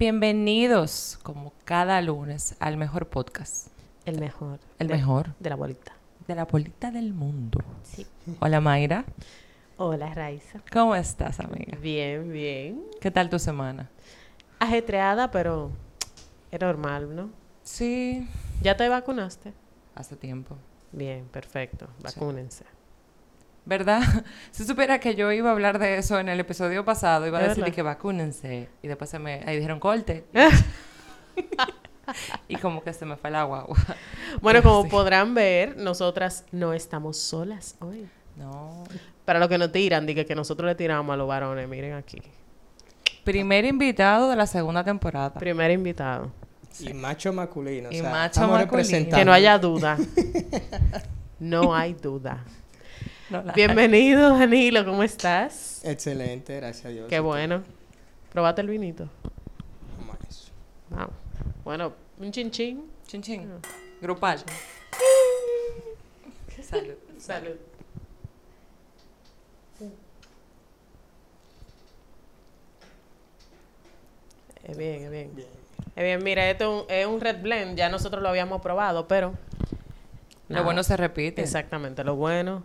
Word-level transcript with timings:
Bienvenidos, 0.00 1.18
como 1.22 1.52
cada 1.66 2.00
lunes, 2.00 2.56
al 2.58 2.78
mejor 2.78 3.10
podcast. 3.10 3.66
El 4.06 4.18
mejor. 4.18 4.58
El 4.78 4.88
de- 4.88 4.94
mejor. 4.94 5.34
De 5.38 5.50
la 5.50 5.56
bolita. 5.56 5.92
De 6.26 6.34
la 6.34 6.46
bolita 6.46 6.90
del 6.90 7.12
mundo. 7.12 7.58
Sí. 7.82 8.06
Hola 8.40 8.62
Mayra, 8.62 9.04
Hola, 9.76 10.14
Raiza. 10.14 10.60
¿cómo 10.72 10.96
estás 10.96 11.38
amiga? 11.40 11.76
Bien, 11.82 12.32
bien. 12.32 12.82
¿Qué 12.98 13.10
tal 13.10 13.28
tu 13.28 13.38
semana? 13.38 13.90
Ajetreada, 14.58 15.30
pero 15.30 15.70
es 16.50 16.58
normal, 16.62 17.14
¿no? 17.14 17.28
Sí, 17.62 18.26
¿Ya 18.62 18.78
te 18.78 18.88
vacunaste? 18.88 19.52
hace 19.94 20.16
tiempo. 20.16 20.56
Bien, 20.92 21.26
perfecto. 21.26 21.88
Vacúnense. 22.02 22.64
¿Verdad? 23.70 24.02
Si 24.50 24.64
supiera 24.64 24.98
que 24.98 25.14
yo 25.14 25.30
iba 25.30 25.48
a 25.48 25.52
hablar 25.52 25.78
de 25.78 25.96
eso 25.96 26.18
en 26.18 26.28
el 26.28 26.40
episodio 26.40 26.84
pasado, 26.84 27.24
iba 27.28 27.38
a 27.38 27.46
¿Es 27.46 27.56
decir 27.56 27.72
que 27.72 27.82
vacúnense. 27.82 28.68
Y 28.82 28.88
después 28.88 29.08
se 29.08 29.20
me... 29.20 29.44
Ahí 29.46 29.54
dijeron 29.54 29.78
corte. 29.78 30.24
y 32.48 32.56
como 32.56 32.82
que 32.82 32.92
se 32.92 33.06
me 33.06 33.16
fue 33.16 33.30
el 33.30 33.36
agua. 33.36 33.68
Bueno, 34.42 34.60
como 34.64 34.82
Sí. 34.82 34.88
podrán 34.88 35.34
ver, 35.34 35.76
nosotras 35.76 36.44
no 36.50 36.72
estamos 36.72 37.16
solas 37.16 37.76
hoy. 37.78 38.08
No. 38.36 38.82
Para 39.24 39.38
los 39.38 39.48
que 39.48 39.56
nos 39.56 39.70
tiran, 39.70 40.04
diga 40.04 40.24
que 40.24 40.34
nosotros 40.34 40.66
le 40.66 40.74
tiramos 40.74 41.14
a 41.14 41.16
los 41.16 41.28
varones, 41.28 41.68
miren 41.68 41.92
aquí. 41.92 42.20
Primer 43.22 43.64
invitado 43.64 44.30
de 44.30 44.36
la 44.36 44.48
segunda 44.48 44.82
temporada. 44.82 45.32
Primer 45.34 45.70
invitado. 45.70 46.32
Y 46.80 46.92
macho 46.92 47.32
masculino. 47.32 47.88
Y 47.92 48.00
o 48.00 48.02
sea, 48.02 48.10
macho 48.10 48.48
masculino. 48.48 49.16
Que 49.16 49.24
no 49.24 49.32
haya 49.32 49.60
duda. 49.60 49.96
No 51.38 51.72
hay 51.72 51.94
duda. 51.94 52.44
No, 53.30 53.42
la- 53.44 53.52
Bienvenido, 53.52 54.36
Danilo, 54.36 54.84
¿cómo 54.84 55.04
estás? 55.04 55.82
Excelente, 55.84 56.56
gracias 56.56 56.86
a 56.86 56.88
Dios. 56.88 57.06
Qué 57.08 57.20
bueno. 57.20 57.62
¿Probaste 58.32 58.60
el 58.60 58.68
vinito? 58.68 59.08
Vamos 59.98 60.16
a 60.16 60.28
eso. 60.28 60.50
Vamos. 60.88 61.14
Bueno, 61.62 61.92
un 62.18 62.32
chin 62.32 62.50
chin. 62.50 62.90
Chin 63.06 63.22
chin. 63.22 63.48
Grupal. 64.00 64.40
Salud. 66.60 66.94
Salud. 67.18 67.56
Es 74.64 74.76
bien, 74.76 75.04
es 75.04 75.10
bien. 75.10 75.34
Bien. 75.36 75.48
Es 75.94 76.04
bien, 76.04 76.24
mira, 76.24 76.50
esto 76.50 76.86
es 76.88 77.06
un, 77.06 77.20
red 77.20 77.40
blend, 77.40 77.76
ya 77.76 77.88
nosotros 77.88 78.22
lo 78.22 78.28
habíamos 78.28 78.60
probado, 78.60 79.06
pero... 79.06 79.34
Lo 80.48 80.64
bueno 80.64 80.82
se 80.82 80.96
repite. 80.96 81.42
Exactamente, 81.42 82.02
lo 82.02 82.16
bueno. 82.16 82.60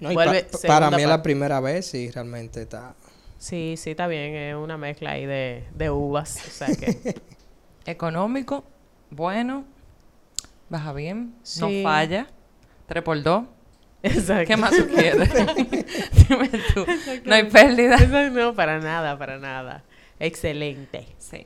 No, 0.00 0.10
y 0.12 0.14
Vuelve 0.14 0.44
pa- 0.44 0.58
segunda 0.58 0.80
para 0.86 0.96
mí 0.96 1.02
es 1.02 1.08
la 1.08 1.22
primera 1.22 1.60
vez 1.60 1.92
y 1.94 2.10
realmente 2.10 2.62
está. 2.62 2.94
Sí, 3.38 3.74
sí, 3.76 3.90
está 3.90 4.06
bien, 4.06 4.34
es 4.34 4.54
una 4.56 4.76
mezcla 4.76 5.12
ahí 5.12 5.26
de, 5.26 5.64
de 5.74 5.90
uvas, 5.90 6.36
o 6.46 6.50
sea 6.50 6.68
que... 6.74 7.20
Económico, 7.86 8.64
bueno, 9.10 9.64
baja 10.68 10.92
bien, 10.92 11.34
no 11.60 11.68
falla. 11.82 12.26
3 12.86 13.02
por 13.02 13.22
2. 13.22 13.44
Exacto. 14.02 14.44
¿Qué 14.46 14.56
más 14.56 14.70
tú 14.76 14.86
quieres? 14.88 15.28
Dime 16.28 16.48
tú. 16.74 16.86
No 17.24 17.34
hay 17.34 17.44
pérdida. 17.44 17.94
Exacto, 17.96 18.30
No, 18.30 18.54
para 18.54 18.78
nada, 18.78 19.18
para 19.18 19.38
nada. 19.38 19.84
Excelente. 20.20 21.06
Sí. 21.18 21.44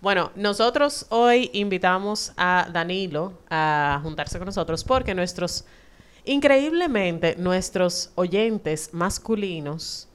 Bueno, 0.00 0.32
nosotros 0.34 1.06
hoy 1.10 1.50
invitamos 1.52 2.32
a 2.36 2.68
Danilo 2.72 3.38
a 3.50 4.00
juntarse 4.02 4.38
con 4.38 4.46
nosotros 4.46 4.82
porque 4.84 5.14
nuestros, 5.14 5.64
increíblemente, 6.26 7.36
nuestros 7.36 8.10
oyentes 8.14 8.90
masculinos 8.92 10.08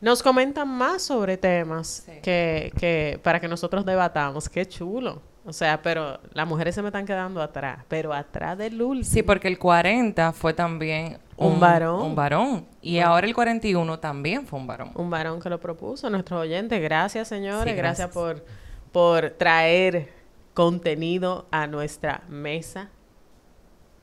nos 0.00 0.22
comentan 0.22 0.68
más 0.68 1.02
sobre 1.02 1.36
temas 1.36 2.04
Sí. 2.06 2.12
que, 2.22 2.72
que 2.78 3.20
para 3.22 3.40
que 3.40 3.48
nosotros 3.48 3.84
debatamos. 3.84 4.48
Qué 4.48 4.66
chulo. 4.66 5.20
O 5.44 5.52
sea, 5.52 5.80
pero 5.80 6.18
las 6.34 6.46
mujeres 6.46 6.74
se 6.74 6.82
me 6.82 6.88
están 6.88 7.06
quedando 7.06 7.40
atrás, 7.40 7.78
pero 7.88 8.12
atrás 8.12 8.58
del 8.58 8.82
último. 8.82 9.10
Sí, 9.10 9.22
porque 9.22 9.48
el 9.48 9.58
40 9.58 10.32
fue 10.32 10.52
también 10.52 11.18
Un 11.38 11.58
varón. 11.58 12.02
Un 12.02 12.14
varón. 12.14 12.66
Y 12.82 12.98
ahora 12.98 13.26
el 13.26 13.34
41 13.34 13.98
también 13.98 14.46
fue 14.46 14.58
un 14.58 14.66
varón. 14.66 14.90
Un 14.94 15.08
varón 15.08 15.40
que 15.40 15.48
lo 15.48 15.58
propuso, 15.58 16.10
nuestros 16.10 16.42
oyentes. 16.42 16.82
Gracias, 16.82 17.28
señores. 17.28 17.72
Sí, 17.72 17.78
gracias. 17.78 18.10
gracias. 18.10 18.10
por, 18.10 18.44
por 18.92 19.30
traer 19.30 20.12
contenido 20.52 21.46
a 21.50 21.66
nuestra 21.66 22.22
mesa. 22.28 22.90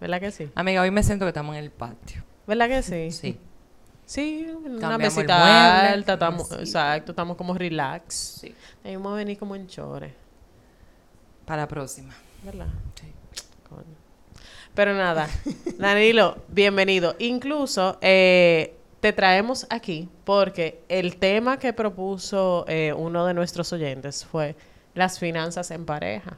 ¿Verdad 0.06 0.20
que 0.20 0.30
sí? 0.30 0.52
Amiga, 0.54 0.84
hoy 0.84 0.92
me 0.92 1.02
siento 1.02 1.26
que 1.26 1.30
estamos 1.30 1.56
en 1.56 1.64
el 1.64 1.72
patio. 1.72 2.24
¿Verdad 2.46 2.68
que 2.68 2.84
sí? 2.84 3.10
Sí. 3.10 3.40
Sí, 4.06 4.46
una 4.56 4.80
Cambiamos 4.80 5.18
mesita 5.18 5.36
mueble, 5.40 5.90
alta, 5.94 6.14
estamos, 6.14 6.52
exacto, 6.52 7.12
estamos 7.14 7.36
como 7.36 7.56
relax. 7.56 8.14
Sí. 8.40 8.54
Debemos 8.84 9.16
venir 9.16 9.36
como 9.40 9.56
en 9.56 9.66
chores, 9.66 10.14
Para 11.44 11.64
la 11.64 11.68
próxima. 11.68 12.14
¿verdad? 12.44 12.68
Sí. 12.94 13.08
Coño. 13.68 13.82
Pero 14.76 14.94
nada, 14.94 15.28
Danilo, 15.80 16.38
bienvenido. 16.50 17.16
Incluso 17.18 17.98
eh, 18.02 18.76
te 19.00 19.12
traemos 19.12 19.66
aquí 19.72 20.08
porque 20.24 20.84
el 20.88 21.18
tema 21.18 21.58
que 21.58 21.74
propuso 21.74 22.66
eh, 22.68 22.94
uno 22.96 23.26
de 23.26 23.34
nuestros 23.34 23.74
oyentes 23.74 24.24
fue 24.24 24.56
las 24.94 25.18
finanzas 25.18 25.72
en 25.72 25.84
pareja. 25.84 26.38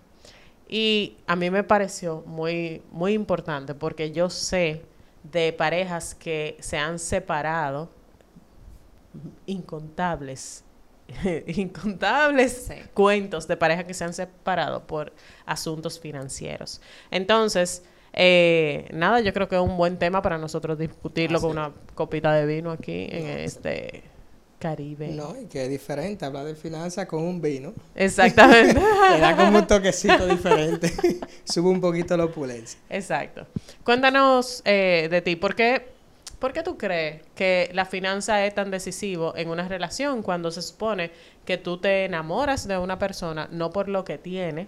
Y 0.70 1.18
a 1.28 1.36
mí 1.36 1.50
me 1.50 1.64
pareció 1.64 2.24
muy, 2.26 2.82
muy 2.92 3.14
importante 3.14 3.74
porque 3.74 4.12
yo 4.12 4.30
sé 4.30 4.84
de 5.24 5.54
parejas 5.54 6.14
que 6.16 6.58
se 6.60 6.78
han 6.78 7.00
separado 7.00 7.90
incontables, 9.46 10.64
incontables 11.48 12.66
Sí. 12.68 12.76
cuentos 12.94 13.48
de 13.48 13.58
parejas 13.58 13.86
que 13.86 13.94
se 13.94 14.04
han 14.04 14.14
separado 14.14 14.86
por 14.86 15.14
asuntos 15.46 16.00
financieros. 16.00 16.82
Entonces, 17.12 17.84
eh, 18.14 18.88
nada, 18.94 19.20
yo 19.22 19.34
creo 19.34 19.48
que 19.48 19.56
es 19.56 19.62
un 19.62 19.78
buen 19.78 19.98
tema 19.98 20.22
para 20.22 20.38
nosotros 20.38 20.78
discutirlo 20.78 21.40
con 21.40 21.52
una 21.52 21.72
copita 21.96 22.34
de 22.34 22.46
vino 22.46 22.72
aquí 22.72 23.08
en 23.10 23.28
este 23.28 24.04
Caribe. 24.60 25.10
No, 25.10 25.36
y 25.40 25.46
que 25.46 25.66
es 25.66 25.70
diferente 25.70 26.26
hablar 26.26 26.46
de 26.46 26.56
finanzas 26.56 27.06
con 27.06 27.22
un 27.24 27.40
vino. 27.40 27.74
Exactamente. 27.94 28.82
Le 29.12 29.20
da 29.20 29.36
como 29.36 29.60
un 29.60 29.68
toquecito 29.68 30.26
diferente. 30.26 30.92
Sube 31.44 31.70
un 31.70 31.80
poquito 31.80 32.18
la 32.18 32.26
opulencia. 32.26 32.80
Exacto. 32.90 33.46
Cuéntanos 33.84 34.64
eh, 34.66 35.10
de 35.12 35.22
ti, 35.22 35.36
¿por 35.36 35.54
qué, 35.54 35.90
¿por 36.40 36.54
qué 36.54 36.64
tú 36.64 36.76
crees 36.76 37.22
que 37.36 37.70
la 37.74 37.86
finanza 37.86 38.44
es 38.48 38.56
tan 38.56 38.72
decisivo 38.72 39.36
en 39.38 39.50
una 39.50 39.68
relación 39.68 40.24
cuando 40.24 40.50
se 40.50 40.64
supone 40.64 41.12
que 41.46 41.58
tú 41.58 41.78
te 41.78 42.06
enamoras 42.06 42.68
de 42.68 42.80
una 42.80 42.98
persona 42.98 43.48
no 43.52 43.70
por 43.70 43.88
lo 43.88 44.04
que 44.04 44.18
tiene, 44.18 44.68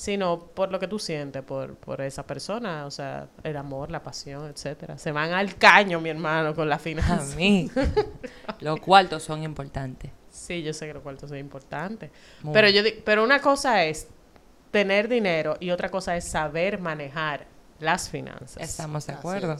sino 0.00 0.46
por 0.46 0.72
lo 0.72 0.80
que 0.80 0.88
tú 0.88 0.98
sientes 0.98 1.42
por, 1.42 1.74
por 1.74 2.00
esa 2.00 2.26
persona, 2.26 2.86
o 2.86 2.90
sea, 2.90 3.28
el 3.42 3.54
amor, 3.58 3.90
la 3.90 4.02
pasión, 4.02 4.48
etcétera. 4.48 4.96
Se 4.96 5.12
van 5.12 5.34
al 5.34 5.56
caño, 5.56 6.00
mi 6.00 6.08
hermano, 6.08 6.54
con 6.54 6.70
la 6.70 6.76
A 6.76 6.78
finanza. 6.78 7.36
mí. 7.36 7.70
Los 8.60 8.80
cuartos 8.80 9.22
son 9.22 9.42
importantes. 9.42 10.10
Sí, 10.30 10.62
yo 10.62 10.72
sé 10.72 10.86
que 10.86 10.94
los 10.94 11.02
cuartos 11.02 11.28
son 11.28 11.38
importantes. 11.38 12.10
Muy. 12.42 12.54
Pero 12.54 12.70
yo 12.70 12.80
pero 13.04 13.22
una 13.22 13.42
cosa 13.42 13.84
es 13.84 14.08
tener 14.70 15.06
dinero 15.06 15.58
y 15.60 15.70
otra 15.70 15.90
cosa 15.90 16.16
es 16.16 16.24
saber 16.24 16.80
manejar 16.80 17.46
las 17.78 18.08
finanzas. 18.08 18.56
Estamos 18.56 19.06
de 19.06 19.12
acuerdo. 19.12 19.58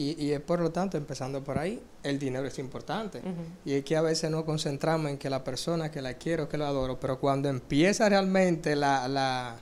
Y, 0.00 0.16
y 0.18 0.32
es 0.32 0.40
por 0.40 0.60
lo 0.60 0.70
tanto, 0.70 0.96
empezando 0.96 1.44
por 1.44 1.58
ahí, 1.58 1.78
el 2.02 2.18
dinero 2.18 2.46
es 2.46 2.58
importante. 2.58 3.20
Y 3.66 3.74
es 3.74 3.84
que 3.84 3.98
a 3.98 4.00
veces 4.00 4.30
nos 4.30 4.44
concentramos 4.44 5.10
en 5.10 5.18
que 5.18 5.28
la 5.28 5.44
persona 5.44 5.90
que 5.90 6.00
la 6.00 6.14
quiero, 6.14 6.48
que 6.48 6.56
la 6.56 6.68
adoro, 6.68 6.98
pero 6.98 7.18
cuando 7.18 7.50
empieza 7.50 8.08
realmente 8.08 8.74
la, 8.76 9.06
la, 9.08 9.58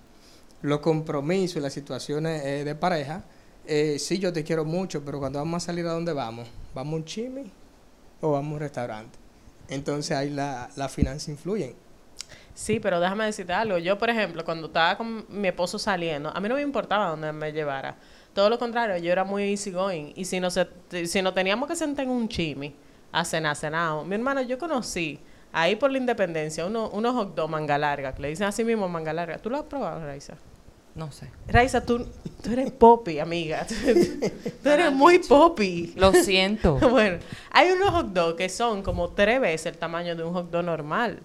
los 0.63 0.79
compromisos 0.79 1.57
y 1.57 1.61
las 1.61 1.73
situaciones 1.73 2.45
eh, 2.45 2.63
de 2.63 2.77
pareja, 2.77 3.25
eh, 3.67 3.99
sí, 3.99 4.21
yo 4.21 4.33
te 4.33 4.45
quiero 4.45 4.65
mucho, 4.65 5.05
pero 5.05 5.19
cuando 5.19 5.41
vamos 5.41 5.65
a 5.65 5.67
salir 5.67 5.85
a 5.89 5.91
dónde 5.91 6.13
vamos, 6.13 6.49
¿vamos 6.73 6.93
a 6.93 6.97
un 6.99 7.05
chimi 7.05 7.51
o 8.21 8.31
vamos 8.31 8.53
a 8.53 8.55
un 8.55 8.61
restaurante? 8.61 9.19
Entonces 9.69 10.17
ahí 10.17 10.31
la, 10.31 10.71
la 10.77 10.89
finanza 10.89 11.33
influyen. 11.33 11.75
Sí, 12.55 12.79
pero 12.79 13.01
déjame 13.01 13.25
decirte 13.25 13.53
algo. 13.53 13.79
Yo, 13.79 13.99
por 13.99 14.09
ejemplo, 14.09 14.45
cuando 14.45 14.69
estaba 14.69 14.97
con 14.97 15.27
mi 15.29 15.49
esposo 15.49 15.81
saliendo, 15.81 16.29
a 16.29 16.39
mí 16.39 16.49
no 16.49 16.55
me 16.55 16.63
importaba 16.63 17.09
dónde 17.09 17.33
me 17.33 17.53
llevara. 17.53 17.97
Todo 18.39 18.51
lo 18.51 18.57
contrario, 18.61 18.97
yo 18.99 19.11
era 19.11 19.25
muy 19.25 19.51
easygoing. 19.51 20.13
Y 20.15 20.25
si 20.25 20.39
nos, 20.39 20.57
si 21.07 21.23
nos 21.23 21.35
teníamos 21.35 21.69
que 21.69 21.75
sentar 21.75 22.05
en 22.05 22.13
un 22.13 22.29
chimi 22.29 22.73
a 23.11 23.25
cenar, 23.25 23.57
cenado. 23.57 24.05
Mi 24.05 24.15
hermano, 24.15 24.43
yo 24.43 24.59
conocí 24.59 25.19
ahí 25.53 25.75
por 25.75 25.91
la 25.91 25.99
independencia 25.99 26.65
uno, 26.65 26.89
unos 26.91 27.17
hot 27.17 27.35
dog 27.35 27.51
manga 27.51 27.77
larga, 27.77 28.15
que 28.15 28.23
le 28.23 28.29
dicen 28.29 28.47
así 28.47 28.63
mismo 28.63 28.89
manga 28.89 29.13
larga. 29.13 29.39
¿Tú 29.39 29.51
lo 29.51 29.57
has 29.57 29.65
probado, 29.65 30.07
Raiza? 30.07 30.35
No 30.95 31.11
sé. 31.11 31.29
Raiza, 31.49 31.85
tú, 31.85 32.07
tú 32.41 32.53
eres 32.53 32.71
poppy, 32.71 33.19
amiga. 33.19 33.67
tú 34.63 34.69
eres 34.69 34.93
muy 34.93 35.19
poppy. 35.19 35.95
Lo 35.97 36.13
siento. 36.13 36.79
bueno, 36.91 37.19
hay 37.51 37.73
unos 37.73 37.91
hot 37.91 38.07
dogs 38.13 38.37
que 38.37 38.49
son 38.49 38.85
como 38.85 39.09
tres 39.09 39.41
veces 39.41 39.67
el 39.67 39.79
tamaño 39.79 40.15
de 40.15 40.23
un 40.23 40.33
hot 40.33 40.49
dog 40.49 40.63
normal. 40.63 41.19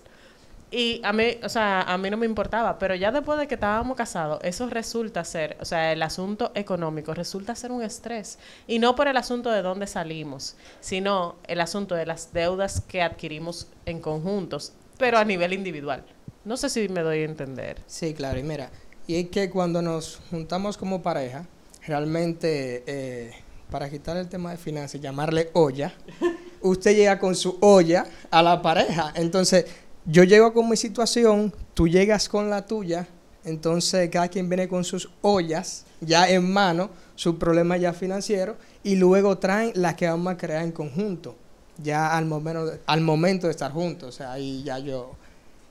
Y 0.76 1.02
a 1.04 1.14
mí, 1.14 1.38
o 1.44 1.50
sea, 1.50 1.84
a 1.84 2.00
mí 2.00 2.10
no 2.10 2.18
me 2.18 2.26
importaba, 2.26 2.80
pero 2.80 2.96
ya 2.96 3.12
después 3.12 3.38
de 3.38 3.46
que 3.46 3.54
estábamos 3.54 3.96
casados, 3.96 4.40
eso 4.42 4.68
resulta 4.72 5.24
ser, 5.24 5.56
o 5.62 5.66
sea, 5.66 5.94
el 5.94 6.02
asunto 6.02 6.52
económico 6.56 7.14
resulta 7.14 7.54
ser 7.54 7.72
un 7.72 7.84
estrés. 7.84 8.40
Y 8.66 8.80
no 8.80 8.96
por 8.96 9.08
el 9.08 9.16
asunto 9.16 9.52
de 9.52 9.62
dónde 9.62 9.86
salimos, 9.86 10.56
sino 10.80 11.36
el 11.48 11.62
asunto 11.62 11.94
de 11.94 12.08
las 12.08 12.34
deudas 12.34 12.82
que 12.82 13.04
adquirimos 13.04 13.68
en 13.86 14.00
conjuntos, 14.00 14.74
pero 14.98 15.20
a 15.20 15.26
nivel 15.26 15.54
individual. 15.54 16.04
No 16.44 16.58
sé 16.58 16.72
si 16.72 16.90
me 16.90 17.02
doy 17.02 17.20
a 17.20 17.26
entender. 17.26 17.80
Sí, 17.86 18.16
claro, 18.16 18.40
y 18.40 18.44
mira, 18.44 18.72
y 19.06 19.18
es 19.18 19.30
que 19.30 19.52
cuando 19.52 19.80
nos 19.84 20.22
juntamos 20.32 20.76
como 20.76 21.04
pareja, 21.04 21.46
realmente, 21.86 22.84
eh, 22.88 23.32
para 23.70 23.92
quitar 23.92 24.18
el 24.18 24.28
tema 24.28 24.50
de 24.50 24.58
finanzas, 24.58 25.00
llamarle 25.00 25.52
olla, 25.54 25.94
usted 26.64 26.96
llega 26.96 27.20
con 27.20 27.36
su 27.36 27.58
olla 27.62 28.06
a 28.32 28.42
la 28.42 28.62
pareja. 28.62 29.12
Entonces, 29.16 29.66
yo 30.06 30.24
llego 30.24 30.54
con 30.54 30.70
mi 30.70 30.78
situación, 30.78 31.54
tú 31.74 31.88
llegas 31.88 32.28
con 32.28 32.50
la 32.50 32.66
tuya, 32.66 33.08
entonces 33.46 34.10
cada 34.10 34.28
quien 34.28 34.50
viene 34.50 34.68
con 34.68 34.84
sus 34.84 35.10
ollas 35.22 35.86
ya 36.02 36.30
en 36.30 36.52
mano, 36.52 36.90
su 37.16 37.38
problema 37.38 37.78
ya 37.78 37.94
financiero, 37.94 38.56
y 38.84 38.96
luego 38.96 39.38
traen 39.38 39.72
la 39.76 39.96
que 39.96 40.08
vamos 40.08 40.34
a 40.34 40.38
crear 40.38 40.64
en 40.64 40.72
conjunto, 40.72 41.36
ya 41.78 42.16
al 42.18 42.26
momento, 42.26 42.74
al 42.86 43.02
momento 43.02 43.48
de 43.48 43.52
estar 43.52 43.72
juntos. 43.72 44.10
O 44.10 44.12
sea, 44.12 44.34
ahí 44.34 44.64
ya 44.64 44.80
yo 44.80 45.16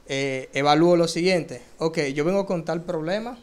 eh, 0.07 0.49
evalúo 0.53 0.97
lo 0.97 1.09
siguiente. 1.09 1.63
Ok, 1.79 1.99
yo 2.15 2.25
vengo 2.25 2.47
con 2.47 2.65
tal 2.65 2.83
problema, 2.83 3.37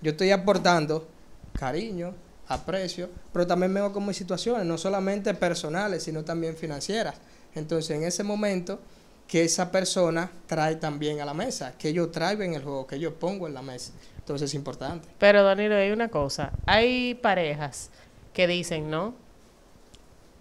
yo 0.00 0.12
estoy 0.12 0.30
aportando 0.30 1.08
cariño, 1.52 2.14
aprecio, 2.48 3.08
pero 3.32 3.46
también 3.46 3.72
vengo 3.74 3.92
con 3.92 4.06
mis 4.06 4.16
situaciones, 4.16 4.66
no 4.66 4.78
solamente 4.78 5.34
personales, 5.34 6.02
sino 6.04 6.24
también 6.24 6.56
financieras. 6.56 7.16
Entonces, 7.54 7.96
en 7.96 8.04
ese 8.04 8.22
momento, 8.22 8.80
que 9.30 9.44
esa 9.44 9.70
persona 9.70 10.28
trae 10.48 10.74
también 10.74 11.20
a 11.20 11.24
la 11.24 11.34
mesa, 11.34 11.78
que 11.78 11.92
yo 11.92 12.10
traigo 12.10 12.42
en 12.42 12.54
el 12.54 12.64
juego, 12.64 12.88
que 12.88 12.98
yo 12.98 13.14
pongo 13.14 13.46
en 13.46 13.54
la 13.54 13.62
mesa. 13.62 13.92
Entonces, 14.18 14.50
es 14.50 14.54
importante. 14.54 15.06
Pero, 15.18 15.44
Danilo, 15.44 15.76
hay 15.76 15.92
una 15.92 16.08
cosa. 16.08 16.50
Hay 16.66 17.14
parejas 17.14 17.90
que 18.32 18.48
dicen, 18.48 18.90
¿no? 18.90 19.14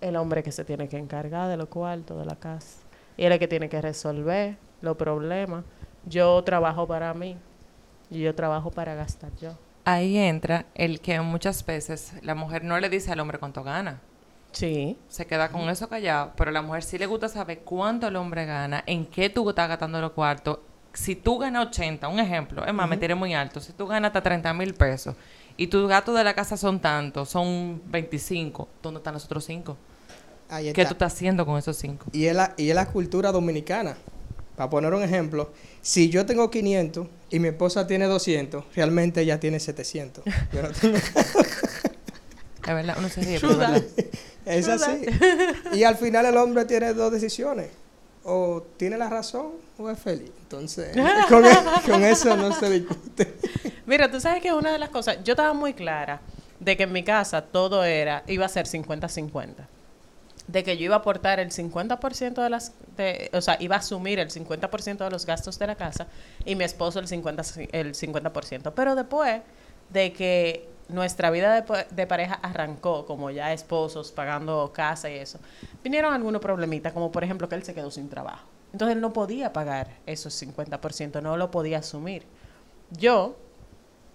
El 0.01 0.15
hombre 0.15 0.41
que 0.41 0.51
se 0.51 0.65
tiene 0.65 0.89
que 0.89 0.97
encargar 0.97 1.50
de 1.50 1.56
lo 1.56 1.69
cuartos 1.69 2.18
de 2.18 2.25
la 2.25 2.36
casa. 2.36 2.80
Y 3.15 3.25
él 3.25 3.31
es 3.31 3.36
el 3.36 3.39
que 3.39 3.47
tiene 3.47 3.69
que 3.69 3.80
resolver 3.80 4.57
los 4.81 4.97
problemas. 4.97 5.65
Yo 6.07 6.44
trabajo 6.44 6.88
para 6.88 7.13
mí 7.13 7.38
y 8.09 8.21
yo 8.21 8.33
trabajo 8.33 8.71
para 8.71 8.95
gastar 8.95 9.30
yo. 9.39 9.51
Ahí 9.86 10.18
entra 10.18 10.65
el 10.74 11.00
que 11.00 11.21
muchas 11.21 11.63
veces 11.63 12.13
la 12.24 12.33
mujer 12.33 12.63
no 12.63 12.80
le 12.80 12.89
dice 12.89 13.12
al 13.12 13.19
hombre 13.19 13.38
cuánto 13.38 13.63
gana. 13.63 14.01
Sí. 14.51 14.98
Se 15.07 15.25
queda 15.28 15.50
con 15.50 15.69
eso 15.69 15.88
callado, 15.90 16.31
pero 16.36 16.50
a 16.50 16.54
la 16.54 16.62
mujer 16.62 16.84
sí 16.84 16.98
le 16.98 17.06
gusta 17.06 17.30
saber 17.30 17.60
cuánto 17.60 18.07
el 18.07 18.16
hombre 18.16 18.46
gana, 18.46 18.84
en 18.88 19.06
qué 19.06 19.30
tú 19.30 19.48
estás 19.50 19.69
gastando 19.69 20.01
los 20.01 20.12
cuartos. 20.12 20.60
Si 20.94 21.16
tú 21.16 21.38
ganas 21.38 21.68
80, 21.68 22.07
un 22.07 22.19
ejemplo, 22.19 22.66
es 22.66 22.74
más, 22.74 22.90
me 22.90 22.98
tiré 22.98 23.13
muy 23.16 23.34
alto, 23.34 23.60
si 23.60 23.74
tú 23.74 23.86
ganas 23.88 24.10
hasta 24.10 24.24
30 24.24 24.51
mil 24.56 24.74
pesos 24.74 25.16
y 25.56 25.68
tus 25.68 25.88
gastos 25.88 26.18
de 26.18 26.24
la 26.24 26.34
casa 26.34 26.57
son 26.57 26.80
tantos, 26.80 27.30
son 27.30 27.81
25, 27.86 28.68
¿dónde 28.81 28.98
están 28.98 29.13
los 29.13 29.25
otros 29.25 29.46
5? 29.46 29.78
Ahí 30.50 30.74
¿Qué 30.74 30.84
tú 30.84 30.94
estás 30.94 31.13
haciendo 31.13 31.46
con 31.46 31.60
esos 31.60 31.78
5? 31.78 32.07
Y 32.12 32.25
es, 32.25 32.36
la, 32.36 32.56
y 32.57 32.69
es 32.69 32.75
la 32.75 32.88
cultura 32.88 33.31
dominicana. 33.31 33.96
Para 34.56 34.69
poner 34.72 34.94
un 34.94 35.04
ejemplo, 35.04 35.54
si 35.81 36.10
yo 36.10 36.25
tengo 36.25 36.50
500 36.50 37.07
y 37.30 37.40
mi 37.40 37.50
esposa 37.50 37.86
tiene 37.88 38.06
200, 38.07 38.66
realmente 38.75 39.22
ella 39.22 39.40
tiene 39.40 39.57
700. 39.60 40.25
Yo 40.51 40.62
no 40.63 40.69
tengo- 40.72 40.98
Es 40.98 42.75
verdad, 42.75 42.96
uno 43.00 43.07
se 43.10 43.22
ríe, 43.22 43.40
pero 43.42 43.54
es 43.54 43.57
verdad. 43.57 43.84
Es 44.45 44.68
así. 44.68 45.06
Y 45.74 45.83
al 45.83 45.95
final 45.95 46.25
el 46.25 46.38
hombre 46.38 46.65
tiene 46.65 46.94
dos 46.94 47.12
decisiones. 47.12 47.69
O 48.24 48.63
tiene 48.77 48.97
la 48.97 49.09
razón 49.09 49.51
o 49.77 49.89
es 49.89 49.97
feliz. 50.00 50.31
Entonces, 50.41 50.95
con, 51.30 51.45
e- 51.45 51.57
con 51.86 52.03
eso 52.03 52.36
no 52.36 52.51
se 52.53 52.69
discute. 52.69 53.33
Mira, 53.86 54.12
tú 54.12 54.19
sabes 54.19 54.41
que 54.41 54.53
una 54.53 54.71
de 54.71 54.77
las 54.80 54.89
cosas, 54.89 55.18
yo 55.24 55.33
estaba 55.33 55.53
muy 55.53 55.74
clara 55.74 56.19
de 56.59 56.75
que 56.75 56.83
en 56.83 56.91
mi 56.91 57.03
casa 57.03 57.41
todo 57.41 57.83
era, 57.83 58.24
iba 58.27 58.45
a 58.45 58.50
ser 58.50 58.65
50-50. 58.68 59.53
De 60.47 60.63
que 60.63 60.77
yo 60.77 60.86
iba 60.86 60.95
a 60.95 61.00
aportar 61.00 61.39
el 61.39 61.51
50% 61.51 62.41
de 62.44 62.50
las, 62.50 62.74
de, 62.97 63.30
o 63.33 63.39
sea, 63.41 63.56
iba 63.59 63.75
a 63.75 63.80
asumir 63.80 64.19
el 64.19 64.30
50% 64.30 64.97
de 64.97 65.09
los 65.09 65.25
gastos 65.25 65.57
de 65.59 65.68
la 65.68 65.75
casa 65.75 66.07
y 66.44 66.56
mi 66.56 66.63
esposo 66.63 67.00
el 67.00 67.07
50%. 67.07 67.69
El 67.71 67.94
50%. 67.94 68.74
Pero 68.75 68.95
después 68.95 69.41
de 69.91 70.12
que 70.12 70.68
nuestra 70.89 71.31
vida 71.31 71.62
de, 71.62 71.86
de 71.89 72.07
pareja 72.07 72.36
arrancó 72.36 73.06
como 73.06 73.31
ya 73.31 73.53
esposos, 73.53 74.12
pagando 74.12 74.71
casa 74.74 75.09
y 75.09 75.15
eso, 75.15 75.39
vinieron 75.83 76.13
algunos 76.13 76.41
problemitas, 76.41 76.94
como 76.94 77.12
por 77.12 77.24
ejemplo 77.24 77.47
que 77.47 77.56
él 77.56 77.63
se 77.63 77.74
quedó 77.74 77.89
sin 77.91 78.09
trabajo. 78.09 78.45
Entonces 78.71 78.95
él 78.95 79.01
no 79.01 79.13
podía 79.13 79.53
pagar 79.53 79.89
esos 80.06 80.39
50%, 80.41 81.21
no 81.21 81.38
lo 81.38 81.50
podía 81.50 81.80
asumir. 81.80 82.24
Yo, 82.91 83.36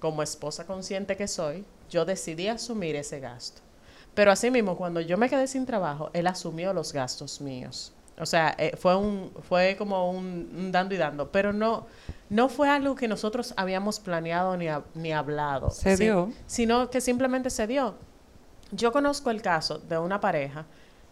como 0.01 0.23
esposa 0.23 0.67
consciente 0.67 1.17
que 1.17 1.27
soy, 1.29 1.65
yo 1.91 2.05
decidí 2.05 2.49
asumir 2.49 2.97
ese 2.97 3.21
gasto. 3.21 3.63
Pero 4.15 4.31
asimismo, 4.31 4.77
cuando 4.77 5.01
yo 5.01 5.17
me 5.17 5.29
quedé 5.29 5.47
sin 5.49 5.67
trabajo, 5.67 6.11
él 6.13 6.27
asumió 6.27 6.73
los 6.73 6.93
gastos 6.93 7.41
míos. 7.41 7.93
O 8.19 8.27
sea, 8.27 8.55
eh, 8.59 8.77
fue 8.77 8.95
un 8.95 9.33
fue 9.49 9.75
como 9.77 10.11
un, 10.11 10.53
un 10.57 10.73
dando 10.73 10.95
y 10.95 10.99
dando, 10.99 11.33
pero 11.33 11.53
no 11.53 11.87
no 12.31 12.49
fue 12.49 12.69
algo 12.69 12.95
que 12.95 13.07
nosotros 13.09 13.55
habíamos 13.57 14.01
planeado 14.01 14.57
ni, 14.57 14.69
ha- 14.69 14.83
ni 14.95 15.13
hablado. 15.13 15.71
Se 15.71 15.97
Sí, 15.97 16.05
dio. 16.05 16.33
Sino 16.47 16.91
que 16.91 17.01
simplemente 17.01 17.51
se 17.51 17.67
dio. 17.67 17.95
Yo 18.73 18.93
conozco 18.93 19.31
el 19.31 19.43
caso 19.43 19.79
de 19.79 19.99
una 19.99 20.21
pareja 20.21 20.65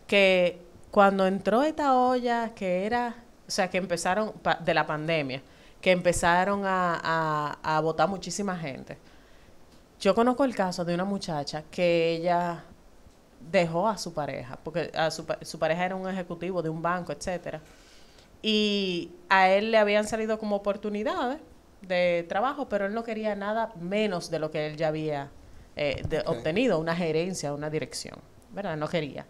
que 0.06 0.60
cuando 0.90 1.26
entró 1.26 1.62
esta 1.62 1.96
olla 1.96 2.50
que 2.54 2.86
era, 2.86 3.14
o 3.46 3.50
sea, 3.50 3.68
que 3.70 3.78
empezaron 3.78 4.32
pa- 4.32 4.56
de 4.56 4.74
la 4.74 4.86
pandemia, 4.86 5.42
que 5.80 5.90
empezaron 5.90 6.64
a, 6.64 7.00
a, 7.62 7.76
a 7.76 7.80
votar 7.80 8.08
muchísima 8.08 8.56
gente. 8.56 8.98
Yo 10.00 10.14
conozco 10.14 10.44
el 10.44 10.54
caso 10.54 10.84
de 10.84 10.94
una 10.94 11.04
muchacha 11.04 11.62
que 11.70 12.16
ella 12.16 12.64
dejó 13.50 13.88
a 13.88 13.96
su 13.98 14.12
pareja, 14.12 14.58
porque 14.62 14.90
a 14.96 15.10
su, 15.10 15.24
su 15.42 15.58
pareja 15.58 15.84
era 15.84 15.94
un 15.96 16.08
ejecutivo 16.08 16.62
de 16.62 16.68
un 16.68 16.80
banco, 16.82 17.12
etcétera. 17.12 17.60
Y 18.42 19.10
a 19.28 19.48
él 19.50 19.70
le 19.70 19.78
habían 19.78 20.06
salido 20.06 20.38
como 20.38 20.56
oportunidades 20.56 21.38
de 21.82 22.24
trabajo, 22.28 22.68
pero 22.68 22.86
él 22.86 22.94
no 22.94 23.04
quería 23.04 23.34
nada 23.36 23.72
menos 23.80 24.30
de 24.30 24.38
lo 24.38 24.50
que 24.50 24.66
él 24.66 24.76
ya 24.76 24.88
había 24.88 25.30
eh, 25.76 26.02
de- 26.08 26.20
obtenido, 26.26 26.78
una 26.78 26.94
gerencia, 26.94 27.52
una 27.54 27.70
dirección, 27.70 28.16
¿verdad? 28.50 28.76
No 28.76 28.88
quería. 28.88 29.26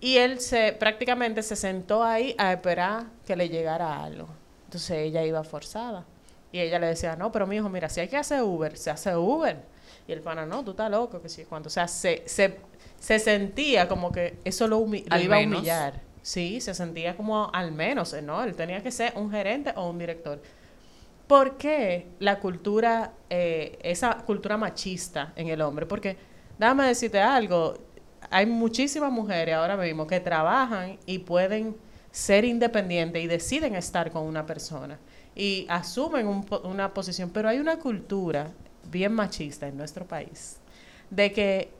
Y 0.00 0.16
él 0.16 0.40
se 0.40 0.72
prácticamente 0.72 1.42
se 1.42 1.56
sentó 1.56 2.02
ahí 2.04 2.34
a 2.38 2.52
esperar 2.52 3.04
que 3.26 3.36
le 3.36 3.48
llegara 3.48 4.02
algo. 4.02 4.28
Entonces 4.64 4.96
ella 4.98 5.24
iba 5.24 5.42
forzada. 5.44 6.04
Y 6.52 6.60
ella 6.60 6.78
le 6.78 6.86
decía, 6.88 7.16
no, 7.16 7.30
pero 7.32 7.46
mi 7.46 7.56
hijo, 7.56 7.68
mira, 7.68 7.88
si 7.88 8.00
hay 8.00 8.08
que 8.08 8.16
hacer 8.16 8.42
Uber, 8.42 8.76
se 8.76 8.90
hace 8.90 9.14
Uber. 9.16 9.58
Y 10.06 10.12
el 10.12 10.20
pana, 10.20 10.46
no, 10.46 10.64
tú 10.64 10.70
estás 10.70 10.90
loco, 10.90 11.20
que 11.20 11.28
sí, 11.28 11.44
cuánto. 11.46 11.66
O 11.66 11.70
sea, 11.70 11.86
se, 11.88 12.22
se, 12.26 12.56
se 12.98 13.18
sentía 13.18 13.86
como 13.88 14.10
que 14.10 14.38
eso 14.44 14.66
lo, 14.66 14.78
humi- 14.80 15.04
lo 15.06 15.14
Al 15.14 15.22
iba 15.22 15.36
menos. 15.36 15.54
a 15.54 15.58
humillar. 15.58 16.00
Sí, 16.28 16.60
se 16.60 16.74
sentía 16.74 17.16
como 17.16 17.50
al 17.54 17.72
menos, 17.72 18.14
¿no? 18.22 18.44
Él 18.44 18.54
tenía 18.54 18.82
que 18.82 18.90
ser 18.90 19.14
un 19.16 19.30
gerente 19.30 19.72
o 19.76 19.88
un 19.88 19.98
director. 19.98 20.42
¿Por 21.26 21.56
qué 21.56 22.08
la 22.18 22.38
cultura, 22.38 23.14
eh, 23.30 23.78
esa 23.82 24.14
cultura 24.18 24.58
machista 24.58 25.32
en 25.36 25.48
el 25.48 25.62
hombre? 25.62 25.86
Porque, 25.86 26.18
déjame 26.58 26.84
decirte 26.84 27.18
algo, 27.18 27.78
hay 28.28 28.44
muchísimas 28.44 29.10
mujeres 29.10 29.54
ahora 29.54 29.74
mismo 29.78 30.06
que 30.06 30.20
trabajan 30.20 30.98
y 31.06 31.20
pueden 31.20 31.74
ser 32.10 32.44
independientes 32.44 33.24
y 33.24 33.26
deciden 33.26 33.74
estar 33.74 34.10
con 34.10 34.24
una 34.24 34.44
persona 34.44 34.98
y 35.34 35.64
asumen 35.70 36.26
un 36.26 36.44
una 36.64 36.92
posición, 36.92 37.30
pero 37.30 37.48
hay 37.48 37.58
una 37.58 37.78
cultura 37.78 38.50
bien 38.90 39.14
machista 39.14 39.66
en 39.66 39.78
nuestro 39.78 40.04
país 40.06 40.58
de 41.08 41.32
que 41.32 41.70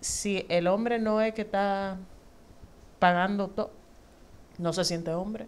si 0.00 0.46
el 0.48 0.66
hombre 0.66 0.98
no 0.98 1.20
es 1.20 1.32
que 1.32 1.42
está 1.42 1.96
pagando 2.98 3.46
todo, 3.48 3.83
no 4.58 4.72
se 4.72 4.84
siente 4.84 5.12
hombre. 5.12 5.46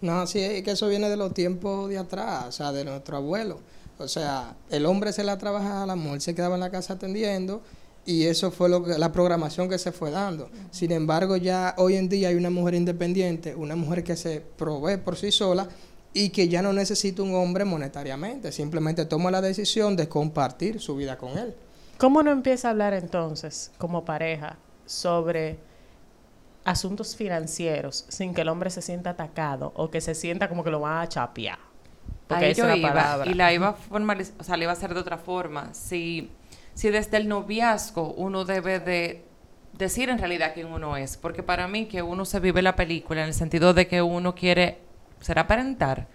No, 0.00 0.26
sí, 0.26 0.40
es 0.40 0.62
que 0.62 0.70
eso 0.70 0.88
viene 0.88 1.08
de 1.08 1.16
los 1.16 1.34
tiempos 1.34 1.88
de 1.90 1.98
atrás, 1.98 2.46
o 2.48 2.52
sea, 2.52 2.72
de 2.72 2.84
nuestro 2.84 3.18
abuelo. 3.18 3.60
O 3.98 4.08
sea, 4.08 4.56
el 4.70 4.86
hombre 4.86 5.12
se 5.12 5.24
la 5.24 5.36
trabajaba, 5.36 5.84
la 5.84 5.96
mujer 5.96 6.22
se 6.22 6.34
quedaba 6.34 6.54
en 6.54 6.60
la 6.60 6.70
casa 6.70 6.94
atendiendo 6.94 7.60
y 8.06 8.24
eso 8.24 8.50
fue 8.50 8.70
lo 8.70 8.82
que, 8.82 8.96
la 8.96 9.12
programación 9.12 9.68
que 9.68 9.78
se 9.78 9.92
fue 9.92 10.10
dando. 10.10 10.48
Sin 10.70 10.90
embargo, 10.90 11.36
ya 11.36 11.74
hoy 11.76 11.96
en 11.96 12.08
día 12.08 12.28
hay 12.28 12.34
una 12.34 12.48
mujer 12.48 12.74
independiente, 12.74 13.54
una 13.54 13.76
mujer 13.76 14.02
que 14.02 14.16
se 14.16 14.40
provee 14.40 14.96
por 14.96 15.16
sí 15.16 15.30
sola 15.30 15.68
y 16.14 16.30
que 16.30 16.48
ya 16.48 16.62
no 16.62 16.72
necesita 16.72 17.22
un 17.22 17.34
hombre 17.34 17.66
monetariamente, 17.66 18.52
simplemente 18.52 19.04
toma 19.04 19.30
la 19.30 19.42
decisión 19.42 19.96
de 19.96 20.08
compartir 20.08 20.80
su 20.80 20.96
vida 20.96 21.18
con 21.18 21.36
él. 21.36 21.54
¿Cómo 21.98 22.22
no 22.22 22.30
empieza 22.30 22.68
a 22.68 22.70
hablar 22.70 22.94
entonces, 22.94 23.70
como 23.76 24.04
pareja, 24.04 24.56
sobre 24.86 25.58
asuntos 26.70 27.16
financieros 27.16 28.06
sin 28.08 28.34
que 28.34 28.42
el 28.42 28.48
hombre 28.48 28.70
se 28.70 28.82
sienta 28.82 29.10
atacado 29.10 29.72
o 29.76 29.90
que 29.90 30.00
se 30.00 30.14
sienta 30.14 30.48
como 30.48 30.64
que 30.64 30.70
lo 30.70 30.80
van 30.80 31.02
a 31.02 31.08
chapear? 31.08 31.58
Porque 32.26 32.46
Ahí 32.46 32.54
yo 32.54 32.72
iba 32.74 32.88
palabra. 32.88 33.30
y 33.30 33.34
la 33.34 33.52
iba 33.52 33.68
a 33.68 33.72
formalizar, 33.72 34.34
o 34.38 34.44
sea, 34.44 34.56
la 34.56 34.64
iba 34.64 34.72
a 34.72 34.76
hacer 34.76 34.94
de 34.94 35.00
otra 35.00 35.18
forma. 35.18 35.74
Si, 35.74 36.30
si 36.74 36.90
desde 36.90 37.16
el 37.16 37.28
noviazgo 37.28 38.12
uno 38.14 38.44
debe 38.44 38.78
de 38.78 39.24
decir 39.72 40.08
en 40.08 40.18
realidad 40.18 40.52
quién 40.54 40.68
uno 40.68 40.96
es, 40.96 41.16
porque 41.16 41.42
para 41.42 41.66
mí 41.68 41.86
que 41.86 42.02
uno 42.02 42.24
se 42.24 42.40
vive 42.40 42.62
la 42.62 42.76
película 42.76 43.22
en 43.22 43.28
el 43.28 43.34
sentido 43.34 43.74
de 43.74 43.88
que 43.88 44.00
uno 44.02 44.34
quiere 44.34 44.78
ser 45.20 45.38
aparentar 45.38 46.08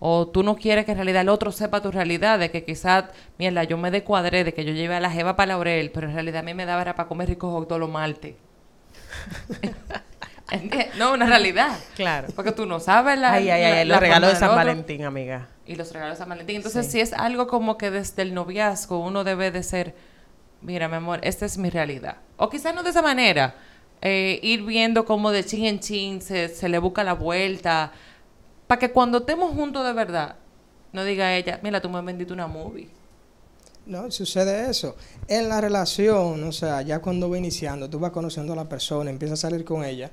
o 0.00 0.26
tú 0.28 0.42
no 0.42 0.56
quieres 0.56 0.86
que 0.86 0.92
en 0.92 0.96
realidad 0.96 1.20
el 1.20 1.28
otro 1.28 1.52
sepa 1.52 1.82
tu 1.82 1.90
realidad, 1.90 2.38
de 2.38 2.50
que 2.50 2.64
quizás, 2.64 3.04
mierda, 3.38 3.64
yo 3.64 3.76
me 3.76 3.90
descuadré 3.90 4.44
de 4.44 4.54
que 4.54 4.64
yo 4.64 4.72
llevé 4.72 4.94
a 4.94 5.00
la 5.00 5.10
jeva 5.10 5.36
para 5.36 5.48
Laurel, 5.48 5.90
pero 5.92 6.08
en 6.08 6.14
realidad 6.14 6.40
a 6.40 6.42
mí 6.42 6.54
me 6.54 6.64
daba 6.64 6.80
era 6.80 6.96
para 6.96 7.06
comer 7.06 7.28
ricos 7.28 7.52
hot 7.52 7.70
los 7.78 7.90
martes. 7.90 8.34
No, 10.98 11.12
una 11.12 11.26
realidad. 11.26 11.78
Claro. 11.94 12.26
Porque 12.34 12.50
tú 12.50 12.66
no 12.66 12.80
sabes 12.80 13.16
la. 13.18 13.34
Ay, 13.34 13.48
ay, 13.50 13.60
la- 13.62 13.66
ay, 13.68 13.84
la 13.84 13.94
los 13.94 14.00
regalos 14.00 14.30
de 14.32 14.36
San. 14.36 14.48
Valentín, 14.56 15.04
amiga. 15.04 15.46
Y 15.64 15.76
los 15.76 15.92
regalos 15.92 16.16
de 16.16 16.18
San 16.18 16.28
Valentín. 16.28 16.56
Entonces, 16.56 16.86
Sí. 16.86 16.92
si 16.92 17.00
es 17.00 17.12
algo 17.12 17.46
como 17.46 17.78
que 17.78 17.90
desde 17.92 18.22
el 18.22 18.34
noviazgo 18.34 18.98
uno 18.98 19.22
debe 19.22 19.52
de 19.52 19.62
ser, 19.62 19.94
mira, 20.60 20.88
mi 20.88 20.96
amor, 20.96 21.20
esta 21.22 21.46
es 21.46 21.56
mi 21.56 21.70
realidad. 21.70 22.16
O 22.36 22.50
quizás 22.50 22.74
no 22.74 22.82
de 22.82 22.90
esa 22.90 23.02
manera. 23.02 23.54
eh, 24.02 24.40
ir 24.42 24.62
viendo 24.62 25.04
como 25.04 25.30
de 25.30 25.44
chin 25.44 25.66
en 25.66 25.78
chin 25.78 26.22
se, 26.22 26.48
se 26.48 26.70
le 26.70 26.78
busca 26.78 27.04
la 27.04 27.12
vuelta. 27.12 27.92
Para 28.66 28.78
que 28.78 28.90
cuando 28.92 29.18
estemos 29.18 29.52
juntos 29.54 29.84
de 29.86 29.92
verdad, 29.92 30.36
no 30.92 31.04
diga 31.04 31.34
ella, 31.34 31.60
mira, 31.62 31.82
tú 31.82 31.90
me 31.90 32.00
vendiste 32.00 32.32
una 32.32 32.46
movie. 32.46 32.88
No, 33.86 34.10
sucede 34.10 34.70
eso. 34.70 34.94
En 35.26 35.48
la 35.48 35.60
relación, 35.60 36.44
o 36.44 36.52
sea, 36.52 36.82
ya 36.82 37.00
cuando 37.00 37.28
va 37.28 37.38
iniciando, 37.38 37.88
tú 37.90 37.98
vas 37.98 38.12
conociendo 38.12 38.52
a 38.52 38.56
la 38.56 38.68
persona, 38.68 39.10
empiezas 39.10 39.38
a 39.44 39.48
salir 39.48 39.64
con 39.64 39.84
ella, 39.84 40.10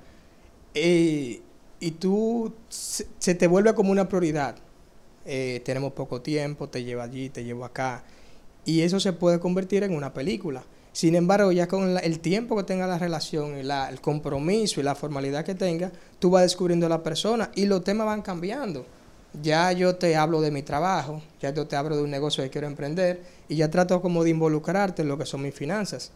y, 0.73 1.41
y 1.79 1.91
tú 1.91 2.53
se, 2.69 3.07
se 3.19 3.35
te 3.35 3.47
vuelve 3.47 3.73
como 3.75 3.91
una 3.91 4.07
prioridad. 4.07 4.55
Eh, 5.25 5.61
tenemos 5.65 5.93
poco 5.93 6.21
tiempo, 6.21 6.69
te 6.69 6.83
llevo 6.83 7.01
allí, 7.01 7.29
te 7.29 7.43
llevo 7.43 7.65
acá, 7.65 8.03
y 8.65 8.81
eso 8.81 8.99
se 8.99 9.13
puede 9.13 9.39
convertir 9.39 9.83
en 9.83 9.95
una 9.95 10.13
película. 10.13 10.63
Sin 10.93 11.15
embargo, 11.15 11.51
ya 11.51 11.67
con 11.67 11.93
la- 11.93 11.99
el 11.99 12.19
tiempo 12.19 12.55
que 12.57 12.63
tenga 12.63 12.87
la 12.87 12.97
relación, 12.99 13.59
y 13.59 13.63
la- 13.63 13.89
el 13.89 14.01
compromiso 14.01 14.79
y 14.79 14.83
la 14.83 14.95
formalidad 14.95 15.45
que 15.45 15.55
tenga, 15.55 15.91
tú 16.19 16.31
vas 16.31 16.43
descubriendo 16.43 16.85
a 16.87 16.89
la 16.89 17.03
persona 17.03 17.51
y 17.55 17.65
los 17.65 17.83
temas 17.83 18.07
van 18.07 18.21
cambiando. 18.23 18.85
Ya 19.41 19.71
yo 19.71 19.95
te 19.95 20.15
hablo 20.15 20.41
de 20.41 20.51
mi 20.51 20.63
trabajo, 20.63 21.21
ya 21.41 21.53
yo 21.53 21.67
te 21.67 21.75
hablo 21.75 21.95
de 21.95 22.03
un 22.03 22.11
negocio 22.11 22.43
que 22.43 22.49
quiero 22.49 22.67
emprender 22.67 23.21
y 23.47 23.55
ya 23.55 23.69
trato 23.69 24.01
como 24.01 24.23
de 24.23 24.31
involucrarte 24.31 25.01
en 25.01 25.07
lo 25.07 25.17
que 25.17 25.25
son 25.25 25.41
mis 25.41 25.53
finanzas. 25.53 26.11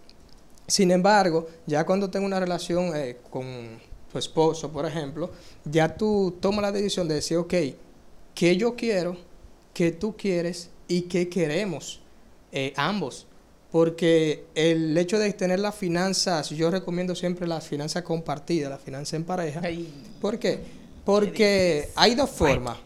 Sin 0.68 0.92
embargo, 0.92 1.48
ya 1.66 1.86
cuando 1.86 2.10
tengo 2.10 2.26
una 2.26 2.40
relación 2.40 2.96
eh, 2.96 3.18
con 3.30 3.46
tu 4.12 4.18
esposo, 4.18 4.72
por 4.72 4.86
ejemplo, 4.86 5.32
ya 5.66 5.96
tú 5.96 6.38
tomas 6.40 6.62
la 6.62 6.72
decisión 6.72 7.08
de 7.08 7.16
decir, 7.16 7.38
ok, 7.38 7.54
¿qué 8.34 8.58
yo 8.58 8.76
quiero? 8.76 9.18
¿Qué 9.74 9.92
tú 9.92 10.16
quieres? 10.16 10.70
¿Y 10.88 11.04
qué 11.04 11.30
queremos? 11.30 12.02
eh, 12.52 12.74
ambos. 12.76 13.28
Porque 13.72 14.46
el 14.54 14.98
hecho 14.98 15.18
de 15.18 15.32
tener 15.32 15.60
las 15.60 15.76
finanzas, 15.76 16.50
yo 16.50 16.70
recomiendo 16.70 17.16
siempre 17.16 17.48
las 17.48 17.66
finanzas 17.66 18.04
compartidas, 18.04 18.70
las 18.70 18.82
finanzas 18.82 19.14
en 19.14 19.24
pareja. 19.24 19.62
¿Por 20.20 20.40
qué? 20.40 20.60
Porque 21.06 21.90
hay 21.96 22.16
dos 22.16 22.30
formas. 22.30 22.78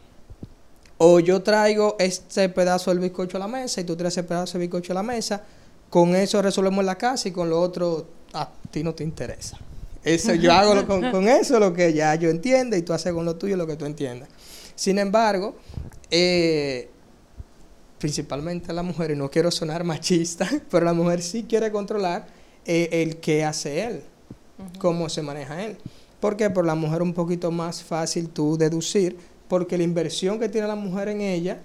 O 0.98 1.20
yo 1.20 1.42
traigo 1.42 1.96
este 2.00 2.48
pedazo 2.50 2.92
del 2.92 3.00
bizcocho 3.00 3.38
a 3.38 3.42
la 3.42 3.48
mesa 3.48 3.82
y 3.82 3.84
tú 3.84 3.96
traes 3.96 4.14
ese 4.14 4.24
pedazo 4.24 4.58
de 4.58 4.66
bizcocho 4.66 4.94
a 4.94 4.96
la 4.96 5.04
mesa. 5.04 5.44
Con 5.90 6.16
eso 6.16 6.42
resolvemos 6.42 6.84
la 6.86 6.98
casa 6.98 7.28
y 7.28 7.32
con 7.32 7.50
lo 7.50 7.60
otro 7.62 8.08
a 8.34 8.50
ti 8.72 8.84
no 8.84 8.94
te 8.96 9.04
interesa. 9.04 9.58
Eso 10.04 10.34
yo 10.36 10.54
hago 10.54 10.75
lo- 10.75 10.88
con, 10.88 11.12
con 11.12 11.28
eso 11.28 11.60
lo 11.60 11.74
que 11.74 11.94
ya 11.94 12.16
yo 12.16 12.30
entiendo 12.30 12.75
y 12.78 12.82
tú 12.82 12.94
haces 12.94 13.12
con 13.14 13.25
lo 13.25 13.36
tuyo 13.36 13.58
lo 13.58 13.68
que 13.68 13.75
tú 13.75 13.86
entiendas. 13.86 14.30
Sin 14.75 14.98
embargo, 15.00 15.56
eh, 16.12 16.90
principalmente 18.00 18.72
la 18.74 18.84
mujer, 18.84 19.12
y 19.12 19.16
no 19.16 19.30
quiero 19.30 19.52
sonar 19.52 19.84
machista, 19.84 20.48
pero 20.70 20.86
la 20.86 20.94
mujer 20.94 21.22
sí 21.22 21.46
quiere 21.48 21.72
controlar 21.72 22.28
eh, 22.66 22.90
el 22.92 23.18
qué 23.18 23.44
hace 23.44 23.84
él, 23.84 24.02
cómo 24.80 25.10
se 25.10 25.22
maneja 25.22 25.64
él. 25.64 25.78
¿Por 26.20 26.36
qué? 26.38 26.50
Por 26.50 26.66
la 26.66 26.75
mujer 26.75 27.02
un 27.02 27.14
poquito 27.14 27.52
más 27.52 27.84
fácil 27.84 28.30
tú 28.30 28.58
deducir, 28.58 29.18
porque 29.48 29.78
la 29.78 29.84
inversión 29.84 30.40
que 30.40 30.50
tiene 30.50 30.68
la 30.68 30.75
mujer 30.75 31.10
en 31.10 31.22
ella 31.22 31.60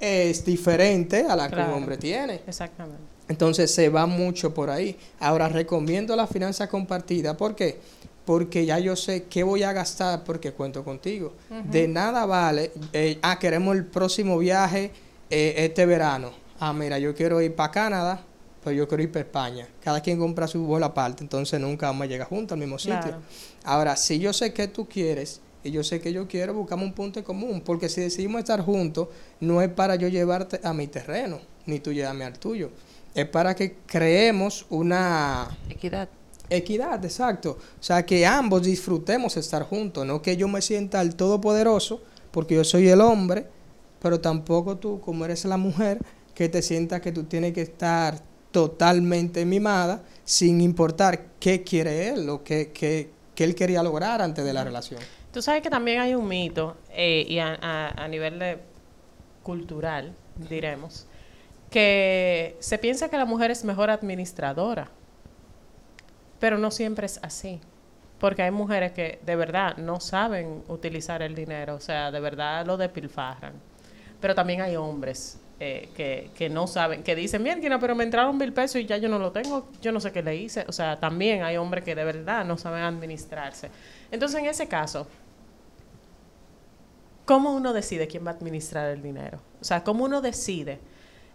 es 0.00 0.44
diferente 0.44 1.24
a 1.28 1.36
la 1.36 1.48
que 1.48 1.56
un 1.56 1.70
hombre 1.70 1.96
tiene. 1.96 2.40
Exactamente. 2.46 3.02
Entonces 3.28 3.74
se 3.74 3.88
va 3.88 4.06
mucho 4.06 4.54
por 4.54 4.70
ahí. 4.70 4.96
Ahora 5.20 5.48
recomiendo 5.48 6.14
la 6.14 6.26
finanza 6.26 6.68
compartida. 6.68 7.36
¿Por 7.36 7.54
qué? 7.54 7.78
Porque 8.24 8.66
ya 8.66 8.78
yo 8.78 8.96
sé 8.96 9.24
qué 9.24 9.42
voy 9.42 9.62
a 9.62 9.72
gastar 9.72 10.24
porque 10.24 10.52
cuento 10.52 10.84
contigo. 10.84 11.32
De 11.70 11.88
nada 11.88 12.26
vale. 12.26 12.72
eh, 12.92 13.18
ah, 13.22 13.38
queremos 13.38 13.76
el 13.76 13.84
próximo 13.84 14.38
viaje 14.38 14.92
eh, 15.30 15.54
este 15.58 15.86
verano. 15.86 16.32
Ah, 16.58 16.72
mira, 16.72 16.98
yo 16.98 17.14
quiero 17.14 17.40
ir 17.40 17.54
para 17.54 17.70
Canadá, 17.70 18.20
pero 18.64 18.74
yo 18.76 18.88
quiero 18.88 19.02
ir 19.02 19.12
para 19.12 19.24
España. 19.24 19.68
Cada 19.82 20.00
quien 20.00 20.18
compra 20.18 20.46
su 20.46 20.64
vuelo 20.64 20.86
aparte, 20.86 21.22
entonces 21.22 21.60
nunca 21.60 21.86
vamos 21.86 22.04
a 22.04 22.06
llegar 22.06 22.28
juntos 22.28 22.54
al 22.54 22.60
mismo 22.60 22.78
sitio. 22.78 23.00
Claro. 23.00 23.22
Ahora, 23.64 23.96
si 23.96 24.18
yo 24.18 24.32
sé 24.32 24.52
que 24.52 24.68
tú 24.68 24.88
quieres 24.88 25.40
y 25.66 25.70
yo 25.72 25.82
sé 25.84 26.00
que 26.00 26.12
yo 26.12 26.26
quiero, 26.28 26.54
buscamos 26.54 26.86
un 26.86 26.92
punto 26.94 27.18
en 27.18 27.24
común. 27.24 27.62
Porque 27.64 27.88
si 27.88 28.00
decidimos 28.00 28.40
estar 28.40 28.60
juntos, 28.60 29.08
no 29.40 29.60
es 29.62 29.68
para 29.68 29.96
yo 29.96 30.08
llevarte 30.08 30.60
a 30.62 30.72
mi 30.72 30.86
terreno, 30.86 31.40
ni 31.66 31.80
tú 31.80 31.92
llevarme 31.92 32.24
al 32.24 32.38
tuyo. 32.38 32.70
Es 33.14 33.26
para 33.28 33.54
que 33.54 33.76
creemos 33.86 34.66
una 34.70 35.48
Equidad. 35.70 36.08
equidad, 36.50 37.04
exacto. 37.04 37.58
O 37.80 37.82
sea, 37.82 38.04
que 38.04 38.26
ambos 38.26 38.62
disfrutemos 38.62 39.36
estar 39.36 39.62
juntos. 39.64 40.06
No 40.06 40.22
que 40.22 40.36
yo 40.36 40.48
me 40.48 40.62
sienta 40.62 41.00
el 41.00 41.16
todopoderoso, 41.16 42.02
porque 42.30 42.54
yo 42.54 42.64
soy 42.64 42.88
el 42.88 43.00
hombre, 43.00 43.46
pero 44.00 44.20
tampoco 44.20 44.76
tú, 44.76 45.00
como 45.00 45.24
eres 45.24 45.44
la 45.46 45.56
mujer, 45.56 45.98
que 46.34 46.48
te 46.48 46.60
sientas 46.62 47.00
que 47.00 47.12
tú 47.12 47.24
tienes 47.24 47.54
que 47.54 47.62
estar 47.62 48.20
totalmente 48.50 49.44
mimada, 49.44 50.02
sin 50.24 50.60
importar 50.60 51.26
qué 51.40 51.62
quiere 51.62 52.08
él 52.10 52.28
o 52.28 52.42
qué, 52.44 52.70
qué, 52.72 53.10
qué 53.34 53.44
él 53.44 53.54
quería 53.54 53.82
lograr 53.82 54.22
antes 54.22 54.44
de 54.44 54.52
la 54.52 54.64
relación. 54.64 55.00
Tú 55.36 55.42
sabes 55.42 55.60
que 55.60 55.68
también 55.68 56.00
hay 56.00 56.14
un 56.14 56.26
mito, 56.26 56.78
eh, 56.92 57.26
y 57.28 57.38
a, 57.40 58.08
nivel 58.08 58.38
de 58.38 58.58
cultural, 59.42 60.14
diremos, 60.48 61.06
que 61.68 62.56
se 62.58 62.78
piensa 62.78 63.10
que 63.10 63.18
la 63.18 63.26
mujer 63.26 63.50
es 63.50 63.62
mejor 63.62 63.90
administradora, 63.90 64.88
pero 66.40 66.56
no 66.56 66.70
siempre 66.70 67.04
es 67.04 67.20
así. 67.22 67.60
Porque 68.18 68.44
hay 68.44 68.50
mujeres 68.50 68.92
que 68.92 69.18
de 69.26 69.36
verdad 69.36 69.76
no 69.76 70.00
saben 70.00 70.64
utilizar 70.68 71.20
el 71.20 71.34
dinero, 71.34 71.74
o 71.74 71.80
sea, 71.80 72.10
de 72.10 72.20
verdad 72.20 72.64
lo 72.64 72.78
despilfarran. 72.78 73.52
Pero 74.22 74.34
también 74.34 74.62
hay 74.62 74.76
hombres 74.76 75.38
eh, 75.60 75.90
que, 75.94 76.30
que 76.34 76.48
no 76.48 76.66
saben, 76.66 77.02
que 77.02 77.14
dicen, 77.14 77.44
bien, 77.44 77.60
pero 77.78 77.94
me 77.94 78.04
entraron 78.04 78.38
mil 78.38 78.54
pesos 78.54 78.80
y 78.80 78.86
ya 78.86 78.96
yo 78.96 79.10
no 79.10 79.18
lo 79.18 79.32
tengo, 79.32 79.68
yo 79.82 79.92
no 79.92 80.00
sé 80.00 80.12
qué 80.12 80.22
le 80.22 80.34
hice. 80.34 80.64
O 80.66 80.72
sea, 80.72 80.98
también 80.98 81.42
hay 81.42 81.58
hombres 81.58 81.84
que 81.84 81.94
de 81.94 82.04
verdad 82.04 82.42
no 82.46 82.56
saben 82.56 82.84
administrarse. 82.84 83.70
Entonces, 84.10 84.40
en 84.40 84.46
ese 84.46 84.66
caso, 84.66 85.06
¿cómo 87.26 87.52
uno 87.52 87.74
decide 87.74 88.06
quién 88.06 88.24
va 88.24 88.30
a 88.30 88.34
administrar 88.34 88.88
el 88.90 89.02
dinero? 89.02 89.40
O 89.60 89.64
sea, 89.64 89.84
¿cómo 89.84 90.04
uno 90.04 90.22
decide 90.22 90.78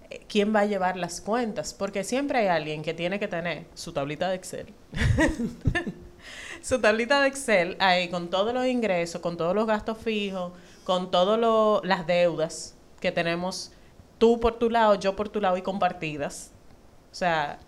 eh, 0.10 0.26
quién 0.28 0.56
va 0.56 0.62
a 0.62 0.66
llevar 0.66 0.98
las 0.98 1.22
cuentas? 1.22 1.76
Porque 1.76 2.04
siempre 2.04 2.40
hay 2.40 2.48
alguien 2.48 2.82
que 2.82 2.96
tiene 2.96 3.20
que 3.20 3.28
tener 3.28 3.66
su 3.76 3.94
tablita 3.94 4.30
de 4.30 4.36
Excel. 4.36 4.74
su 6.64 6.82
tablita 6.82 7.22
de 7.22 7.28
Excel 7.28 7.76
ahí 7.80 8.10
con 8.10 8.30
todos 8.30 8.54
los 8.54 8.66
ingresos, 8.66 9.22
con 9.22 9.38
todos 9.38 9.54
los 9.54 9.68
gastos 9.68 10.00
fijos, 10.00 10.54
con 10.86 11.12
todas 11.12 11.84
las 11.84 12.08
deudas 12.08 12.76
que 13.00 13.12
tenemos 13.12 13.72
tú 14.18 14.40
por 14.40 14.58
tu 14.58 14.70
lado, 14.70 14.96
yo 14.96 15.16
por 15.16 15.30
tu 15.30 15.42
lado 15.42 15.58
y 15.58 15.62
compartidas. 15.62 16.52
O 17.12 17.16
sea, 17.16 17.60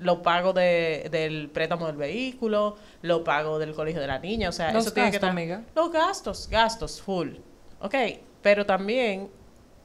lo 0.00 0.22
pago 0.22 0.52
de, 0.52 1.08
del 1.10 1.50
préstamo 1.50 1.86
del 1.86 1.96
vehículo, 1.96 2.76
lo 3.02 3.22
pago 3.22 3.58
del 3.58 3.74
colegio 3.74 4.00
de 4.00 4.06
la 4.06 4.18
niña, 4.18 4.48
o 4.48 4.52
sea, 4.52 4.72
Los 4.72 4.86
eso 4.86 4.94
tiene 4.94 5.10
que 5.10 5.16
estar... 5.16 5.30
amiga. 5.30 5.62
Los 5.74 5.92
gastos, 5.92 6.48
gastos, 6.48 7.00
full. 7.00 7.34
Ok, 7.80 7.94
pero 8.42 8.66
también 8.66 9.30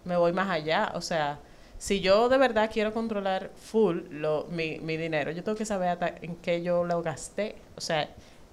me 0.03 0.17
voy 0.17 0.33
más 0.33 0.49
allá, 0.49 0.91
o 0.95 1.01
sea, 1.01 1.39
si 1.77 1.99
yo 1.99 2.29
de 2.29 2.37
verdad 2.37 2.69
quiero 2.71 2.93
controlar 2.93 3.51
full 3.55 4.01
lo, 4.09 4.47
mi, 4.49 4.79
mi 4.79 4.97
dinero, 4.97 5.31
yo 5.31 5.43
tengo 5.43 5.57
que 5.57 5.65
saber 5.65 5.89
hasta 5.89 6.07
en 6.21 6.35
qué 6.37 6.61
yo 6.63 6.83
lo 6.83 7.01
gasté. 7.01 7.55
O 7.75 7.81
sea, 7.81 8.09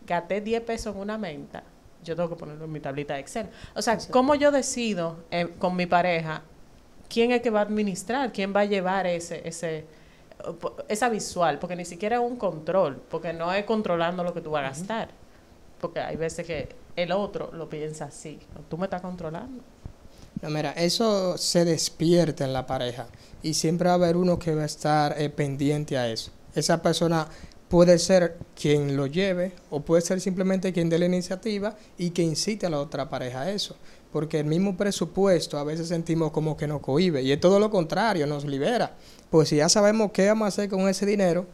gasté 0.07 0.41
10 0.41 0.63
pesos 0.63 0.95
en 0.95 1.01
una 1.01 1.19
menta, 1.19 1.63
yo 2.03 2.17
tengo 2.17 2.29
que 2.29 2.37
ponerlo 2.37 2.65
en 2.65 2.73
mi 2.73 2.81
tablita 2.81 3.15
de 3.15 3.21
Excel. 3.21 3.49
O 3.75 3.83
sea, 3.83 3.99
¿cómo 4.11 4.35
yo 4.35 4.51
decido 4.51 5.25
eh, 5.31 5.49
con 5.59 5.77
mi 5.77 5.87
pareja 5.87 6.43
quién 7.09 7.31
es 7.33 7.43
que 7.43 7.51
va 7.51 7.61
a 7.61 7.63
administrar, 7.63 8.33
quién 8.33 8.55
va 8.55 8.61
a 8.61 8.65
llevar 8.65 9.07
ese, 9.07 9.47
ese, 9.47 9.87
esa 10.89 11.09
visual? 11.09 11.59
Porque 11.59 11.77
ni 11.77 11.85
siquiera 11.85 12.17
es 12.17 12.23
un 12.23 12.37
control, 12.37 13.01
porque 13.09 13.33
no 13.33 13.53
es 13.53 13.65
controlando 13.65 14.25
lo 14.25 14.35
que 14.35 14.41
tú 14.41 14.51
vas 14.51 14.65
a 14.65 14.69
gastar. 14.69 15.09
Porque 15.81 16.01
hay 16.01 16.17
veces 16.17 16.47
que 16.47 16.69
el 16.97 17.13
otro 17.13 17.51
lo 17.53 17.69
piensa 17.69 18.07
así, 18.07 18.39
tú 18.69 18.79
me 18.79 18.85
estás 18.85 19.01
controlando. 19.01 19.63
No, 20.41 20.51
mira, 20.51 20.73
eso 20.73 21.39
se 21.39 21.65
despierta 21.65 22.45
en 22.45 22.53
la 22.53 22.67
pareja 22.67 23.07
y 23.43 23.55
siempre 23.55 23.87
va 23.87 23.93
a 23.93 23.95
haber 23.97 24.17
uno 24.17 24.39
que 24.39 24.55
va 24.55 24.63
a 24.63 24.67
estar 24.67 25.15
eh, 25.21 25.31
pendiente 25.31 25.97
a 25.97 26.09
eso. 26.09 26.33
Esa 26.55 26.83
persona 26.83 27.29
puede 27.69 27.99
ser 27.99 28.37
quien 28.61 28.97
lo 28.97 29.07
lleve 29.07 29.53
o 29.71 29.81
puede 29.81 30.03
ser 30.03 30.21
simplemente 30.21 30.73
quien 30.73 30.91
dé 30.91 30.99
la 30.99 31.07
iniciativa 31.07 31.77
y 31.97 32.11
que 32.11 32.23
incite 32.23 32.67
a 32.67 32.71
la 32.71 32.81
otra 32.81 33.09
pareja 33.09 33.43
a 33.43 33.51
eso. 33.51 33.77
Porque 34.13 34.41
el 34.41 34.47
mismo 34.47 34.77
presupuesto 34.77 35.59
a 35.59 35.65
veces 35.65 35.89
sentimos 35.89 36.33
como 36.33 36.57
que 36.57 36.67
nos 36.67 36.81
cohibe 36.81 37.23
y 37.23 37.33
es 37.33 37.41
todo 37.41 37.59
lo 37.59 37.71
contrario, 37.71 38.27
nos 38.27 38.45
libera. 38.45 38.95
Pues 39.31 39.49
si 39.49 39.57
ya 39.57 39.69
sabemos 39.69 40.11
qué 40.13 40.27
vamos 40.27 40.45
a 40.45 40.49
hacer 40.49 40.69
con 40.69 40.87
ese 40.89 41.07
dinero, 41.07 41.47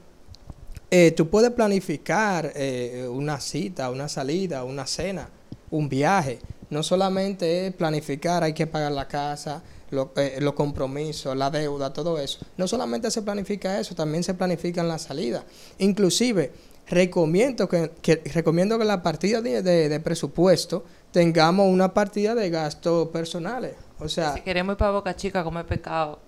eh, 0.90 1.12
tú 1.12 1.28
puedes 1.28 1.50
planificar 1.50 2.52
eh, 2.54 3.06
una 3.10 3.40
cita, 3.40 3.90
una 3.90 4.08
salida, 4.08 4.64
una 4.64 4.86
cena, 4.86 5.28
un 5.70 5.88
viaje. 5.88 6.38
No 6.70 6.82
solamente 6.82 7.66
es 7.66 7.74
planificar, 7.74 8.42
hay 8.42 8.52
que 8.52 8.66
pagar 8.66 8.92
la 8.92 9.08
casa, 9.08 9.62
lo- 9.90 10.12
eh, 10.16 10.36
los 10.40 10.52
compromisos, 10.54 11.36
la 11.36 11.50
deuda, 11.50 11.92
todo 11.92 12.18
eso. 12.18 12.40
No 12.56 12.68
solamente 12.68 13.10
se 13.10 13.22
planifica 13.22 13.78
eso, 13.80 13.94
también 13.94 14.22
se 14.22 14.34
planifican 14.34 14.86
las 14.88 15.02
salidas. 15.02 15.44
Inclusive, 15.78 16.52
recomiendo 16.88 17.68
que, 17.68 17.90
que- 18.02 18.22
recomiendo 18.34 18.78
que 18.78 18.84
la 18.84 19.02
partida 19.02 19.40
de, 19.40 19.62
de- 19.62 19.88
de 19.88 20.00
presupuesto 20.00 20.84
tengamos 21.12 21.66
una 21.72 21.94
partida 21.94 22.34
de 22.34 22.50
gastos 22.50 23.08
personales. 23.08 23.74
O 23.98 24.08
sea, 24.08 24.34
Si 24.34 24.40
queremos 24.42 24.74
ir 24.74 24.78
para 24.78 24.90
Boca 24.92 25.16
Chica 25.16 25.40
a 25.40 25.44
comer 25.44 25.66
pescado, 25.66 26.18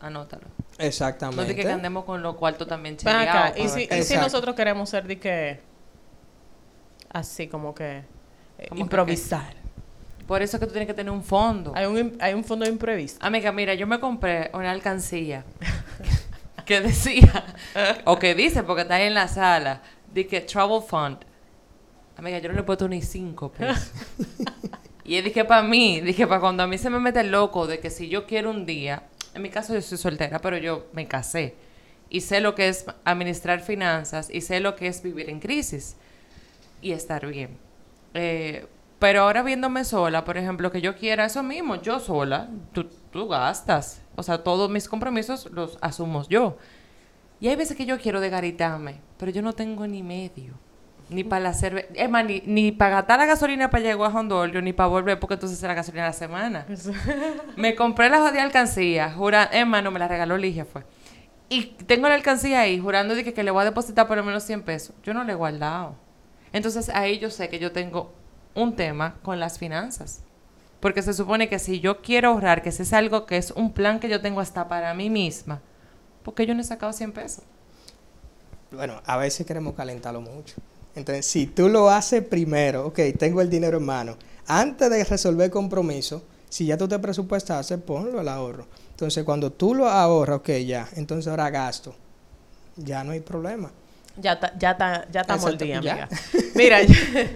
anótalo. 0.00 0.44
No 0.78 0.84
exactamente. 0.84 1.44
de 1.44 1.56
que 1.56 1.70
andemos 1.70 2.04
con 2.04 2.22
los 2.22 2.36
cuartos 2.36 2.68
también 2.68 2.96
acá, 3.04 3.54
y 3.56 3.68
si, 3.68 3.88
y 3.90 4.02
si 4.02 4.16
nosotros 4.16 4.54
queremos 4.54 4.88
ser 4.88 5.06
de 5.06 5.18
que 5.18 5.60
así 7.10 7.48
como 7.48 7.74
que 7.74 8.04
eh, 8.58 8.66
¿Cómo 8.68 8.78
que 8.78 8.82
improvisar. 8.82 9.54
Por 10.26 10.42
eso 10.42 10.56
es 10.56 10.60
que 10.60 10.66
tú 10.66 10.72
tienes 10.72 10.86
que 10.86 10.94
tener 10.94 11.10
un 11.10 11.24
fondo. 11.24 11.72
Hay 11.74 11.86
un 11.86 12.16
hay 12.20 12.34
un 12.34 12.44
fondo 12.44 12.66
imprevisto. 12.66 13.24
Amiga, 13.24 13.50
mira, 13.50 13.74
yo 13.74 13.86
me 13.86 13.98
compré 13.98 14.50
una 14.52 14.70
alcancía 14.70 15.44
que 16.66 16.80
decía, 16.82 17.44
o 18.04 18.18
que 18.18 18.34
dice, 18.34 18.62
porque 18.62 18.82
está 18.82 18.96
ahí 18.96 19.04
en 19.04 19.14
la 19.14 19.26
sala, 19.26 19.80
de 20.12 20.26
que 20.26 20.42
Travel 20.42 20.82
Fund. 20.82 21.18
Amiga, 22.16 22.38
yo 22.40 22.48
no 22.48 22.54
le 22.56 22.60
he 22.60 22.64
puesto 22.64 22.88
ni 22.88 23.00
cinco 23.00 23.50
pesos. 23.50 23.90
y 25.04 25.16
es 25.16 25.24
dije 25.24 25.44
para 25.44 25.62
mí, 25.62 26.00
dije 26.00 26.26
para 26.26 26.40
cuando 26.40 26.62
a 26.62 26.66
mí 26.66 26.76
se 26.76 26.90
me 26.90 26.98
mete 26.98 27.20
el 27.20 27.30
loco 27.30 27.66
de 27.66 27.80
que 27.80 27.88
si 27.88 28.08
yo 28.08 28.26
quiero 28.26 28.50
un 28.50 28.66
día, 28.66 29.04
en 29.38 29.42
mi 29.42 29.50
caso 29.50 29.74
yo 29.74 29.82
soy 29.82 29.98
soltera, 29.98 30.38
pero 30.38 30.58
yo 30.58 30.86
me 30.92 31.08
casé 31.08 31.54
y 32.10 32.20
sé 32.20 32.40
lo 32.40 32.54
que 32.54 32.68
es 32.68 32.86
administrar 33.04 33.60
finanzas 33.60 34.28
y 34.30 34.40
sé 34.40 34.60
lo 34.60 34.76
que 34.76 34.86
es 34.86 35.02
vivir 35.02 35.30
en 35.30 35.40
crisis 35.40 35.96
y 36.80 36.92
estar 36.92 37.26
bien. 37.26 37.56
Eh, 38.14 38.66
pero 38.98 39.22
ahora 39.22 39.42
viéndome 39.42 39.84
sola, 39.84 40.24
por 40.24 40.36
ejemplo, 40.36 40.72
que 40.72 40.80
yo 40.80 40.96
quiera 40.96 41.24
eso 41.24 41.42
mismo, 41.42 41.80
yo 41.80 42.00
sola, 42.00 42.48
tú, 42.72 42.88
tú 43.12 43.28
gastas. 43.28 44.02
O 44.16 44.22
sea, 44.22 44.42
todos 44.42 44.68
mis 44.70 44.88
compromisos 44.88 45.48
los 45.52 45.78
asumo 45.80 46.26
yo. 46.28 46.56
Y 47.40 47.48
hay 47.48 47.56
veces 47.56 47.76
que 47.76 47.86
yo 47.86 47.98
quiero 47.98 48.20
desgaritarme, 48.20 49.00
pero 49.16 49.30
yo 49.30 49.42
no 49.42 49.52
tengo 49.52 49.86
ni 49.86 50.02
medio. 50.02 50.54
Ni 51.10 51.24
para 51.24 51.40
la 51.40 51.54
cerveza. 51.54 51.88
Es 51.94 52.10
más, 52.10 52.24
ni, 52.24 52.42
ni 52.44 52.72
para 52.72 52.96
gastar 52.96 53.18
la 53.18 53.26
gasolina 53.26 53.70
para 53.70 53.82
llegar 53.82 54.10
a 54.10 54.14
Hondolio, 54.14 54.60
ni 54.60 54.72
para 54.72 54.88
volver, 54.88 55.18
porque 55.18 55.34
entonces 55.34 55.58
será 55.58 55.74
gasolina 55.74 56.04
a 56.04 56.08
la 56.08 56.12
semana. 56.12 56.66
me 57.56 57.74
compré 57.74 58.10
la 58.10 58.20
jodida 58.20 58.42
alcancía, 58.42 59.12
jurando. 59.12 59.54
Es 59.54 59.66
más, 59.66 59.82
no 59.82 59.90
me 59.90 59.98
la 59.98 60.08
regaló 60.08 60.36
Ligia, 60.36 60.64
fue. 60.64 60.84
Y 61.48 61.66
tengo 61.86 62.08
la 62.08 62.14
alcancía 62.14 62.60
ahí, 62.60 62.78
jurando 62.78 63.14
de 63.14 63.24
que, 63.24 63.32
que 63.32 63.42
le 63.42 63.50
voy 63.50 63.62
a 63.62 63.64
depositar 63.64 64.06
por 64.06 64.18
lo 64.18 64.24
menos 64.24 64.42
100 64.42 64.62
pesos. 64.62 64.94
Yo 65.02 65.14
no 65.14 65.24
le 65.24 65.32
he 65.32 65.36
guardado. 65.36 65.96
Entonces 66.52 66.90
ahí 66.90 67.18
yo 67.18 67.30
sé 67.30 67.48
que 67.48 67.58
yo 67.58 67.72
tengo 67.72 68.12
un 68.54 68.76
tema 68.76 69.16
con 69.22 69.40
las 69.40 69.58
finanzas. 69.58 70.22
Porque 70.80 71.02
se 71.02 71.12
supone 71.12 71.48
que 71.48 71.58
si 71.58 71.80
yo 71.80 72.02
quiero 72.02 72.30
ahorrar, 72.30 72.62
que 72.62 72.68
ese 72.68 72.82
es 72.84 72.92
algo 72.92 73.26
que 73.26 73.36
es 73.36 73.50
un 73.50 73.72
plan 73.72 73.98
que 73.98 74.08
yo 74.08 74.20
tengo 74.20 74.40
hasta 74.40 74.68
para 74.68 74.94
mí 74.94 75.10
misma, 75.10 75.60
porque 76.22 76.46
yo 76.46 76.54
no 76.54 76.60
he 76.60 76.64
sacado 76.64 76.92
100 76.92 77.12
pesos. 77.12 77.44
Bueno, 78.70 79.00
a 79.04 79.16
veces 79.16 79.46
queremos 79.46 79.74
calentarlo 79.74 80.20
mucho. 80.20 80.56
Entonces, 80.98 81.26
si 81.26 81.46
tú 81.46 81.68
lo 81.68 81.88
haces 81.90 82.22
primero, 82.22 82.86
ok, 82.86 83.00
tengo 83.18 83.40
el 83.40 83.48
dinero 83.48 83.78
en 83.78 83.84
mano, 83.84 84.16
antes 84.46 84.90
de 84.90 85.04
resolver 85.04 85.50
compromiso, 85.50 86.22
si 86.48 86.66
ya 86.66 86.76
tú 86.76 86.88
te 86.88 86.98
presupuestaste, 86.98 87.78
ponlo 87.78 88.20
al 88.20 88.28
ahorro. 88.28 88.66
Entonces, 88.90 89.24
cuando 89.24 89.52
tú 89.52 89.74
lo 89.74 89.88
ahorras, 89.88 90.38
ok, 90.38 90.50
ya, 90.66 90.88
entonces 90.96 91.28
ahora 91.28 91.50
gasto. 91.50 91.94
Ya 92.76 93.04
no 93.04 93.12
hay 93.12 93.20
problema. 93.20 93.70
Ya 94.16 94.32
está, 94.32 94.52
ya 94.58 94.72
está, 94.72 95.06
ya 95.10 95.20
estamos 95.20 95.44
Exacto, 95.44 95.64
día, 95.64 95.80
ya. 95.80 95.92
amiga. 95.92 96.08
Mira, 96.54 96.78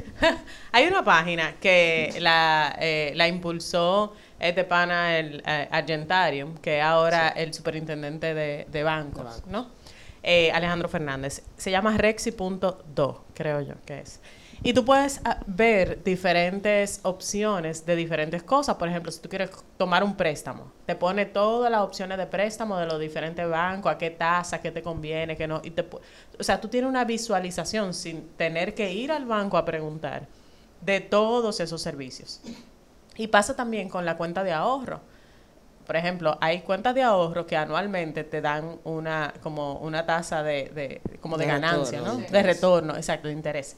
hay 0.72 0.86
una 0.86 1.04
página 1.04 1.54
que 1.60 2.16
la, 2.18 2.76
eh, 2.80 3.12
la 3.14 3.28
impulsó 3.28 4.14
este 4.40 4.64
pana, 4.64 5.16
el 5.16 5.42
eh, 5.46 5.68
Argentarium, 5.70 6.56
que 6.56 6.78
es 6.78 6.84
ahora 6.84 7.28
el 7.28 7.54
superintendente 7.54 8.34
de, 8.34 8.66
de 8.70 8.82
bancos, 8.82 9.18
De 9.18 9.22
bancos. 9.22 9.46
¿no? 9.46 9.81
Eh, 10.22 10.52
Alejandro 10.52 10.88
Fernández. 10.88 11.42
Se 11.56 11.70
llama 11.70 11.96
Rexi.do, 11.96 13.24
creo 13.34 13.60
yo 13.60 13.74
que 13.84 14.00
es. 14.00 14.20
Y 14.64 14.72
tú 14.72 14.84
puedes 14.84 15.20
ah, 15.24 15.40
ver 15.46 16.04
diferentes 16.04 17.00
opciones 17.02 17.84
de 17.84 17.96
diferentes 17.96 18.44
cosas. 18.44 18.76
Por 18.76 18.88
ejemplo, 18.88 19.10
si 19.10 19.20
tú 19.20 19.28
quieres 19.28 19.50
tomar 19.76 20.04
un 20.04 20.14
préstamo, 20.14 20.70
te 20.86 20.94
pone 20.94 21.26
todas 21.26 21.68
las 21.70 21.80
opciones 21.80 22.16
de 22.16 22.26
préstamo 22.26 22.78
de 22.78 22.86
los 22.86 23.00
diferentes 23.00 23.48
bancos, 23.48 23.90
a 23.90 23.98
qué 23.98 24.10
tasa, 24.10 24.60
qué 24.60 24.70
te 24.70 24.80
conviene, 24.80 25.36
qué 25.36 25.48
no. 25.48 25.60
Y 25.64 25.70
te, 25.70 25.84
o 26.38 26.42
sea, 26.44 26.60
tú 26.60 26.68
tienes 26.68 26.88
una 26.88 27.04
visualización 27.04 27.92
sin 27.92 28.28
tener 28.36 28.74
que 28.74 28.92
ir 28.92 29.10
al 29.10 29.26
banco 29.26 29.56
a 29.56 29.64
preguntar 29.64 30.28
de 30.80 31.00
todos 31.00 31.58
esos 31.58 31.82
servicios. 31.82 32.40
Y 33.16 33.26
pasa 33.26 33.56
también 33.56 33.88
con 33.88 34.04
la 34.04 34.16
cuenta 34.16 34.44
de 34.44 34.52
ahorro. 34.52 35.00
Por 35.86 35.96
ejemplo, 35.96 36.38
hay 36.40 36.60
cuentas 36.60 36.94
de 36.94 37.02
ahorro 37.02 37.46
que 37.46 37.56
anualmente 37.56 38.24
te 38.24 38.40
dan 38.40 38.78
una 38.84 39.34
como 39.42 39.74
una 39.78 40.06
tasa 40.06 40.42
de, 40.42 40.70
de- 40.74 41.00
como 41.20 41.36
de, 41.38 41.44
De 41.44 41.50
ganancia, 41.52 42.00
retorno, 42.00 42.18
¿no? 42.20 42.26
de 42.30 42.42
retorno, 42.42 42.96
exacto, 42.96 43.28
de 43.28 43.34
interés. 43.34 43.76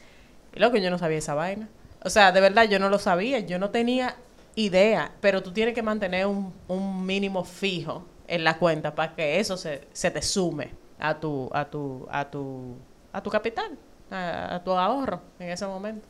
Y 0.54 0.60
lo 0.60 0.70
que 0.70 0.80
yo 0.82 0.90
no 0.90 0.98
sabía 0.98 1.18
esa 1.18 1.34
vaina. 1.34 1.68
O 2.04 2.10
sea, 2.10 2.32
de 2.32 2.40
verdad 2.40 2.64
yo 2.64 2.78
no 2.78 2.88
lo 2.90 2.98
sabía, 2.98 3.40
yo 3.40 3.58
no 3.58 3.70
tenía 3.70 4.16
idea, 4.54 5.12
pero 5.20 5.42
tú 5.42 5.52
tienes 5.52 5.74
que 5.74 5.82
mantener 5.82 6.26
un, 6.26 6.52
un 6.68 7.04
mínimo 7.06 7.44
fijo 7.44 8.04
en 8.28 8.44
la 8.44 8.58
cuenta 8.58 8.94
para 8.94 9.14
que 9.14 9.40
eso 9.40 9.56
se, 9.56 9.88
se 9.92 10.10
te 10.10 10.22
sume 10.22 10.70
a 10.98 11.18
tu 11.18 11.50
a 11.52 11.64
tu 11.70 12.06
a 12.10 12.30
tu 12.30 12.76
a 13.12 13.22
tu 13.22 13.30
capital, 13.30 13.76
a, 14.10 14.56
a 14.56 14.64
tu 14.64 14.72
ahorro 14.72 15.20
en 15.38 15.50
ese 15.50 15.66
momento. 15.66 16.06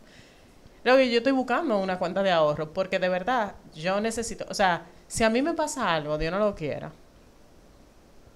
Lo 0.84 0.96
que 0.96 1.10
yo 1.10 1.18
estoy 1.18 1.32
buscando 1.32 1.78
una 1.78 1.98
cuenta 1.98 2.22
de 2.22 2.30
ahorro 2.30 2.72
porque 2.72 2.98
de 2.98 3.08
verdad 3.08 3.54
yo 3.74 4.00
necesito, 4.00 4.44
o 4.50 4.54
sea, 4.54 4.86
si 5.08 5.24
a 5.24 5.30
mí 5.30 5.42
me 5.42 5.54
pasa 5.54 5.94
algo, 5.94 6.18
Dios 6.18 6.32
no 6.32 6.38
lo 6.38 6.54
quiera, 6.54 6.92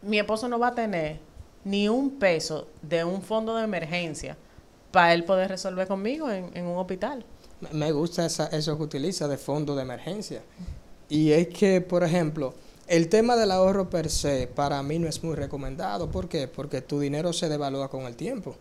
mi 0.03 0.19
esposo 0.19 0.49
no 0.49 0.59
va 0.59 0.69
a 0.69 0.75
tener 0.75 1.19
ni 1.65 1.89
un 1.89 2.19
peso 2.19 2.69
de 2.83 3.05
un 3.05 3.21
fondo 3.23 3.57
de 3.57 3.65
emergencia 3.65 4.37
para 4.93 5.13
él 5.13 5.25
poder 5.25 5.49
resolver 5.49 5.87
conmigo 5.89 6.31
en, 6.31 6.67
un 6.67 6.79
hospital. 6.79 7.25
Me- 7.61 7.71
Me 7.73 7.93
gusta 7.93 8.25
esa- 8.27 8.47
eso 8.47 8.77
que 8.77 8.85
utiliza 8.85 9.27
de 9.29 9.37
fondo 9.37 9.75
de 9.75 9.83
emergencia. 9.83 10.43
Y 11.09 11.33
es 11.33 11.49
que, 11.49 11.81
por 11.81 12.05
ejemplo, 12.05 12.55
el 12.87 13.09
tema 13.09 13.37
del 13.37 13.51
ahorro 13.51 13.91
per 13.91 14.09
se 14.09 14.47
para 14.47 14.83
mí 14.83 14.99
no 14.99 15.09
es 15.09 15.23
muy 15.25 15.35
recomendado. 15.35 16.09
¿Por 16.11 16.29
qué? 16.29 16.49
Porque 16.49 16.81
tu 16.81 17.01
dinero 17.01 17.33
se 17.33 17.49
devalúa 17.49 17.89
con 17.91 18.03
el 18.03 18.15
tiempo. 18.17 18.55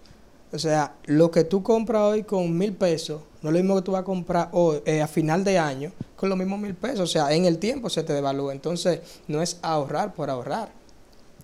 O 0.53 0.59
sea, 0.59 0.95
lo 1.05 1.29
que 1.29 1.43
tú 1.43 1.61
compras 1.61 2.03
hoy 2.03 2.23
con 2.23 2.57
mil 2.57 2.73
pesos, 2.73 3.21
no 3.41 3.49
es 3.49 3.53
lo 3.53 3.59
mismo 3.59 3.75
que 3.75 3.81
tú 3.81 3.91
vas 3.91 4.01
a 4.01 4.05
comprar 4.05 4.49
hoy, 4.53 4.81
eh, 4.85 5.01
a 5.01 5.07
final 5.07 5.43
de 5.43 5.59
año 5.59 5.91
con 6.15 6.29
los 6.29 6.37
mismos 6.37 6.59
mil 6.59 6.73
pesos. 6.73 7.01
O 7.01 7.07
sea, 7.07 7.33
en 7.33 7.45
el 7.45 7.57
tiempo 7.57 7.89
se 7.89 8.03
te 8.03 8.13
devalúa. 8.13 8.53
Entonces, 8.53 9.01
no 9.27 9.41
es 9.41 9.59
ahorrar 9.61 10.13
por 10.13 10.29
ahorrar. 10.29 10.69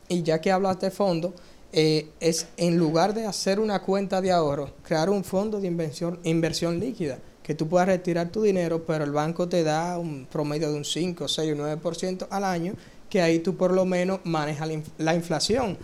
Y 0.08 0.24
ya 0.24 0.40
que 0.40 0.52
hablas 0.52 0.80
de 0.80 0.90
fondo, 0.90 1.34
eh, 1.74 2.12
es 2.20 2.48
en 2.56 2.78
lugar 2.78 3.14
de 3.14 3.26
hacer 3.26 3.60
una 3.60 3.82
cuenta 3.82 4.22
de 4.22 4.32
ahorro, 4.32 4.70
crear 4.84 5.10
un 5.10 5.24
fondo 5.24 5.60
de 5.60 5.68
inversión, 5.68 6.20
inversión 6.24 6.80
líquida, 6.80 7.18
que 7.42 7.56
tú 7.56 7.68
puedas 7.68 7.88
retirar 7.88 8.30
tu 8.30 8.44
dinero, 8.44 8.86
pero 8.86 9.04
el 9.04 9.12
banco 9.12 9.50
te 9.50 9.64
da 9.64 9.98
un 9.98 10.28
promedio 10.32 10.70
de 10.70 10.78
un 10.78 10.86
5, 10.86 11.28
6 11.28 11.52
o 11.52 11.56
9% 11.56 12.28
al 12.30 12.44
año, 12.44 12.76
que 13.10 13.22
ahí 13.22 13.40
tú 13.40 13.58
por 13.58 13.74
lo 13.74 13.86
menos 13.86 14.20
manejas 14.24 14.70
la 14.98 15.16
inflación 15.16 15.78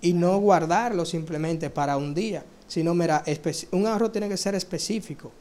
y 0.00 0.12
no 0.12 0.38
guardarlo 0.38 1.04
simplemente 1.04 1.70
para 1.70 1.96
un 1.96 2.12
día, 2.12 2.44
sino, 2.66 2.94
mira, 2.94 3.22
un 3.72 3.86
ahorro 3.86 4.10
tiene 4.10 4.28
que 4.28 4.36
ser 4.36 4.54
específico. 4.54 5.32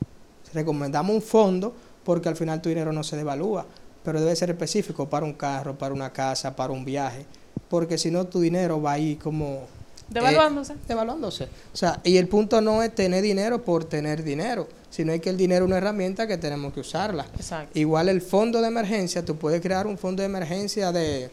Recomendamos 0.53 1.15
un 1.15 1.21
fondo 1.21 1.73
porque 2.03 2.29
al 2.29 2.35
final 2.35 2.61
tu 2.61 2.69
dinero 2.69 2.93
no 2.93 3.03
se 3.03 3.17
devalúa, 3.17 3.65
pero 4.03 4.19
debe 4.19 4.35
ser 4.35 4.51
específico 4.51 5.09
para 5.09 5.25
un 5.25 5.33
carro, 5.33 5.77
para 5.77 5.93
una 5.93 6.13
casa, 6.13 6.55
para 6.55 6.71
un 6.71 6.85
viaje, 6.85 7.25
porque 7.67 7.97
si 7.97 8.11
no 8.11 8.25
tu 8.25 8.39
dinero 8.39 8.81
va 8.81 8.93
ahí 8.93 9.15
como... 9.15 9.63
Devaluándose. 10.07 10.73
eh, 10.73 10.77
devaluándose. 10.87 11.45
O 11.73 11.77
sea, 11.77 11.99
y 12.03 12.17
el 12.17 12.27
punto 12.27 12.61
no 12.61 12.83
es 12.83 12.93
tener 12.93 13.23
dinero 13.23 13.63
por 13.63 13.85
tener 13.85 14.23
dinero, 14.23 14.67
sino 14.91 15.11
es 15.11 15.19
que 15.19 15.31
el 15.31 15.37
dinero 15.37 15.65
es 15.65 15.69
una 15.69 15.77
herramienta 15.77 16.27
que 16.27 16.37
tenemos 16.37 16.73
que 16.73 16.81
usarla. 16.81 17.25
Exacto. 17.35 17.77
Igual 17.77 18.09
el 18.09 18.21
fondo 18.21 18.61
de 18.61 18.67
emergencia, 18.67 19.25
tú 19.25 19.35
puedes 19.35 19.61
crear 19.61 19.87
un 19.87 19.97
fondo 19.97 20.21
de 20.21 20.27
emergencia 20.27 20.91
de, 20.91 21.31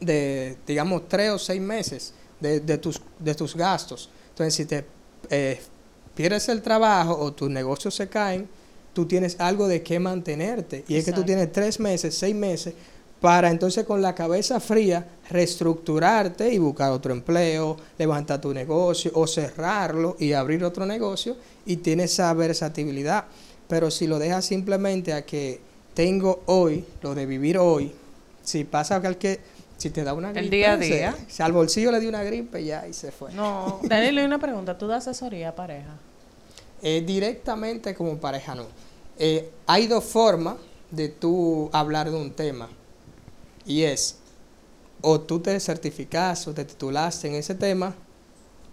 de 0.00 0.56
digamos, 0.66 1.08
tres 1.08 1.30
o 1.30 1.38
seis 1.38 1.60
meses 1.62 2.12
de, 2.40 2.58
de 2.58 2.76
tus, 2.76 3.00
de 3.20 3.36
tus 3.36 3.54
gastos. 3.54 4.10
Entonces, 4.30 4.54
si 4.54 4.64
te 4.64 4.84
eh, 5.32 5.60
pierdes 6.14 6.48
el 6.48 6.62
trabajo 6.62 7.18
o 7.18 7.32
tus 7.32 7.50
negocios 7.50 7.94
se 7.94 8.08
caen, 8.08 8.48
tú 8.92 9.06
tienes 9.06 9.40
algo 9.40 9.66
de 9.66 9.82
qué 9.82 9.98
mantenerte. 9.98 10.84
Y 10.86 10.96
es 10.96 11.04
que 11.04 11.12
tú 11.12 11.24
tienes 11.24 11.50
tres 11.50 11.80
meses, 11.80 12.14
seis 12.14 12.34
meses 12.34 12.74
para 13.22 13.50
entonces 13.50 13.86
con 13.86 14.02
la 14.02 14.16
cabeza 14.16 14.58
fría 14.58 15.06
reestructurarte 15.30 16.52
y 16.52 16.58
buscar 16.58 16.90
otro 16.90 17.12
empleo, 17.12 17.76
levantar 17.96 18.40
tu 18.40 18.52
negocio 18.52 19.12
o 19.14 19.28
cerrarlo 19.28 20.16
y 20.18 20.32
abrir 20.32 20.64
otro 20.64 20.84
negocio 20.84 21.36
y 21.64 21.76
tienes 21.76 22.12
esa 22.12 22.34
versatilidad. 22.34 23.24
Pero 23.68 23.90
si 23.92 24.08
lo 24.08 24.18
dejas 24.18 24.44
simplemente 24.44 25.12
a 25.12 25.24
que 25.24 25.60
tengo 25.94 26.42
hoy, 26.46 26.84
lo 27.00 27.14
de 27.14 27.24
vivir 27.24 27.58
hoy, 27.58 27.92
si 28.42 28.64
pasa 28.64 29.00
que, 29.00 29.06
al 29.06 29.16
que 29.16 29.38
si 29.82 29.90
te 29.90 30.04
da 30.04 30.14
una 30.14 30.28
El 30.30 30.34
gripe, 30.34 30.56
día 30.56 30.72
a 30.74 30.78
se- 30.78 30.84
día. 30.84 31.16
si 31.28 31.42
al 31.42 31.52
bolsillo 31.52 31.90
le 31.90 31.98
dio 32.00 32.08
una 32.08 32.22
gripe 32.22 32.64
ya 32.64 32.86
y 32.86 32.92
se 32.92 33.10
fue. 33.10 33.32
No. 33.32 33.80
Daniel, 33.84 34.18
una 34.26 34.38
pregunta. 34.38 34.78
¿Tú 34.78 34.86
das 34.86 35.06
asesoría 35.08 35.50
a 35.50 35.54
pareja? 35.54 35.96
Eh, 36.82 37.02
directamente 37.06 37.94
como 37.94 38.16
pareja 38.18 38.54
no. 38.54 38.66
Eh, 39.18 39.50
hay 39.66 39.86
dos 39.86 40.04
formas 40.04 40.56
de 40.90 41.08
tú 41.08 41.68
hablar 41.72 42.10
de 42.10 42.16
un 42.16 42.32
tema. 42.32 42.68
Y 43.66 43.82
es, 43.82 44.16
o 45.00 45.20
tú 45.20 45.40
te 45.40 45.58
certificas 45.60 46.46
o 46.48 46.54
te 46.54 46.64
titulaste 46.64 47.28
en 47.28 47.34
ese 47.34 47.54
tema, 47.54 47.94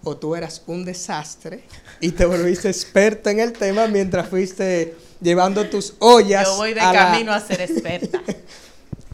o 0.03 0.15
tú 0.15 0.35
eras 0.35 0.61
un 0.67 0.85
desastre 0.85 1.63
y 1.99 2.11
te 2.11 2.25
volviste 2.25 2.69
experto 2.69 3.29
en 3.29 3.39
el 3.39 3.53
tema 3.53 3.87
mientras 3.87 4.27
fuiste 4.29 4.95
llevando 5.21 5.67
tus 5.69 5.93
ollas. 5.99 6.45
Yo 6.47 6.55
voy 6.57 6.73
de 6.73 6.79
a 6.81 6.93
la- 6.93 6.99
camino 7.11 7.31
a 7.33 7.39
ser 7.39 7.61
experta. 7.61 8.21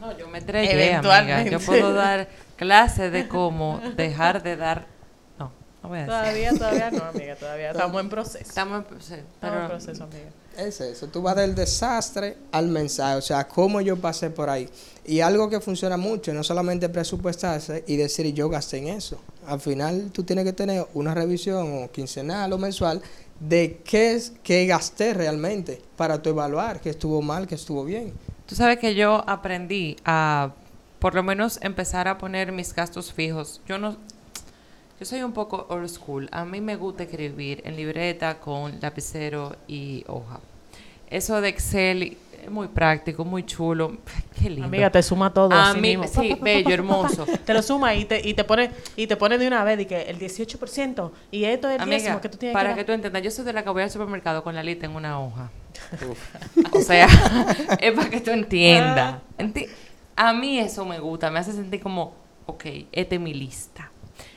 No, 0.06 0.18
yo 0.18 0.28
me 0.28 0.38
amiga. 0.40 0.62
Eventualmente. 0.64 1.52
Yo 1.52 1.60
puedo 1.60 1.94
dar 1.94 2.28
clase 2.58 3.10
de 3.10 3.28
cómo 3.28 3.80
dejar 3.96 4.44
de 4.44 4.56
dar... 4.56 4.86
No, 5.40 5.52
no 5.84 5.90
voy 5.90 6.00
a 6.00 6.02
decir. 6.02 6.10
todavía, 6.14 6.54
todavía 6.54 6.92
no, 6.92 7.04
amiga, 7.06 7.36
todavía 7.40 7.72
estamos 7.72 8.02
en 8.02 8.10
proceso. 8.10 8.40
Estamos 8.40 8.86
en- 8.92 9.02
sí, 9.02 9.14
Estamos 9.14 9.28
pero- 9.40 9.62
en 9.62 9.68
proceso, 9.68 10.04
amiga. 10.04 10.30
Es 10.58 10.80
eso, 10.80 11.08
tú 11.08 11.22
vas 11.22 11.36
del 11.36 11.54
desastre 11.54 12.38
al 12.54 12.70
mensaje, 12.70 13.18
o 13.18 13.22
sea, 13.22 13.46
cómo 13.46 13.82
yo 13.82 13.98
pasé 13.98 14.30
por 14.30 14.50
ahí. 14.50 14.70
Y 15.04 15.20
algo 15.20 15.50
que 15.50 15.60
funciona 15.60 15.98
mucho, 15.98 16.34
no 16.34 16.46
solamente 16.46 16.88
presupuestarse 16.88 17.84
y 17.88 17.98
decir 17.98 18.34
yo 18.34 18.48
gasté 18.48 18.78
en 18.78 18.88
eso. 18.88 19.20
Al 19.48 19.60
final 19.60 20.12
tú 20.14 20.24
tienes 20.24 20.46
que 20.46 20.54
tener 20.54 20.88
una 20.94 21.14
revisión 21.14 21.84
o 21.84 21.92
quincenal 21.92 22.54
o 22.54 22.58
mensual 22.58 23.02
de 23.38 23.82
qué 23.84 24.14
es 24.16 24.32
qué 24.44 24.66
gasté 24.66 25.14
realmente 25.14 25.82
para 25.98 26.22
tú 26.22 26.30
evaluar 26.30 26.80
qué 26.80 26.92
estuvo 26.92 27.22
mal, 27.22 27.48
qué 27.48 27.56
estuvo 27.56 27.84
bien. 27.84 28.14
Tú 28.46 28.54
sabes 28.54 28.78
que 28.78 28.94
yo 28.94 29.24
aprendí 29.28 29.98
a, 30.06 30.52
por 31.00 31.16
lo 31.16 31.24
menos, 31.24 31.58
empezar 31.64 32.08
a 32.08 32.20
poner 32.20 32.52
mis 32.52 32.76
gastos 32.76 33.12
fijos. 33.12 33.60
Yo 33.68 33.80
no, 33.80 33.98
yo 35.00 35.06
soy 35.06 35.24
un 35.24 35.34
poco 35.34 35.66
old 35.70 35.90
school. 35.90 36.30
A 36.32 36.46
mí 36.46 36.62
me 36.62 36.76
gusta 36.76 37.04
escribir 37.04 37.64
en 37.66 37.76
libreta 37.76 38.40
con 38.40 38.80
lapicero 38.82 39.56
y 39.68 40.04
hoja. 40.08 40.40
Eso 41.10 41.42
de 41.42 41.50
Excel 41.50 42.18
muy 42.50 42.68
práctico, 42.68 43.24
muy 43.26 43.46
chulo. 43.46 43.98
Qué 44.40 44.50
lindo. 44.50 44.66
Amiga, 44.66 44.90
te 44.90 45.02
suma 45.04 45.34
todo. 45.34 45.54
A 45.54 45.72
así 45.72 45.80
mí, 45.80 45.98
mismo. 45.98 46.08
sí, 46.22 46.38
bello, 46.42 46.74
hermoso. 46.74 47.26
Te 47.46 47.54
lo 47.54 47.62
suma 47.62 47.94
y 47.96 48.06
te, 48.06 48.28
y 48.28 48.34
te 48.34 48.44
pone 48.44 48.72
y 48.96 49.08
te 49.08 49.16
pone 49.16 49.38
de 49.38 49.48
una 49.48 49.64
vez 49.64 49.80
y 49.80 49.86
que 49.86 50.02
el 50.04 50.20
18% 50.20 51.12
y 51.32 51.46
esto 51.46 51.70
es 51.70 51.76
el 51.76 51.82
Amiga, 51.82 51.98
diezmo 51.98 52.22
que 52.22 52.30
tú 52.30 52.38
tienes 52.38 52.54
para 52.54 52.76
que 52.76 52.84
tú 52.84 52.92
entiendas, 52.92 53.22
yo 53.22 53.32
soy 53.32 53.46
de 53.46 53.54
la 53.54 53.64
que 53.64 53.70
voy 53.70 53.84
al 53.84 53.92
supermercado 53.92 54.44
con 54.44 54.56
la 54.56 54.64
lista 54.64 54.86
en 54.86 54.96
una 54.96 55.20
hoja. 55.20 55.52
O 56.72 56.82
sea, 56.82 57.08
es 57.80 57.94
para 57.94 58.10
que 58.10 58.22
tú 58.22 58.32
entiendas. 58.32 59.18
Enti- 59.38 59.68
a 60.16 60.34
mí 60.34 60.60
eso 60.60 60.86
me 60.86 61.00
gusta, 61.00 61.30
me 61.32 61.40
hace 61.40 61.52
sentir 61.54 61.82
como, 61.82 62.16
ok, 62.46 62.66
esta 62.92 63.16
es 63.16 63.22
mi 63.22 63.34
lista. 63.34 63.92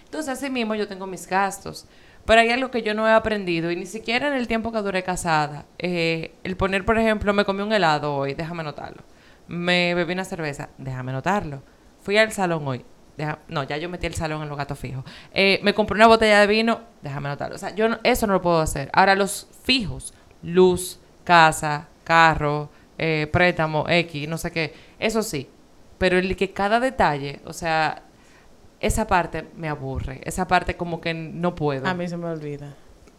Entonces, 0.05 0.33
así 0.33 0.51
mismo 0.51 0.75
yo 0.75 0.89
tengo 0.89 1.07
mis 1.07 1.27
gastos. 1.27 1.87
Pero 2.29 2.43
hay 2.43 2.51
algo 2.51 2.71
que 2.71 2.83
yo 2.83 2.93
no 2.93 3.09
he 3.09 3.13
aprendido, 3.13 3.71
y 3.71 3.77
ni 3.77 3.87
siquiera 3.87 4.29
en 4.29 4.35
el 4.35 4.47
tiempo 4.47 4.71
que 4.71 4.83
duré 4.83 5.03
casada. 5.03 5.65
eh, 5.79 6.35
el 6.45 6.59
poner, 6.59 6.85
por 6.85 6.99
ejemplo, 6.99 7.33
me 7.33 7.47
comí 7.47 7.63
un 7.63 7.73
helado 7.73 8.15
hoy, 8.15 8.35
déjame 8.35 8.61
anotarlo. 8.61 9.03
Me 9.47 9.95
bebí 9.95 10.13
una 10.13 10.25
cerveza, 10.27 10.69
déjame 10.77 11.11
anotarlo. 11.13 11.63
Fui 12.03 12.19
al 12.19 12.31
salón 12.31 12.69
hoy. 12.69 12.85
no, 13.49 13.65
ya 13.65 13.79
yo 13.79 13.89
metí 13.89 14.07
el 14.07 14.15
salón 14.15 14.43
en 14.43 14.49
los 14.51 14.59
gatos 14.59 14.79
fijos. 14.79 15.05
Eh, 15.33 15.59
me 15.63 15.73
compré 15.75 15.97
una 15.97 16.07
botella 16.07 16.41
de 16.41 16.47
vino, 16.47 16.83
déjame 17.03 17.29
anotarlo. 17.29 17.57
O 17.57 17.59
sea, 17.59 17.75
yo 17.75 17.89
no- 17.89 17.99
eso 18.05 18.27
no 18.27 18.35
lo 18.35 18.43
puedo 18.43 18.61
hacer. 18.61 18.91
Ahora, 18.93 19.15
los 19.17 19.49
fijos, 19.65 20.13
luz, 20.43 21.01
casa, 21.25 21.89
carro, 22.05 22.69
eh, 22.99 23.27
préstamo, 23.33 23.87
X, 23.89 24.29
no 24.29 24.37
sé 24.39 24.53
qué, 24.53 24.75
eso 24.99 25.23
sí. 25.23 25.49
Pero 25.99 26.19
el 26.19 26.37
que 26.37 26.53
cada 26.53 26.79
detalle, 26.79 27.41
o 27.47 27.53
sea, 27.55 28.03
esa 28.81 29.07
parte 29.07 29.47
me 29.57 29.69
aburre. 29.69 30.21
Esa 30.25 30.47
parte 30.47 30.77
como 30.77 31.01
que 31.01 31.15
no 31.15 31.55
puedo. 31.55 31.87
A 31.87 31.95
mí 31.95 32.09
se 32.09 32.17
me 32.17 32.27
olvida. 32.27 32.75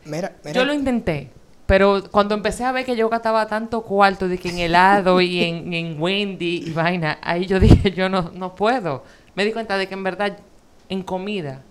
Mira, 0.05 0.33
mira, 0.43 0.53
Yo 0.53 0.65
lo 0.65 0.73
intenté, 0.73 1.29
pero 1.65 2.01
cuando 2.09 2.33
empecé 2.33 2.63
a 2.63 2.71
ver 2.71 2.85
que 2.85 2.95
yo 2.95 3.09
gastaba 3.09 3.45
tanto 3.47 3.83
cuarto 3.83 4.27
de 4.27 4.37
que 4.37 4.49
en 4.49 4.59
helado 4.59 5.21
y 5.21 5.43
en, 5.43 5.73
en 5.73 6.01
Wendy 6.01 6.63
y 6.65 6.71
vaina, 6.71 7.19
ahí 7.21 7.45
yo 7.45 7.59
dije, 7.59 7.91
yo 7.91 8.09
no, 8.09 8.31
no 8.33 8.55
puedo. 8.55 9.03
Me 9.35 9.45
di 9.45 9.51
cuenta 9.51 9.77
de 9.77 9.87
que 9.87 9.93
en 9.93 10.03
verdad 10.03 10.37
en 10.87 11.03
comida, 11.03 11.61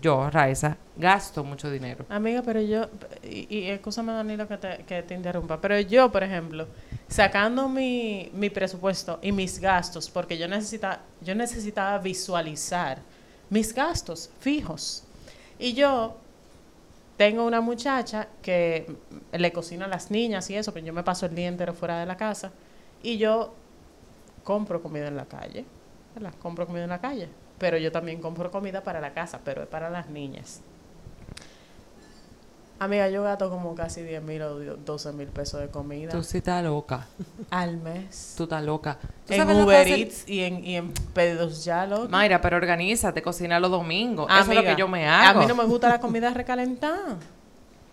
yo, 0.00 0.30
Raiza, 0.30 0.76
gasto 0.96 1.42
mucho 1.42 1.70
dinero. 1.70 2.06
Amiga, 2.08 2.42
pero 2.42 2.60
yo, 2.60 2.88
y, 3.22 3.46
y 3.54 3.70
escúchame 3.70 4.12
Danilo 4.12 4.46
que 4.46 4.56
te, 4.56 4.84
que 4.86 5.02
te 5.02 5.14
interrumpa, 5.14 5.60
pero 5.60 5.78
yo, 5.80 6.12
por 6.12 6.22
ejemplo, 6.22 6.68
sacando 7.08 7.68
mi, 7.68 8.30
mi 8.32 8.50
presupuesto 8.50 9.18
y 9.20 9.32
mis 9.32 9.58
gastos, 9.58 10.08
porque 10.08 10.38
yo, 10.38 10.46
necesita, 10.48 11.00
yo 11.20 11.34
necesitaba 11.34 11.98
visualizar 11.98 12.98
mis 13.50 13.74
gastos 13.74 14.30
fijos. 14.40 15.04
Y 15.58 15.74
yo 15.74 16.16
tengo 17.16 17.44
una 17.44 17.60
muchacha 17.60 18.28
que 18.40 18.96
le 19.32 19.52
cocina 19.52 19.84
a 19.84 19.88
las 19.88 20.10
niñas 20.10 20.48
y 20.48 20.56
eso, 20.56 20.72
pero 20.72 20.86
yo 20.86 20.92
me 20.92 21.02
paso 21.02 21.26
el 21.26 21.34
día 21.34 21.48
entero 21.48 21.74
fuera 21.74 22.00
de 22.00 22.06
la 22.06 22.16
casa 22.16 22.50
y 23.02 23.18
yo 23.18 23.52
compro 24.42 24.82
comida 24.82 25.08
en 25.08 25.16
la 25.16 25.26
calle, 25.26 25.66
¿verdad? 26.14 26.32
Compro 26.40 26.66
comida 26.66 26.84
en 26.84 26.90
la 26.90 27.00
calle, 27.00 27.28
pero 27.58 27.76
yo 27.76 27.92
también 27.92 28.22
compro 28.22 28.50
comida 28.50 28.82
para 28.82 29.00
la 29.00 29.12
casa, 29.12 29.40
pero 29.44 29.62
es 29.62 29.68
para 29.68 29.90
las 29.90 30.08
niñas. 30.08 30.62
Amiga, 32.80 33.10
yo 33.10 33.22
gasto 33.22 33.50
como 33.50 33.74
casi 33.74 34.00
10 34.02 34.22
mil 34.22 34.40
o 34.40 34.58
12 34.58 35.12
mil 35.12 35.26
pesos 35.28 35.60
de 35.60 35.68
comida 35.68 36.12
Tú 36.12 36.22
sí 36.22 36.38
estás 36.38 36.64
loca. 36.64 37.06
al 37.50 37.76
mes. 37.76 38.32
Tú 38.38 38.44
estás 38.44 38.62
loca. 38.62 38.96
¿Tú 39.26 39.34
En 39.34 39.50
Uber 39.50 39.86
Eats 39.86 40.26
y 40.26 40.40
en, 40.40 40.64
y 40.64 40.76
en 40.76 40.90
pedidos 41.12 41.62
ya, 41.62 41.84
loco. 41.86 42.08
Mayra, 42.08 42.40
pero 42.40 42.56
organízate, 42.56 43.20
cocina 43.20 43.60
los 43.60 43.70
domingos. 43.70 44.30
Eso 44.30 44.50
es 44.50 44.56
lo 44.56 44.62
que 44.62 44.76
yo 44.76 44.88
me 44.88 45.06
hago. 45.06 45.40
A 45.40 45.42
mí 45.42 45.46
no 45.46 45.54
me 45.54 45.64
gusta 45.64 45.90
la 45.90 46.00
comida 46.00 46.30
recalentada. 46.34 47.18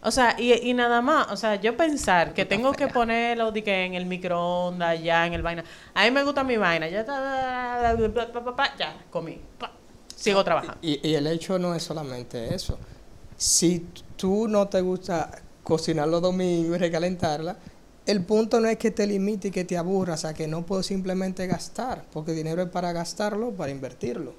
O 0.01 0.09
sea, 0.09 0.35
y, 0.39 0.53
y 0.53 0.73
nada 0.73 1.01
más, 1.01 1.33
o 1.33 1.35
sea, 1.35 1.55
yo 1.55 1.75
pensar 1.75 2.33
que 2.33 2.45
tengo 2.45 2.71
que 2.71 2.87
ponerlo 2.87 3.51
de 3.51 3.61
que 3.65 3.83
en 3.83 3.93
el 3.93 4.05
microondas, 4.05 5.03
ya 5.03 5.27
en 5.27 5.33
el 5.33 5.41
vaina. 5.41 5.65
A 5.95 6.05
mí 6.05 6.11
me 6.11 6.23
gusta 6.23 6.45
mi 6.45 6.55
vaina, 6.55 6.87
ya 6.87 7.01
está, 7.01 7.93
ya, 8.79 8.95
comí. 9.09 9.37
pa, 9.57 9.69
sigo 10.15 10.41
trabajando. 10.45 10.77
Y, 10.81 11.05
y 11.05 11.15
el 11.15 11.27
hecho 11.27 11.59
no 11.59 11.75
es 11.75 11.83
solamente 11.83 12.55
eso. 12.55 12.79
Si 13.37 13.85
tú 14.15 14.47
no 14.47 14.67
te 14.67 14.81
gusta 14.81 15.29
cocinar 15.63 16.07
los 16.07 16.21
domingos 16.21 16.75
y 16.75 16.79
recalentarla, 16.79 17.57
el 18.07 18.23
punto 18.23 18.59
no 18.59 18.67
es 18.67 18.77
que 18.77 18.89
te 18.89 19.05
limite 19.05 19.49
y 19.49 19.51
que 19.51 19.65
te 19.65 19.77
aburras 19.77 20.25
a 20.25 20.33
que 20.33 20.47
no 20.47 20.65
puedo 20.65 20.81
simplemente 20.81 21.45
gastar, 21.45 22.05
porque 22.11 22.31
dinero 22.31 22.63
es 22.63 22.69
para 22.69 22.93
gastarlo, 22.93 23.51
para 23.51 23.71
invertirlo. 23.71 24.33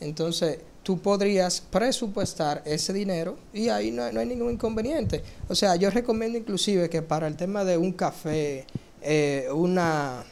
Entonces, 0.00 0.58
tú 0.82 0.98
podrías 0.98 1.60
presupuestar 1.60 2.62
ese 2.66 2.92
dinero 2.92 3.36
y 3.54 3.68
ahí 3.68 3.90
no, 3.90 4.10
no 4.12 4.20
hay 4.20 4.26
ningún 4.26 4.52
inconveniente. 4.52 5.22
O 5.48 5.54
sea, 5.54 5.76
yo 5.76 5.88
recomiendo 5.88 6.36
inclusive 6.36 6.90
que 6.90 7.00
para 7.00 7.26
el 7.28 7.36
tema 7.36 7.64
de 7.64 7.78
un 7.78 7.92
café, 7.92 8.66
eh, 9.02 9.48
una, 9.54 10.24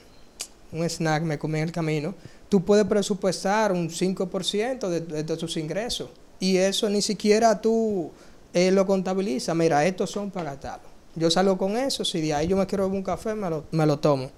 un 0.72 0.84
snack 0.84 1.22
me 1.22 1.38
comí 1.38 1.60
en 1.60 1.64
el 1.64 1.72
camino, 1.72 2.14
tú 2.48 2.64
puedes 2.64 2.84
presupuestar 2.86 3.72
un 3.72 3.88
5% 3.88 4.88
de, 4.88 5.00
de, 5.00 5.22
de 5.22 5.36
tus 5.36 5.56
ingresos. 5.56 6.10
Y 6.44 6.58
eso 6.58 6.90
ni 6.90 7.00
siquiera 7.00 7.58
tú 7.58 8.12
eh, 8.52 8.70
lo 8.70 8.86
contabilizas. 8.86 9.56
Mira, 9.56 9.82
estos 9.86 10.10
son 10.10 10.30
para 10.30 10.50
gastarlo. 10.50 10.90
Yo 11.14 11.30
salgo 11.30 11.56
con 11.56 11.74
eso, 11.74 12.04
si 12.04 12.20
de 12.20 12.34
ahí 12.34 12.48
yo 12.48 12.54
me 12.54 12.66
quiero 12.66 12.84
beber 12.84 12.98
un 12.98 13.02
café, 13.02 13.34
me 13.34 13.48
lo, 13.48 13.64
me 13.70 13.86
lo 13.86 13.98
tomo. 13.98 14.30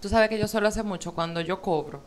Tú 0.00 0.08
sabes 0.08 0.28
que 0.28 0.40
yo 0.40 0.48
suelo 0.48 0.66
hacer 0.66 0.82
mucho 0.82 1.14
cuando 1.14 1.40
yo 1.40 1.62
cobro, 1.62 2.00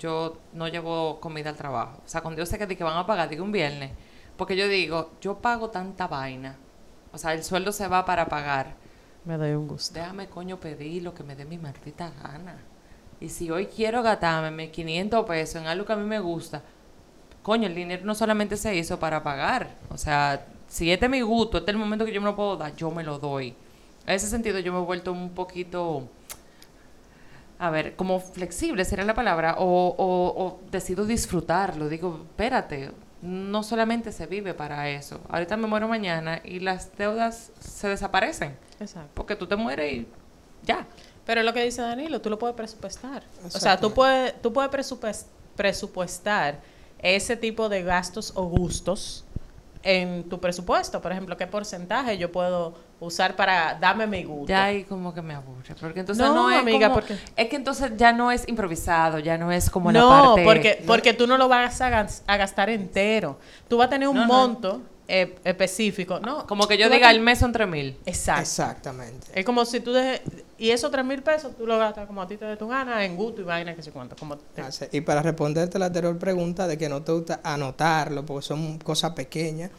yo 0.00 0.38
no 0.54 0.66
llevo 0.66 1.20
comida 1.20 1.50
al 1.50 1.56
trabajo. 1.56 2.00
O 2.04 2.08
sea, 2.08 2.20
cuando 2.20 2.40
yo 2.40 2.46
sé 2.46 2.58
que, 2.58 2.66
di 2.66 2.74
que 2.74 2.82
van 2.82 2.96
a 2.96 3.06
pagar, 3.06 3.28
digo 3.28 3.44
un 3.44 3.52
viernes, 3.52 3.92
porque 4.36 4.56
yo 4.56 4.66
digo, 4.66 5.12
yo 5.20 5.36
pago 5.36 5.70
tanta 5.70 6.08
vaina. 6.08 6.56
O 7.12 7.18
sea, 7.18 7.32
el 7.32 7.44
sueldo 7.44 7.70
se 7.70 7.86
va 7.86 8.04
para 8.04 8.28
pagar. 8.28 8.74
Me 9.24 9.36
doy 9.36 9.52
un 9.52 9.68
gusto. 9.68 9.94
Déjame, 9.94 10.26
coño, 10.26 10.58
pedir 10.58 11.04
lo 11.04 11.14
que 11.14 11.22
me 11.22 11.36
dé 11.36 11.44
mi 11.44 11.58
maldita 11.58 12.10
gana. 12.20 12.58
Y 13.20 13.28
si 13.28 13.52
hoy 13.52 13.66
quiero 13.66 14.02
gastarme 14.02 14.50
mis 14.50 14.70
500 14.72 15.24
pesos 15.26 15.62
en 15.62 15.68
algo 15.68 15.86
que 15.86 15.92
a 15.92 15.96
mí 15.96 16.08
me 16.08 16.18
gusta, 16.18 16.64
coño, 17.42 17.66
el 17.66 17.74
dinero 17.74 18.04
no 18.04 18.14
solamente 18.14 18.56
se 18.56 18.74
hizo 18.76 18.98
para 18.98 19.22
pagar. 19.22 19.68
O 19.90 19.96
sea, 19.96 20.46
si 20.68 20.90
este 20.92 21.06
es 21.06 21.10
mi 21.10 21.20
gusto, 21.22 21.58
este 21.58 21.70
es 21.70 21.74
el 21.74 21.80
momento 21.80 22.04
que 22.04 22.12
yo 22.12 22.20
me 22.20 22.26
lo 22.28 22.36
puedo 22.36 22.56
dar, 22.56 22.74
yo 22.76 22.90
me 22.90 23.02
lo 23.02 23.18
doy. 23.18 23.54
En 24.06 24.14
ese 24.14 24.28
sentido, 24.28 24.58
yo 24.58 24.72
me 24.72 24.78
he 24.78 24.82
vuelto 24.82 25.12
un 25.12 25.30
poquito, 25.30 26.08
a 27.58 27.70
ver, 27.70 27.94
como 27.96 28.20
flexible 28.20 28.84
sería 28.84 29.04
la 29.04 29.14
palabra, 29.14 29.56
o, 29.58 29.64
o, 29.64 30.44
o 30.44 30.60
decido 30.70 31.04
disfrutarlo. 31.04 31.88
Digo, 31.88 32.20
espérate, 32.30 32.90
no 33.22 33.62
solamente 33.62 34.12
se 34.12 34.26
vive 34.26 34.54
para 34.54 34.88
eso. 34.88 35.20
Ahorita 35.28 35.56
me 35.56 35.66
muero 35.66 35.86
mañana 35.88 36.40
y 36.42 36.60
las 36.60 36.96
deudas 36.96 37.52
se 37.60 37.88
desaparecen. 37.88 38.56
Exacto. 38.80 39.10
Porque 39.14 39.36
tú 39.36 39.46
te 39.46 39.56
mueres 39.56 39.92
y 39.92 40.08
ya. 40.62 40.86
Pero 41.26 41.42
lo 41.42 41.52
que 41.52 41.62
dice 41.62 41.82
Danilo, 41.82 42.20
tú 42.20 42.30
lo 42.30 42.38
puedes 42.38 42.56
presupuestar. 42.56 43.22
O 43.44 43.50
sea, 43.50 43.78
tú 43.78 43.92
puedes, 43.92 44.40
tú 44.40 44.52
puedes 44.52 44.70
presupues- 44.70 45.26
presupuestar 45.54 46.58
ese 47.02 47.36
tipo 47.36 47.68
de 47.68 47.82
gastos 47.82 48.32
o 48.36 48.44
gustos 48.44 49.24
en 49.82 50.28
tu 50.28 50.38
presupuesto. 50.40 51.00
Por 51.00 51.10
ejemplo, 51.12 51.36
qué 51.36 51.46
porcentaje 51.46 52.18
yo 52.18 52.30
puedo 52.30 52.74
usar 53.00 53.34
para 53.34 53.78
darme 53.80 54.06
mi 54.06 54.24
gusto. 54.24 54.48
Ya 54.48 54.64
ahí 54.64 54.84
como 54.84 55.14
que 55.14 55.22
me 55.22 55.34
aburre. 55.34 55.74
Porque 55.80 56.00
entonces 56.00 56.22
No, 56.26 56.34
no, 56.34 56.50
es 56.50 56.58
amiga, 56.58 56.88
como- 56.88 57.00
porque- 57.00 57.16
Es 57.34 57.48
que 57.48 57.56
entonces 57.56 57.92
ya 57.96 58.12
no 58.12 58.30
es 58.30 58.46
improvisado, 58.46 59.18
ya 59.20 59.38
no 59.38 59.50
es 59.50 59.70
como 59.70 59.90
la 59.90 60.00
no, 60.00 60.08
parte... 60.34 60.44
porque, 60.44 60.82
porque 60.86 61.14
tú 61.14 61.26
no 61.26 61.38
lo 61.38 61.48
vas 61.48 61.80
a, 61.80 61.88
gas- 61.88 62.22
a 62.26 62.36
gastar 62.36 62.68
entero. 62.68 63.38
Tú 63.68 63.78
vas 63.78 63.86
a 63.86 63.90
tener 63.90 64.06
un 64.08 64.16
No, 64.16 64.26
no. 64.26 64.32
monto 64.34 64.82
eh, 65.10 65.34
específico. 65.44 66.20
No, 66.20 66.46
Como 66.46 66.66
que 66.68 66.78
yo 66.78 66.88
diga, 66.88 67.10
el 67.10 67.20
mes 67.20 67.38
son 67.40 67.52
tres 67.52 67.68
mil. 67.68 67.96
Exacto. 68.06 68.42
Exactamente. 68.42 69.26
Es 69.34 69.44
como 69.44 69.64
si 69.64 69.80
tú 69.80 69.92
dejes... 69.92 70.22
Y 70.58 70.70
esos 70.70 70.90
tres 70.90 71.04
mil 71.04 71.22
pesos 71.22 71.56
tú 71.56 71.66
lo 71.66 71.78
gastas 71.78 72.06
como 72.06 72.22
a 72.22 72.28
ti 72.28 72.36
te 72.36 72.44
dé 72.44 72.56
tu 72.56 72.68
gana, 72.68 73.04
en 73.04 73.16
gusto 73.16 73.40
y 73.40 73.44
vaina, 73.44 73.74
que 73.74 73.82
sé 73.82 73.90
cuánto. 73.90 74.14
Como 74.16 74.36
te- 74.36 74.88
Y 74.92 75.00
para 75.00 75.22
responderte 75.22 75.78
la 75.78 75.86
anterior 75.86 76.16
pregunta 76.18 76.66
de 76.66 76.78
que 76.78 76.88
no 76.88 77.02
te 77.02 77.12
gusta 77.12 77.40
anotarlo, 77.42 78.24
porque 78.24 78.46
son 78.46 78.78
cosas 78.78 79.12
pequeñas, 79.12 79.70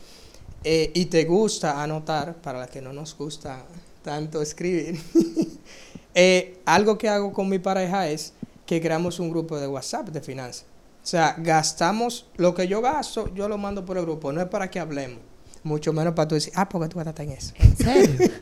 eh, 0.63 0.91
y 0.93 1.05
te 1.05 1.23
gusta 1.25 1.81
anotar, 1.81 2.35
para 2.35 2.59
las 2.59 2.69
que 2.69 2.81
no 2.81 2.91
nos 2.93 3.15
gusta 3.17 3.63
tanto 4.03 4.41
escribir, 4.41 4.99
eh, 6.15 6.59
algo 6.65 6.97
que 6.97 7.09
hago 7.09 7.31
con 7.33 7.47
mi 7.49 7.59
pareja 7.59 8.07
es 8.09 8.33
que 8.65 8.81
creamos 8.81 9.19
un 9.19 9.29
grupo 9.29 9.59
de 9.59 9.67
WhatsApp 9.67 10.09
de 10.09 10.21
finanzas. 10.21 10.65
O 11.03 11.05
sea, 11.05 11.35
gastamos 11.37 12.27
lo 12.37 12.53
que 12.53 12.67
yo 12.67 12.81
gasto, 12.81 13.33
yo 13.33 13.47
lo 13.49 13.57
mando 13.57 13.85
por 13.85 13.97
el 13.97 14.03
grupo, 14.03 14.31
no 14.31 14.39
es 14.41 14.47
para 14.47 14.69
que 14.69 14.79
hablemos. 14.79 15.19
Mucho 15.63 15.93
menos 15.93 16.13
para 16.13 16.27
tú 16.27 16.35
decir, 16.35 16.53
ah, 16.55 16.67
porque 16.69 16.89
tú 16.89 16.97
gastas 16.97 17.19
en 17.19 17.31
eso. 17.31 17.53
¿En 17.57 17.77
serio? 17.77 18.29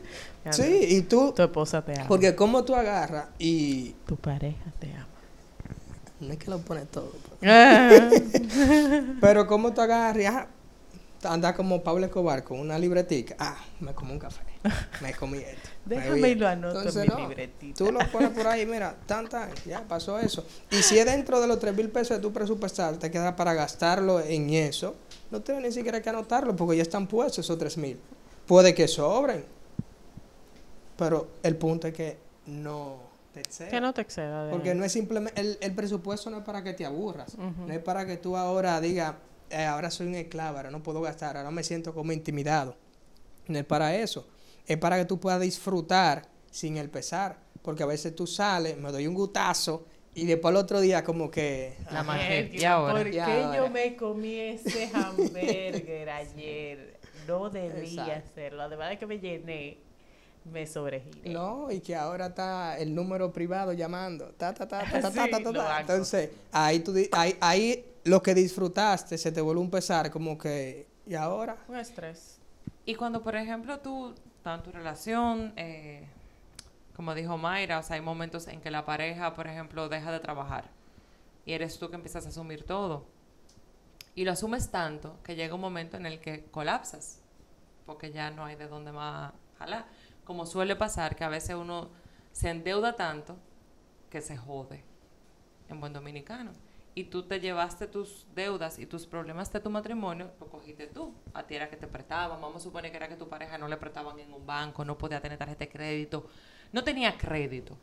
Sí, 0.52 0.86
y 0.88 1.02
tú, 1.02 1.32
Tu 1.36 1.42
esposa 1.42 1.84
te 1.84 1.92
ama. 1.92 2.08
porque 2.08 2.34
como 2.34 2.64
tú 2.64 2.74
agarras 2.74 3.26
y 3.38 3.90
tu 4.06 4.16
pareja 4.16 4.72
te 4.78 4.90
ama. 4.94 5.06
no 6.18 6.32
es 6.32 6.38
que 6.38 6.50
lo 6.50 6.58
pones 6.60 6.88
todo, 6.90 7.12
pues. 7.38 7.50
Ah. 7.52 8.08
pero 9.20 9.46
como 9.46 9.74
tú 9.74 9.82
agarras 9.82 10.22
y 10.22 10.26
ah, 10.26 10.46
andas 11.24 11.54
como 11.54 11.82
Pablo 11.82 12.06
Escobar 12.06 12.44
con 12.44 12.58
una 12.60 12.78
libretica, 12.78 13.36
ah, 13.38 13.56
me 13.80 13.94
comí 13.94 14.12
un 14.12 14.18
café, 14.18 14.42
me 15.02 15.12
comí 15.12 15.38
esto. 15.38 15.68
me 15.84 15.96
Déjame 15.96 16.28
y 16.30 16.34
lo 16.34 16.48
anoto 16.48 16.78
Entonces, 16.78 17.02
en 17.02 17.08
mi 17.08 17.22
no, 17.22 17.28
libretita. 17.28 17.78
Tú 17.78 17.92
lo 17.92 17.98
pones 18.10 18.30
por 18.30 18.46
ahí, 18.46 18.66
mira, 18.66 18.96
tan, 19.06 19.28
tan, 19.28 19.50
ya 19.66 19.82
pasó 19.86 20.18
eso. 20.18 20.46
Y 20.70 20.76
si 20.76 20.98
es 20.98 21.06
dentro 21.06 21.40
de 21.40 21.46
los 21.46 21.58
3 21.58 21.76
mil 21.76 21.90
pesos 21.90 22.16
de 22.16 22.22
tu 22.22 22.32
presupuestal, 22.32 22.98
te 22.98 23.10
queda 23.10 23.36
para 23.36 23.54
gastarlo 23.54 24.20
en 24.20 24.50
eso, 24.50 24.96
no 25.30 25.40
tienes 25.40 25.64
ni 25.64 25.72
siquiera 25.72 26.00
que 26.00 26.08
anotarlo 26.08 26.56
porque 26.56 26.76
ya 26.76 26.82
están 26.82 27.06
puestos 27.06 27.44
esos 27.44 27.58
3 27.58 27.78
mil. 27.78 28.00
Puede 28.46 28.74
que 28.74 28.88
sobren, 28.88 29.44
pero 30.96 31.28
el 31.42 31.56
punto 31.56 31.86
es 31.86 31.94
que 31.94 32.18
no 32.46 33.10
te 33.32 33.40
excedas. 33.40 33.70
Que 33.70 33.80
no 33.80 33.94
te 33.94 34.00
exceda. 34.02 34.50
Porque 34.50 34.74
no 34.74 34.84
es 34.84 34.92
simplemente, 34.92 35.40
el, 35.40 35.58
el 35.60 35.74
presupuesto 35.74 36.30
no 36.30 36.38
es 36.38 36.44
para 36.44 36.64
que 36.64 36.72
te 36.72 36.84
aburras, 36.84 37.36
no 37.38 37.72
es 37.72 37.78
para 37.78 38.06
que 38.06 38.16
tú 38.16 38.36
ahora 38.36 38.80
digas, 38.80 39.14
"Eh, 39.50 39.64
ahora 39.64 39.90
soy 39.90 40.06
un 40.06 40.14
esclavo, 40.14 40.56
ahora 40.58 40.70
no 40.70 40.82
puedo 40.82 41.00
gastar, 41.00 41.36
ahora 41.36 41.50
me 41.50 41.62
siento 41.64 41.92
como 41.94 42.12
intimidado. 42.12 42.76
No 43.48 43.58
es 43.58 43.64
para 43.64 43.94
eso, 43.96 44.26
es 44.66 44.76
para 44.78 44.96
que 44.96 45.04
tú 45.04 45.18
puedas 45.18 45.40
disfrutar 45.40 46.28
sin 46.50 46.76
el 46.76 46.88
pesar, 46.90 47.38
porque 47.62 47.82
a 47.82 47.86
veces 47.86 48.14
tú 48.14 48.26
sales, 48.26 48.76
me 48.78 48.90
doy 48.92 49.06
un 49.06 49.14
gutazo 49.14 49.86
y 50.14 50.24
después 50.26 50.50
el 50.52 50.56
otro 50.56 50.80
día 50.80 51.04
como 51.04 51.30
que... 51.30 51.76
La. 51.90 52.02
Mierda, 52.02 52.56
¿Y 52.56 52.64
ahora? 52.64 52.94
¿Por 52.94 53.10
qué 53.10 53.20
ahora. 53.20 53.56
yo 53.56 53.70
me 53.70 53.96
comí 53.96 54.34
ese 54.38 54.90
hamburger 54.94 56.10
ayer? 56.10 56.98
No 57.26 57.48
debía 57.50 57.82
Exacto. 57.82 58.30
hacerlo. 58.30 58.62
Además 58.62 58.90
de 58.90 58.98
que 58.98 59.06
me 59.06 59.18
llené, 59.20 59.78
me 60.50 60.66
sobregiré. 60.66 61.30
No, 61.30 61.70
y 61.70 61.80
que 61.80 61.94
ahora 61.94 62.26
está 62.26 62.78
el 62.78 62.92
número 62.94 63.32
privado 63.32 63.72
llamando. 63.72 64.26
Ta, 64.36 64.52
ta, 64.54 64.66
ta, 64.66 64.80
ta, 64.84 65.00
ta, 65.00 65.00
ta, 65.00 65.10
Sí, 65.24 65.30
ta, 65.30 65.38
ta, 65.38 65.40
lo 65.40 65.52
ta. 65.52 65.76
hago. 65.76 65.80
Entonces, 65.92 66.30
ahí, 66.50 66.80
tú, 66.80 66.92
ahí, 67.12 67.36
ahí 67.40 67.84
lo 68.04 68.22
que 68.22 68.34
disfrutaste 68.34 69.18
se 69.18 69.32
te 69.32 69.40
vuelve 69.40 69.60
un 69.60 69.70
pesar 69.70 70.10
como 70.10 70.38
que... 70.38 70.88
¿Y 71.06 71.14
ahora? 71.14 71.56
Un 71.68 71.76
estrés. 71.76 72.38
Y 72.84 72.94
cuando, 72.94 73.22
por 73.22 73.36
ejemplo, 73.36 73.80
tú, 73.80 74.14
en 74.44 74.62
tu 74.62 74.72
relación, 74.72 75.52
eh, 75.56 76.06
como 76.94 77.14
dijo 77.14 77.36
Mayra, 77.36 77.78
o 77.78 77.82
sea, 77.82 77.96
hay 77.96 78.02
momentos 78.02 78.46
en 78.48 78.60
que 78.60 78.70
la 78.70 78.84
pareja, 78.84 79.34
por 79.34 79.46
ejemplo, 79.46 79.88
deja 79.88 80.12
de 80.12 80.20
trabajar 80.20 80.70
y 81.44 81.52
eres 81.52 81.78
tú 81.78 81.88
que 81.88 81.96
empiezas 81.96 82.26
a 82.26 82.28
asumir 82.28 82.64
todo. 82.64 83.06
Y 84.14 84.24
lo 84.24 84.32
asumes 84.32 84.70
tanto 84.70 85.18
que 85.22 85.34
llega 85.36 85.54
un 85.54 85.60
momento 85.60 85.96
en 85.96 86.06
el 86.06 86.20
que 86.20 86.44
colapsas, 86.50 87.20
porque 87.86 88.12
ya 88.12 88.30
no 88.30 88.44
hay 88.44 88.56
de 88.56 88.68
dónde 88.68 88.92
más 88.92 89.32
jalar. 89.58 89.86
Como 90.24 90.46
suele 90.46 90.76
pasar, 90.76 91.16
que 91.16 91.24
a 91.24 91.28
veces 91.28 91.56
uno 91.56 91.90
se 92.32 92.50
endeuda 92.50 92.96
tanto 92.96 93.36
que 94.10 94.20
se 94.20 94.36
jode, 94.36 94.84
en 95.68 95.80
buen 95.80 95.92
dominicano. 95.92 96.52
Y 97.00 97.04
tú 97.04 97.22
te 97.22 97.40
llevaste 97.40 97.86
tus 97.86 98.26
deudas 98.34 98.78
y 98.78 98.84
tus 98.84 99.06
problemas 99.06 99.50
de 99.50 99.58
tu 99.60 99.70
matrimonio, 99.70 100.32
lo 100.38 100.48
cogiste 100.48 100.86
tú. 100.86 101.14
A 101.32 101.46
ti 101.46 101.54
era 101.54 101.70
que 101.70 101.76
te 101.78 101.86
prestaban. 101.86 102.38
Vamos 102.42 102.56
a 102.56 102.60
suponer 102.60 102.90
que 102.90 102.98
era 102.98 103.08
que 103.08 103.16
tu 103.16 103.26
pareja 103.26 103.56
no 103.56 103.68
le 103.68 103.78
prestaban 103.78 104.18
en 104.18 104.30
un 104.34 104.44
banco, 104.44 104.84
no 104.84 104.98
podía 104.98 105.18
tener 105.18 105.38
tarjeta 105.38 105.64
de 105.64 105.70
crédito, 105.70 106.26
no 106.72 106.84
tenía 106.84 107.16
crédito. 107.16 107.74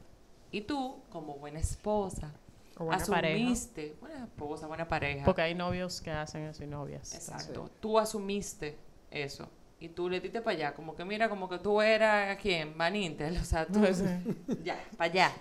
Y 0.51 0.61
tú, 0.61 1.01
como 1.09 1.33
buena 1.39 1.59
esposa, 1.59 2.31
O 2.77 2.85
buena 2.85 3.03
pareja. 3.03 3.37
asumiste, 3.37 3.95
buena 3.99 4.25
esposa, 4.25 4.67
buena 4.67 4.87
pareja. 4.87 5.25
Porque 5.25 5.41
hay 5.41 5.55
novios 5.55 5.99
que 5.99 6.11
hacen 6.11 6.43
eso 6.43 6.63
y 6.63 6.67
novias. 6.67 7.15
Exacto. 7.15 7.71
Tú 7.79 7.97
asumiste 7.97 8.77
eso. 9.09 9.49
Y 9.79 9.89
tú 9.89 10.09
le 10.11 10.19
diste 10.19 10.41
para 10.41 10.55
allá, 10.57 10.75
como 10.75 10.95
que 10.95 11.03
mira, 11.05 11.27
como 11.27 11.49
que 11.49 11.57
tú 11.57 11.81
eras, 11.81 12.37
¿a 12.37 12.37
quién? 12.39 12.77
Van 12.77 12.95
Intel, 12.95 13.35
o 13.37 13.43
sea, 13.43 13.65
tú, 13.65 13.81
ya, 14.63 14.79
para 14.95 15.11
allá. 15.11 15.31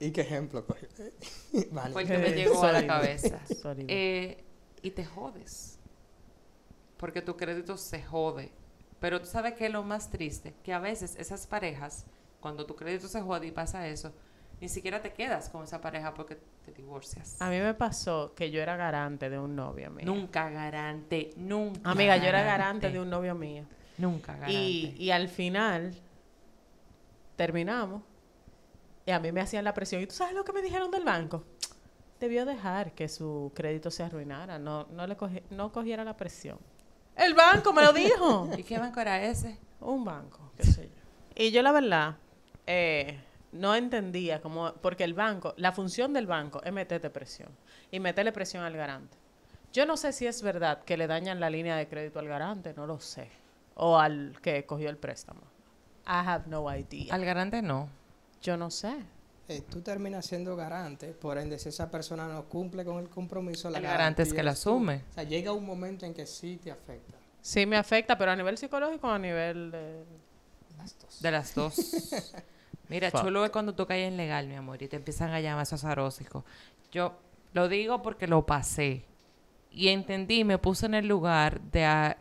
¿Y 0.00 0.10
qué 0.12 0.22
ejemplo 0.22 0.66
cogió? 0.66 0.88
Vale. 1.72 1.92
Fue 1.92 2.02
el 2.02 2.08
que 2.08 2.18
me 2.18 2.30
llegó 2.30 2.64
a 2.64 2.72
la 2.72 2.86
cabeza. 2.86 3.38
Eh, 3.86 4.42
y 4.82 4.90
te 4.90 5.04
jodes. 5.04 5.78
Porque 6.96 7.20
tu 7.20 7.36
crédito 7.36 7.76
se 7.76 8.02
jode. 8.02 8.50
Pero 8.98 9.20
tú 9.20 9.26
sabes 9.26 9.54
que 9.54 9.66
es 9.66 9.72
lo 9.72 9.82
más 9.82 10.10
triste, 10.10 10.54
que 10.64 10.72
a 10.72 10.78
veces 10.78 11.16
esas 11.18 11.46
parejas, 11.46 12.06
cuando 12.40 12.66
tu 12.66 12.76
crédito 12.76 13.08
se 13.08 13.20
jode 13.20 13.46
y 13.46 13.50
pasa 13.50 13.86
eso, 13.88 14.12
ni 14.60 14.68
siquiera 14.68 15.00
te 15.00 15.12
quedas 15.12 15.48
con 15.48 15.64
esa 15.64 15.80
pareja 15.80 16.12
porque 16.12 16.36
te 16.64 16.72
divorcias. 16.72 17.40
A 17.40 17.48
mí 17.48 17.58
me 17.58 17.72
pasó 17.72 18.34
que 18.34 18.50
yo 18.50 18.60
era 18.60 18.76
garante 18.76 19.30
de 19.30 19.38
un 19.38 19.56
novio 19.56 19.90
mío. 19.90 20.04
Nunca 20.04 20.50
garante, 20.50 21.30
nunca. 21.36 21.90
Amiga, 21.90 22.18
yo 22.18 22.26
era 22.26 22.42
garante 22.42 22.90
de 22.90 23.00
un 23.00 23.08
novio 23.08 23.34
mío. 23.34 23.64
Nunca 23.96 24.34
garante. 24.34 24.52
Y, 24.52 24.94
y 24.98 25.10
al 25.10 25.28
final 25.28 25.94
terminamos 27.36 28.02
y 29.10 29.12
a 29.12 29.18
mí 29.18 29.32
me 29.32 29.40
hacían 29.40 29.64
la 29.64 29.74
presión. 29.74 30.00
¿Y 30.02 30.06
tú 30.06 30.14
sabes 30.14 30.34
lo 30.34 30.44
que 30.44 30.52
me 30.52 30.62
dijeron 30.62 30.90
del 30.90 31.04
banco? 31.04 31.42
Debió 32.20 32.44
dejar 32.44 32.92
que 32.92 33.08
su 33.08 33.50
crédito 33.56 33.90
se 33.90 34.02
arruinara, 34.04 34.58
no, 34.58 34.86
no, 34.92 35.06
le 35.06 35.16
cogi- 35.16 35.42
no 35.50 35.72
cogiera 35.72 36.04
la 36.04 36.16
presión. 36.16 36.58
El 37.16 37.34
banco 37.34 37.72
me 37.72 37.82
lo 37.82 37.92
dijo. 37.92 38.48
¿Y 38.56 38.62
qué 38.62 38.78
banco 38.78 39.00
era 39.00 39.22
ese? 39.24 39.58
Un 39.80 40.04
banco, 40.04 40.52
qué 40.56 40.62
sé 40.64 40.88
yo. 40.88 40.94
Y 41.34 41.50
yo 41.50 41.62
la 41.62 41.72
verdad 41.72 42.16
eh, 42.66 43.18
no 43.52 43.74
entendía 43.74 44.40
cómo, 44.40 44.74
porque 44.80 45.02
el 45.04 45.14
banco, 45.14 45.54
la 45.56 45.72
función 45.72 46.12
del 46.12 46.26
banco 46.26 46.62
es 46.62 46.72
meterte 46.72 47.10
presión 47.10 47.48
y 47.90 47.98
meterle 47.98 48.30
presión 48.32 48.62
al 48.62 48.76
garante. 48.76 49.16
Yo 49.72 49.86
no 49.86 49.96
sé 49.96 50.12
si 50.12 50.26
es 50.26 50.42
verdad 50.42 50.84
que 50.84 50.96
le 50.96 51.06
dañan 51.08 51.40
la 51.40 51.50
línea 51.50 51.74
de 51.76 51.88
crédito 51.88 52.18
al 52.20 52.28
garante, 52.28 52.74
no 52.74 52.86
lo 52.86 53.00
sé. 53.00 53.28
O 53.74 53.98
al 53.98 54.36
que 54.42 54.66
cogió 54.66 54.88
el 54.90 54.98
préstamo. 54.98 55.40
I 56.06 56.22
have 56.26 56.44
no 56.48 56.66
idea. 56.74 57.14
Al 57.14 57.24
garante 57.24 57.62
no. 57.62 57.88
Yo 58.42 58.56
no 58.56 58.70
sé. 58.70 58.94
Eh, 59.48 59.62
tú 59.68 59.80
terminas 59.80 60.26
siendo 60.26 60.54
garante, 60.54 61.08
por 61.08 61.36
ende, 61.36 61.58
si 61.58 61.68
esa 61.70 61.90
persona 61.90 62.28
no 62.28 62.44
cumple 62.44 62.84
con 62.84 62.98
el 63.02 63.08
compromiso, 63.08 63.68
la 63.68 63.78
El 63.78 63.84
garante 63.84 64.22
es 64.22 64.32
que 64.32 64.42
tú. 64.42 64.48
asume. 64.48 65.02
O 65.10 65.14
sea, 65.14 65.24
llega 65.24 65.52
un 65.52 65.66
momento 65.66 66.06
en 66.06 66.14
que 66.14 66.24
sí 66.26 66.58
te 66.62 66.70
afecta. 66.70 67.14
Sí 67.42 67.66
me 67.66 67.76
afecta, 67.76 68.16
pero 68.16 68.30
a 68.30 68.36
nivel 68.36 68.56
psicológico 68.58 69.08
o 69.08 69.10
a 69.10 69.18
nivel 69.18 69.70
de... 69.72 70.04
Las 70.78 70.96
dos. 71.00 71.20
De 71.22 71.30
las 71.30 71.54
dos. 71.54 71.74
Mira, 72.88 73.10
Fuck. 73.10 73.22
chulo 73.22 73.44
es 73.44 73.50
cuando 73.50 73.74
tú 73.74 73.86
caes 73.86 74.08
en 74.08 74.16
legal, 74.16 74.46
mi 74.46 74.54
amor, 74.54 74.80
y 74.82 74.88
te 74.88 74.96
empiezan 74.96 75.30
a 75.30 75.40
llamar 75.40 75.62
esos 75.64 75.84
arósicos. 75.84 76.44
Yo 76.92 77.14
lo 77.52 77.68
digo 77.68 78.02
porque 78.02 78.26
lo 78.28 78.46
pasé. 78.46 79.04
Y 79.72 79.88
entendí, 79.88 80.44
me 80.44 80.58
puse 80.58 80.86
en 80.86 80.94
el 80.94 81.06
lugar 81.08 81.60
de, 81.60 81.84
a- 81.84 82.16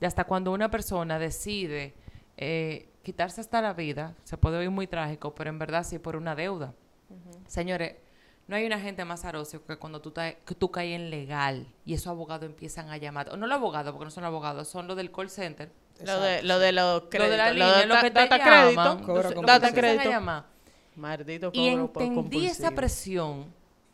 de 0.00 0.06
hasta 0.06 0.24
cuando 0.24 0.52
una 0.52 0.70
persona 0.70 1.18
decide 1.18 1.94
eh, 2.36 2.87
quitarse 3.08 3.40
hasta 3.40 3.62
la 3.62 3.72
vida. 3.72 4.14
Se 4.24 4.36
puede 4.36 4.58
oír 4.58 4.70
muy 4.70 4.86
trágico, 4.86 5.34
pero 5.34 5.48
en 5.48 5.58
verdad 5.58 5.82
sí 5.82 5.98
por 5.98 6.14
una 6.14 6.34
deuda. 6.34 6.74
Señores, 7.46 7.94
no 8.46 8.56
hay 8.56 8.66
una 8.66 8.78
gente 8.78 9.02
más 9.06 9.24
arósico 9.24 9.64
que 9.66 9.76
cuando 9.78 10.00
tú, 10.02 10.12
que 10.12 10.54
tú 10.58 10.70
caes 10.70 10.94
en 10.94 11.08
legal 11.08 11.66
y 11.86 11.94
esos 11.94 12.08
abogados 12.08 12.44
empiezan 12.44 12.90
a 12.90 12.98
llamar. 12.98 13.30
O 13.30 13.38
no 13.38 13.46
los 13.46 13.56
abogados, 13.56 13.92
porque 13.92 14.04
no 14.04 14.10
son 14.10 14.24
abogados, 14.24 14.68
son 14.68 14.86
los 14.88 14.96
del 14.96 15.10
call 15.10 15.30
center. 15.30 15.70
Lo 16.04 16.20
de, 16.20 16.42
lo 16.42 16.58
de 16.58 16.72
los 16.72 17.02
Lo 17.04 17.08
créditos. 17.08 17.30
de 17.30 17.36
la 17.38 17.48
lo 17.48 17.54
línea, 17.54 17.78
de 17.78 17.86
lo 17.86 17.94
da- 17.94 18.00
que 18.02 18.10
te 18.10 18.20
data 18.20 18.36
llaman, 18.38 18.96
crédito. 19.02 19.14
Lo 19.28 19.34
con 19.34 19.46
te 19.46 19.52
Data 19.52 19.68
empiezan 19.68 19.90
a 19.90 19.92
crédito. 19.94 20.10
llamar. 20.10 20.44
Maldito 20.96 21.50
Y 21.54 21.70
cobro 21.70 21.92
por 21.92 22.02
entendí 22.02 22.46
esa 22.46 22.70
presión 22.72 23.46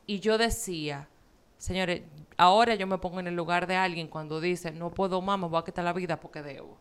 y 0.07 0.19
yo 0.19 0.39
decía, 0.39 1.09
señores, 1.57 2.03
ahora 2.37 2.75
yo 2.75 2.87
me 2.89 2.99
pongo 2.99 3.21
en 3.21 3.29
el 3.29 3.37
lugar 3.37 3.67
de 3.69 3.77
alguien 3.77 4.09
cuando 4.09 4.41
dice, 4.41 4.73
no 4.73 4.91
puedo 4.91 5.21
más, 5.23 5.39
me 5.39 5.47
voy 5.47 5.61
a 5.61 5.65
quitar 5.65 5.85
la 5.85 5.93
vida 5.93 6.19
porque 6.19 6.43
debo. 6.43 6.77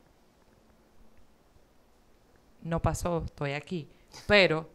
No 2.63 2.81
pasó, 2.81 3.23
estoy 3.25 3.53
aquí. 3.53 3.89
Pero 4.27 4.69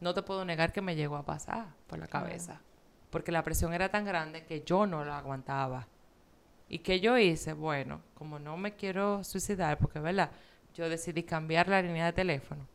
no 0.00 0.12
te 0.14 0.22
puedo 0.22 0.44
negar 0.44 0.72
que 0.72 0.80
me 0.82 0.96
llegó 0.96 1.16
a 1.16 1.24
pasar 1.24 1.66
por 1.86 1.98
la 1.98 2.06
cabeza. 2.06 2.60
Porque 3.10 3.30
la 3.32 3.42
presión 3.42 3.72
era 3.74 3.88
tan 3.90 4.04
grande 4.04 4.44
que 4.44 4.62
yo 4.62 4.86
no 4.86 5.04
la 5.04 5.18
aguantaba. 5.18 5.86
¿Y 6.68 6.78
qué 6.78 7.00
yo 7.00 7.18
hice? 7.18 7.52
Bueno, 7.52 8.00
como 8.14 8.38
no 8.38 8.56
me 8.56 8.74
quiero 8.74 9.22
suicidar, 9.24 9.78
porque, 9.78 10.00
¿verdad? 10.00 10.30
Yo 10.74 10.88
decidí 10.88 11.22
cambiar 11.22 11.68
la 11.68 11.82
línea 11.82 12.06
de 12.06 12.12
teléfono. 12.14 12.66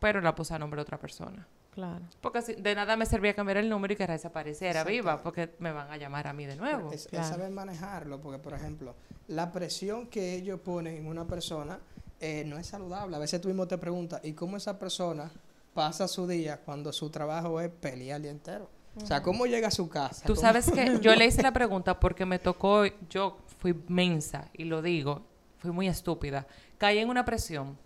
Pero 0.00 0.20
la 0.20 0.34
puse 0.34 0.54
a 0.54 0.58
nombre 0.58 0.78
de 0.78 0.82
otra 0.82 0.98
persona. 0.98 1.46
Claro. 1.72 2.06
Porque 2.22 2.40
si- 2.40 2.54
de 2.54 2.74
nada 2.74 2.96
me 2.96 3.04
servía 3.04 3.34
cambiar 3.34 3.58
el 3.58 3.68
número 3.68 3.92
y 3.92 3.96
que 3.96 4.06
desapareciera 4.06 4.82
viva, 4.82 5.22
porque 5.22 5.54
me 5.58 5.72
van 5.72 5.90
a 5.90 5.98
llamar 5.98 6.26
a 6.26 6.32
mí 6.32 6.46
de 6.46 6.56
nuevo. 6.56 6.90
Es, 6.90 7.06
saber 7.10 7.50
manejarlo, 7.50 8.18
porque 8.20 8.38
por 8.38 8.54
ejemplo, 8.54 8.94
la 9.28 9.52
presión 9.52 10.06
que 10.06 10.34
ellos 10.34 10.58
ponen 10.60 10.96
en 10.96 11.06
una 11.06 11.26
persona 11.26 11.78
eh, 12.20 12.44
no 12.46 12.58
es 12.58 12.66
saludable. 12.66 13.16
A 13.16 13.18
veces 13.18 13.40
tú 13.40 13.48
mismo 13.48 13.66
te 13.66 13.78
preguntas, 13.78 14.20
¿y 14.24 14.32
cómo 14.32 14.56
esa 14.56 14.78
persona 14.78 15.30
pasa 15.74 16.08
su 16.08 16.26
día 16.26 16.58
cuando 16.64 16.92
su 16.92 17.10
trabajo 17.10 17.60
es 17.60 17.70
pelear 17.70 18.16
el 18.16 18.22
día 18.22 18.30
entero? 18.32 18.70
O 19.02 19.04
sea, 19.06 19.22
¿cómo 19.22 19.44
llega 19.46 19.68
a 19.68 19.70
su 19.70 19.88
casa? 19.88 20.24
Tú 20.26 20.34
¿Cómo- 20.34 20.40
sabes 20.40 20.70
que 20.72 20.98
yo 21.00 21.14
le 21.14 21.26
hice 21.26 21.42
la 21.42 21.52
pregunta 21.52 22.00
porque 22.00 22.24
me 22.24 22.38
tocó, 22.38 22.84
yo 23.10 23.36
fui 23.58 23.74
mensa 23.88 24.48
y 24.54 24.64
lo 24.64 24.80
digo, 24.80 25.22
fui 25.58 25.70
muy 25.70 25.86
estúpida. 25.88 26.46
Caí 26.78 26.98
en 26.98 27.08
una 27.10 27.24
presión 27.24 27.76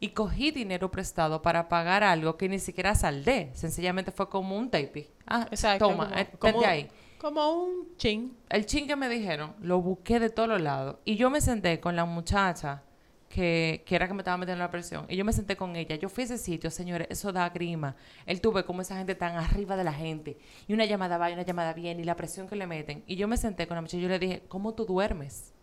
y 0.00 0.10
cogí 0.10 0.50
dinero 0.50 0.90
prestado 0.90 1.40
para 1.42 1.68
pagar 1.68 2.02
algo 2.02 2.36
que 2.36 2.48
ni 2.48 2.58
siquiera 2.58 2.94
saldé. 2.94 3.50
Sencillamente 3.54 4.10
fue 4.12 4.28
como 4.28 4.56
un 4.56 4.70
tape. 4.70 5.10
Ah, 5.26 5.46
Exacto. 5.50 5.88
toma, 5.88 6.06
como, 6.08 6.18
eh, 6.18 6.28
como- 6.38 6.64
ahí. 6.66 6.88
como 7.18 7.52
un 7.64 7.96
chin. 7.96 8.36
El 8.50 8.66
chin 8.66 8.86
que 8.86 8.96
me 8.96 9.08
dijeron, 9.08 9.54
lo 9.60 9.80
busqué 9.80 10.18
de 10.20 10.28
todos 10.30 10.48
los 10.48 10.60
lados. 10.60 10.96
Y 11.06 11.16
yo 11.16 11.30
me 11.30 11.40
senté 11.40 11.80
con 11.80 11.96
la 11.96 12.04
muchacha 12.04 12.82
que, 13.30 13.84
que 13.86 13.94
era 13.94 14.08
que 14.08 14.12
me 14.12 14.22
estaba 14.22 14.36
metiendo 14.36 14.62
la 14.62 14.70
presión. 14.72 15.06
Y 15.08 15.16
yo 15.16 15.24
me 15.24 15.32
senté 15.32 15.56
con 15.56 15.76
ella. 15.76 15.94
Yo 15.94 16.08
fui 16.08 16.22
a 16.22 16.24
ese 16.24 16.36
sitio, 16.36 16.68
señores, 16.68 17.06
eso 17.10 17.32
da 17.32 17.48
grima. 17.48 17.94
Él 18.26 18.40
tuve 18.40 18.64
como 18.64 18.82
esa 18.82 18.96
gente 18.96 19.14
tan 19.14 19.36
arriba 19.36 19.76
de 19.76 19.84
la 19.84 19.92
gente. 19.92 20.36
Y 20.66 20.74
una 20.74 20.84
llamada 20.84 21.16
va 21.16 21.30
y 21.30 21.34
una 21.34 21.44
llamada 21.44 21.72
viene 21.72 22.02
y 22.02 22.04
la 22.04 22.16
presión 22.16 22.48
que 22.48 22.56
le 22.56 22.66
meten. 22.66 23.04
Y 23.06 23.14
yo 23.14 23.28
me 23.28 23.36
senté 23.36 23.68
con 23.68 23.76
la 23.76 23.82
muchacha 23.82 23.98
y 23.98 24.00
yo 24.00 24.08
le 24.08 24.18
dije, 24.18 24.42
¿cómo 24.48 24.74
tú 24.74 24.84
duermes? 24.84 25.54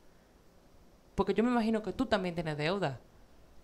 Porque 1.13 1.33
yo 1.33 1.43
me 1.43 1.51
imagino 1.51 1.83
que 1.83 1.91
tú 1.91 2.05
también 2.05 2.35
tienes 2.35 2.57
deuda. 2.57 3.01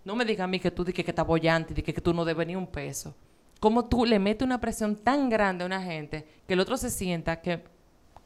No 0.04 0.18
me 0.18 0.26
digas 0.26 0.44
a 0.44 0.48
mí 0.48 0.60
que 0.60 0.70
tú 0.70 0.84
dices 0.84 1.06
que 1.06 1.12
estás 1.12 1.26
bollante 1.26 1.74
que, 1.74 1.94
que 1.94 2.02
tú 2.02 2.13
no 2.13 2.26
debes 2.26 2.46
ni 2.46 2.58
un 2.58 2.68
peso. 2.68 3.16
¿Cómo 3.62 3.86
tú 3.86 4.06
le 4.06 4.20
metes 4.20 4.46
una 4.46 4.60
presión 4.60 4.98
tan 4.98 5.30
grande 5.30 5.63
a 5.63 5.68
una 5.68 5.82
gente 5.82 6.28
que 6.46 6.56
el 6.56 6.60
otro 6.60 6.76
se 6.76 6.89
sienta 6.89 7.39
que, 7.39 7.63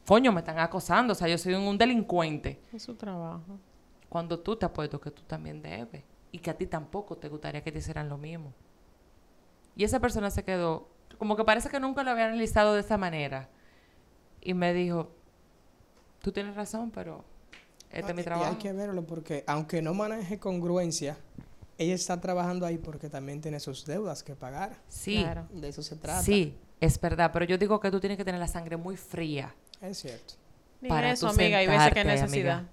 coño, 0.04 0.32
me 0.32 0.40
están 0.40 0.58
acosando? 0.58 1.12
O 1.12 1.14
sea, 1.14 1.28
yo 1.28 1.38
soy 1.38 1.54
un, 1.54 1.62
un 1.62 1.78
delincuente. 1.78 2.60
Es 2.72 2.82
su 2.82 2.96
trabajo. 2.96 3.60
Cuando 4.08 4.38
tú 4.40 4.56
te 4.56 4.66
apuesto 4.66 5.00
que 5.00 5.10
tú 5.10 5.22
también 5.22 5.60
debes. 5.62 6.02
Y 6.32 6.38
que 6.38 6.50
a 6.50 6.56
ti 6.56 6.66
tampoco 6.66 7.16
te 7.16 7.28
gustaría 7.28 7.62
que 7.62 7.72
te 7.72 7.78
hicieran 7.78 8.08
lo 8.08 8.18
mismo. 8.18 8.52
Y 9.76 9.84
esa 9.84 10.00
persona 10.00 10.30
se 10.30 10.44
quedó, 10.44 10.88
como 11.18 11.36
que 11.36 11.44
parece 11.44 11.68
que 11.70 11.80
nunca 11.80 12.02
lo 12.02 12.10
había 12.10 12.26
analizado 12.26 12.74
de 12.74 12.80
esa 12.80 12.96
manera. 12.98 13.48
Y 14.40 14.54
me 14.54 14.72
dijo, 14.74 15.10
tú 16.20 16.32
tienes 16.32 16.54
razón, 16.54 16.90
pero 16.90 17.24
este 17.90 18.10
es 18.10 18.14
mi 18.16 18.22
Y 18.22 18.24
trabajo. 18.24 18.50
hay 18.50 18.56
que 18.56 18.72
verlo 18.72 19.06
porque 19.06 19.44
aunque 19.46 19.80
no 19.82 19.94
maneje 19.94 20.38
congruencia, 20.38 21.16
ella 21.78 21.94
está 21.94 22.20
trabajando 22.20 22.66
ahí 22.66 22.76
porque 22.76 23.08
también 23.08 23.40
tiene 23.40 23.60
sus 23.60 23.86
deudas 23.86 24.22
que 24.22 24.34
pagar. 24.34 24.76
Sí, 24.88 25.22
Claro. 25.22 25.46
De 25.52 25.68
eso 25.68 25.82
se 25.82 25.96
trata. 25.96 26.22
sí, 26.22 26.56
es 26.80 27.00
verdad. 27.00 27.30
Pero 27.32 27.44
yo 27.44 27.56
digo 27.56 27.78
que 27.80 27.90
tú 27.90 28.00
tienes 28.00 28.18
que 28.18 28.24
tener 28.24 28.40
la 28.40 28.48
sangre 28.48 28.76
muy 28.76 28.96
fría. 28.96 29.54
Es 29.80 29.98
cierto. 29.98 30.34
Ni 30.80 30.88
Para 30.88 31.10
eso, 31.12 31.28
amiga. 31.28 31.58
Hay 31.58 31.66
veces 31.66 31.92
que 31.94 32.04
necesidad. 32.04 32.58
amiga. 32.58 32.72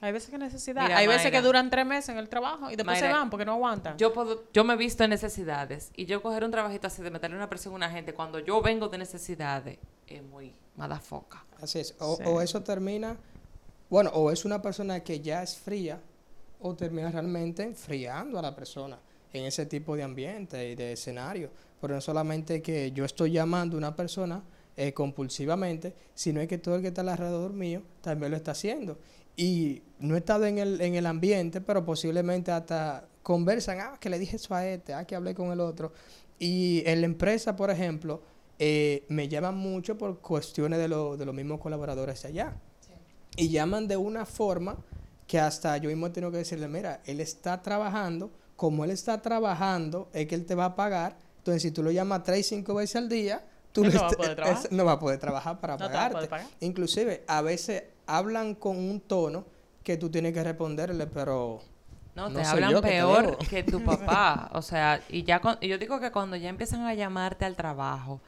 Hay 0.00 0.12
veces 0.12 0.28
que 0.30 0.36
necesidad. 0.38 0.82
Mira, 0.82 0.98
hay 0.98 1.06
veces 1.06 1.30
que 1.30 1.40
duran 1.40 1.70
tres 1.70 1.86
meses 1.86 2.10
en 2.10 2.18
el 2.18 2.28
trabajo 2.28 2.70
y 2.70 2.76
después 2.76 2.98
se 2.98 3.08
van 3.08 3.30
porque 3.30 3.44
no 3.46 3.52
aguantan. 3.52 3.96
Yo 3.96 4.12
puedo, 4.12 4.44
yo 4.52 4.62
me 4.62 4.74
he 4.74 4.76
visto 4.76 5.04
en 5.04 5.10
necesidades 5.10 5.90
y 5.96 6.04
yo 6.04 6.20
coger 6.22 6.44
un 6.44 6.50
trabajito 6.50 6.86
así 6.86 7.02
de 7.02 7.10
meterle 7.10 7.36
una 7.36 7.48
presión 7.48 7.72
a 7.72 7.76
una 7.76 7.90
gente 7.90 8.12
cuando 8.12 8.38
yo 8.38 8.60
vengo 8.60 8.88
de 8.88 8.98
necesidades 8.98 9.78
es 10.06 10.22
muy 10.22 10.54
madafoca. 10.76 11.44
Así 11.62 11.78
es. 11.78 11.94
O, 11.98 12.16
Sí. 12.16 12.22
o 12.26 12.42
eso 12.42 12.62
termina, 12.62 13.16
bueno, 13.88 14.10
o 14.10 14.30
es 14.30 14.44
una 14.44 14.60
persona 14.60 15.00
que 15.00 15.20
ya 15.20 15.42
es 15.42 15.56
fría 15.56 15.98
o 16.60 16.74
termina 16.74 17.10
realmente 17.10 17.62
enfriando 17.62 18.38
a 18.38 18.42
la 18.42 18.54
persona 18.54 18.98
en 19.32 19.44
ese 19.44 19.64
tipo 19.66 19.96
de 19.96 20.02
ambiente 20.02 20.70
y 20.70 20.74
de 20.74 20.92
escenario. 20.92 21.50
Pero 21.80 21.94
no 21.94 22.00
solamente 22.00 22.60
que 22.60 22.92
yo 22.92 23.04
estoy 23.04 23.32
llamando 23.32 23.76
a 23.76 23.78
una 23.78 23.96
persona 23.96 24.42
eh, 24.76 24.92
compulsivamente, 24.92 25.94
sino 26.14 26.40
es 26.40 26.48
que 26.48 26.58
todo 26.58 26.76
el 26.76 26.82
que 26.82 26.88
está 26.88 27.00
alrededor 27.00 27.52
mío 27.54 27.82
también 28.02 28.30
lo 28.30 28.36
está 28.36 28.50
haciendo. 28.52 28.98
Y 29.36 29.82
no 29.98 30.14
he 30.14 30.18
estado 30.18 30.46
en 30.46 30.58
el, 30.58 30.80
en 30.80 30.94
el 30.94 31.06
ambiente, 31.06 31.60
pero 31.60 31.84
posiblemente 31.84 32.50
hasta 32.50 33.06
conversan, 33.22 33.80
ah, 33.80 33.96
que 34.00 34.08
le 34.08 34.18
dije 34.18 34.36
eso 34.36 34.54
a 34.54 34.66
este, 34.66 34.94
ah, 34.94 35.04
que 35.04 35.14
hablé 35.16 35.34
con 35.34 35.50
el 35.52 35.60
otro. 35.60 35.92
Y 36.38 36.82
en 36.86 37.00
la 37.00 37.06
empresa, 37.06 37.54
por 37.56 37.70
ejemplo, 37.70 38.22
eh, 38.58 39.04
me 39.08 39.28
llaman 39.28 39.56
mucho 39.56 39.98
por 39.98 40.20
cuestiones 40.20 40.78
de, 40.78 40.88
lo- 40.88 41.16
de 41.16 41.26
los 41.26 41.34
mismos 41.34 41.60
colaboradores 41.60 42.24
allá. 42.24 42.56
Y 43.36 43.48
llaman 43.50 43.86
de 43.88 43.96
una 43.98 44.24
forma 44.24 44.78
que 45.26 45.38
hasta 45.38 45.76
yo 45.76 45.90
mismo 45.90 46.10
tengo 46.12 46.30
que 46.30 46.38
decirle, 46.38 46.68
mira, 46.68 47.02
él 47.04 47.20
está 47.20 47.60
trabajando, 47.60 48.30
como 48.54 48.84
él 48.84 48.90
está 48.90 49.20
trabajando, 49.20 50.08
es 50.14 50.26
que 50.26 50.34
él 50.34 50.46
te 50.46 50.54
va 50.54 50.66
a 50.66 50.76
pagar. 50.76 51.18
Entonces, 51.38 51.62
si 51.62 51.70
tú 51.72 51.82
lo 51.82 51.90
llamas 51.90 52.22
tres, 52.22 52.46
cinco 52.48 52.74
veces 52.74 52.96
al 52.96 53.08
día, 53.10 53.44
tú 53.72 53.84
no 53.84 53.90
va 53.92 54.06
a 54.06 54.10
poder 54.10 54.30
es- 54.30 54.36
trabajar. 54.36 54.72
no 54.72 54.84
va 54.86 54.92
a 54.92 54.98
poder 54.98 55.18
trabajar 55.18 55.60
para 55.60 55.74
No 55.74 55.80
pagarte. 55.80 56.14
poder 56.14 56.30
pagar. 56.30 56.46
Inclusive, 56.60 57.24
a 57.26 57.42
veces 57.42 57.82
hablan 58.06 58.54
con 58.54 58.76
un 58.76 59.00
tono 59.00 59.44
que 59.82 59.96
tú 59.96 60.10
tienes 60.10 60.32
que 60.32 60.42
responderle, 60.42 61.06
pero... 61.06 61.60
No, 62.14 62.30
No 62.30 62.40
te 62.40 62.46
hablan 62.46 62.74
que 62.76 62.80
peor 62.82 63.38
que 63.38 63.62
tu 63.62 63.80
papá. 63.84 64.50
O 64.54 64.62
sea, 64.62 65.00
y 65.10 65.22
ya 65.22 65.40
con- 65.40 65.58
y 65.60 65.68
yo 65.68 65.76
digo 65.78 66.00
que 66.00 66.10
cuando 66.10 66.34
ya 66.36 66.48
empiezan 66.48 66.82
a 66.86 66.94
llamarte 66.94 67.44
al 67.44 67.54
trabajo, 67.56 68.20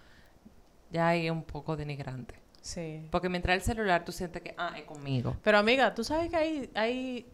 ya 0.91 1.09
hay 1.09 1.31
un 1.31 1.43
poco 1.43 1.77
denigrante. 1.77 2.35
Sí. 2.61 3.07
Porque 3.11 3.29
mientras 3.31 3.55
el 3.57 3.62
celular 3.62 4.05
tú 4.05 4.12
sientes 4.12 4.43
que, 4.43 4.55
ah, 4.59 4.75
es 4.77 4.85
conmigo. 4.85 5.37
Pero 5.43 5.57
amiga, 5.59 5.95
tú 5.95 6.05
sabes 6.05 6.29
que 6.29 6.37
hay, 6.37 6.71
hay 6.75 7.27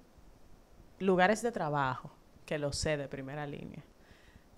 lugares 1.01 1.43
de 1.43 1.51
trabajo, 1.51 2.11
que 2.47 2.59
lo 2.59 2.73
sé 2.73 2.97
de 2.97 3.09
primera 3.09 3.47
línea, 3.47 3.83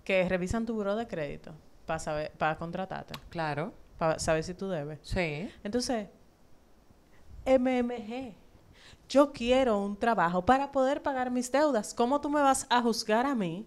que 0.03 0.27
revisan 0.29 0.65
tu 0.65 0.75
buro 0.75 0.95
de 0.95 1.07
crédito 1.07 1.51
para 1.85 1.99
saber, 1.99 2.31
para 2.37 2.57
contratarte, 2.57 3.13
Claro, 3.29 3.73
para 3.97 4.19
saber 4.19 4.43
si 4.43 4.53
tú 4.53 4.69
debes. 4.69 4.99
sí. 5.01 5.49
Entonces, 5.63 6.07
MMG, 7.47 8.33
yo 9.09 9.31
quiero 9.31 9.79
un 9.79 9.95
trabajo 9.97 10.45
para 10.45 10.71
poder 10.71 11.01
pagar 11.01 11.31
mis 11.31 11.51
deudas. 11.51 11.93
¿Cómo 11.93 12.19
tú 12.21 12.29
me 12.29 12.41
vas 12.41 12.67
a 12.69 12.81
juzgar 12.81 13.25
a 13.25 13.33
mí 13.35 13.65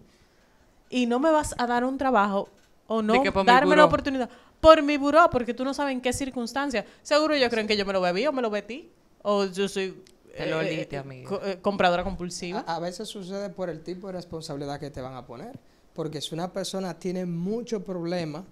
y 0.89 1.05
no 1.07 1.19
me 1.19 1.31
vas 1.31 1.55
a 1.57 1.65
dar 1.67 1.83
un 1.83 1.97
trabajo 1.97 2.49
o 2.87 3.01
no 3.01 3.13
darme 3.45 3.75
la 3.75 3.85
oportunidad? 3.85 4.29
Por 4.59 4.83
mi 4.83 4.97
buró, 4.97 5.27
porque 5.31 5.53
tú 5.55 5.63
no 5.65 5.73
sabes 5.73 5.93
en 5.93 6.01
qué 6.01 6.13
circunstancias. 6.13 6.85
Seguro 7.01 7.35
yo 7.35 7.49
creen 7.49 7.65
que 7.67 7.75
yo 7.75 7.85
me 7.85 7.93
lo 7.93 8.01
bebí 8.01 8.27
o 8.27 8.31
me 8.31 8.41
lo 8.43 8.51
betí. 8.51 8.91
O 9.23 9.45
yo 9.45 9.67
soy 9.67 10.03
Te 10.37 10.45
lo 10.45 10.59
oliste, 10.59 10.97
amiga. 10.97 11.27
co- 11.29 11.41
eh, 11.43 11.59
compradora 11.61 12.03
compulsiva. 12.03 12.63
A, 12.67 12.75
a 12.75 12.79
veces 12.79 13.07
sucede 13.09 13.49
por 13.49 13.69
el 13.71 13.81
tipo 13.81 14.07
de 14.07 14.13
responsabilidad 14.13 14.79
que 14.79 14.91
te 14.91 15.01
van 15.01 15.15
a 15.15 15.25
poner. 15.25 15.59
Porque 15.93 16.21
si 16.21 16.35
una 16.35 16.53
persona 16.53 16.99
tiene 16.99 17.25
muchos 17.25 17.81
problemas 17.83 18.43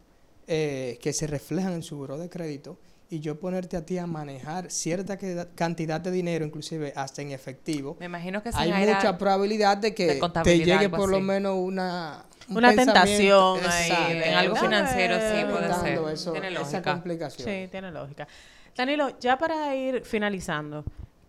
eh, 0.48 0.98
que 1.02 1.14
se 1.14 1.28
reflejan 1.28 1.74
en 1.74 1.84
su 1.84 1.96
buro 1.98 2.18
de 2.18 2.28
crédito 2.30 2.78
y 3.12 3.20
yo 3.22 3.40
ponerte 3.40 3.76
a 3.76 3.86
ti 3.86 3.98
a 3.98 4.06
manejar 4.06 4.70
cierta 4.70 5.18
cantidad 5.56 6.00
de 6.00 6.12
dinero, 6.12 6.46
inclusive 6.46 6.94
hasta 6.96 7.22
en 7.22 7.32
efectivo, 7.32 7.98
Me 8.00 8.06
imagino 8.06 8.44
que 8.44 8.52
si 8.52 8.58
hay 8.60 8.72
mucha 8.72 9.18
probabilidad 9.18 9.78
de 9.78 9.90
de 9.90 9.96
que 9.96 10.20
te 10.44 10.58
llegue 10.60 10.90
por 10.90 11.10
lo 11.10 11.20
menos 11.20 11.56
una... 11.58 12.26
un 12.48 12.58
Una 12.58 12.76
tentación 12.76 13.60
ahí 13.68 14.22
en 14.24 14.34
algo 14.36 14.56
financiero 14.56 15.16
sí 15.16 15.46
puede 15.50 15.74
ser. 15.74 16.14
eso- 16.14 16.32
Tiene 16.34 16.48
esa 16.50 16.60
lógica. 16.60 16.92
complicación. 16.94 17.48
Sí, 17.48 17.68
tiene 17.72 17.92
lógica. 17.92 18.28
Danilo, 18.76 19.18
ya 19.20 19.38
para 19.38 19.76
ir 19.76 20.04
finalizando, 20.06 20.84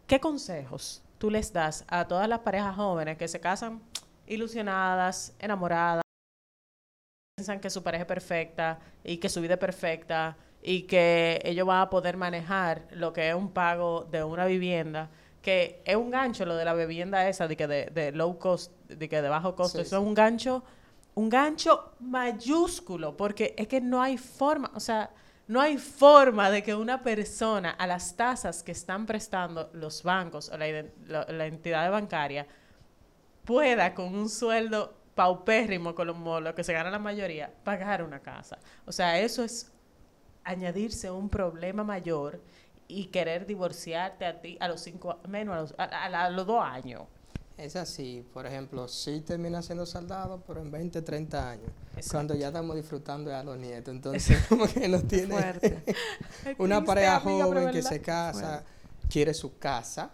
¿qué 0.07 0.21
consejos 0.21 1.03
tú 1.19 1.31
les 1.31 1.53
das 1.53 1.85
a 1.89 2.07
todas 2.07 2.29
las 2.29 2.41
parejas 2.41 2.77
jóvenes 2.77 3.17
que 3.19 3.27
se 3.29 3.41
casan 3.41 3.81
ilusionadas, 4.27 5.33
enamoradas, 5.39 6.03
piensan 7.37 7.59
que 7.61 7.71
su 7.71 7.83
pareja 7.83 8.03
es 8.03 8.09
perfecta 8.09 8.79
y 9.03 9.17
que 9.17 9.29
su 9.29 9.41
vida 9.41 9.55
es 9.55 9.61
perfecta 9.61 10.37
y 10.63 10.83
que 10.83 11.41
ellos 11.45 11.67
van 11.67 11.81
a 11.83 11.91
poder 11.91 12.17
manejar 12.17 12.87
lo 12.93 13.13
que 13.13 13.29
es 13.31 13.35
un 13.35 13.53
pago 13.53 14.05
de 14.11 14.25
una 14.25 14.47
vivienda? 14.47 15.11
Que 15.43 15.83
es 15.87 15.97
un 15.97 16.11
gancho 16.11 16.45
lo 16.45 16.55
de 16.57 16.65
la 16.65 16.75
vivienda 16.75 17.29
esa, 17.29 17.49
de 17.49 17.57
que 17.57 17.67
de, 17.67 17.87
de 17.87 18.13
low 18.13 18.39
cost, 18.39 18.73
de 18.89 19.09
que 19.09 19.23
de 19.23 19.29
bajo 19.29 19.55
costo, 19.57 19.79
Sí, 19.79 19.83
eso 19.83 19.97
es 19.99 20.03
un 20.03 20.15
gancho, 20.15 20.63
un 21.15 21.29
gancho 21.31 21.93
mayúsculo, 22.01 23.17
porque 23.17 23.55
es 23.57 23.69
que 23.69 23.81
no 23.81 24.03
hay 24.03 24.19
forma, 24.19 24.71
o 24.75 24.81
sea, 24.81 25.11
no 25.49 25.61
hay 25.61 25.79
forma 25.79 26.51
de 26.51 26.63
que 26.63 26.75
una 26.75 27.03
persona 27.03 27.71
a 27.71 27.87
las 27.87 28.17
tasas 28.17 28.63
que 28.63 28.73
están 28.73 29.07
prestando 29.07 29.71
los 29.73 30.03
bancos 30.03 30.49
o 30.51 30.57
la, 30.59 30.67
la- 31.07 31.27
la 31.29 31.47
entidad 31.47 31.91
bancaria 31.91 32.47
pueda 33.45 33.95
con 33.95 34.15
un 34.15 34.29
sueldo 34.29 34.95
paupérrimo 35.15 35.95
como 35.95 36.41
lo 36.41 36.55
que 36.55 36.65
se 36.65 36.73
gana 36.73 36.91
la 36.91 36.99
mayoría 36.99 37.53
pagar 37.65 38.03
una 38.03 38.21
casa. 38.21 38.59
O 38.87 38.93
sea, 38.93 39.19
eso 39.21 39.43
es 39.45 39.73
añadirse 40.45 41.11
un 41.11 41.29
problema 41.29 41.85
mayor 41.85 42.41
y 42.89 43.07
querer 43.07 43.47
divorciarte 43.47 44.25
a 44.27 44.41
ti 44.41 44.57
a 44.61 44.69
los 44.69 44.81
cinco, 44.81 45.19
menos 45.29 45.55
a 45.57 45.61
los, 45.61 45.75
a, 45.79 45.85
a- 45.85 46.25
a 46.27 46.31
los 46.31 46.47
dos 46.47 46.63
años. 46.65 47.03
Es 47.57 47.77
así, 47.77 48.25
por 48.33 48.47
ejemplo, 48.47 48.89
sí 48.89 49.21
termina 49.21 49.61
siendo 49.61 49.85
saldado, 49.85 50.43
pero 50.47 50.63
en 50.63 50.71
20, 50.71 51.03
30 51.03 51.51
años, 51.51 51.69
Exacto. 51.95 52.11
cuando 52.13 52.35
ya 52.35 52.47
estamos 52.49 52.75
disfrutando 52.75 53.29
de 53.31 53.37
a 53.37 53.45
los 53.45 53.59
nietos. 53.59 53.95
Entonces, 53.95 54.45
como 54.49 54.67
que 54.67 54.89
no 54.89 55.03
tiene 55.03 55.37
una 56.59 56.83
pareja 56.83 57.21
joven 57.21 57.67
que 57.69 57.77
verdad. 57.77 57.91
se 57.91 58.01
casa, 58.01 58.65
quiere 59.11 59.35
su 59.35 59.59
casa, 59.59 60.11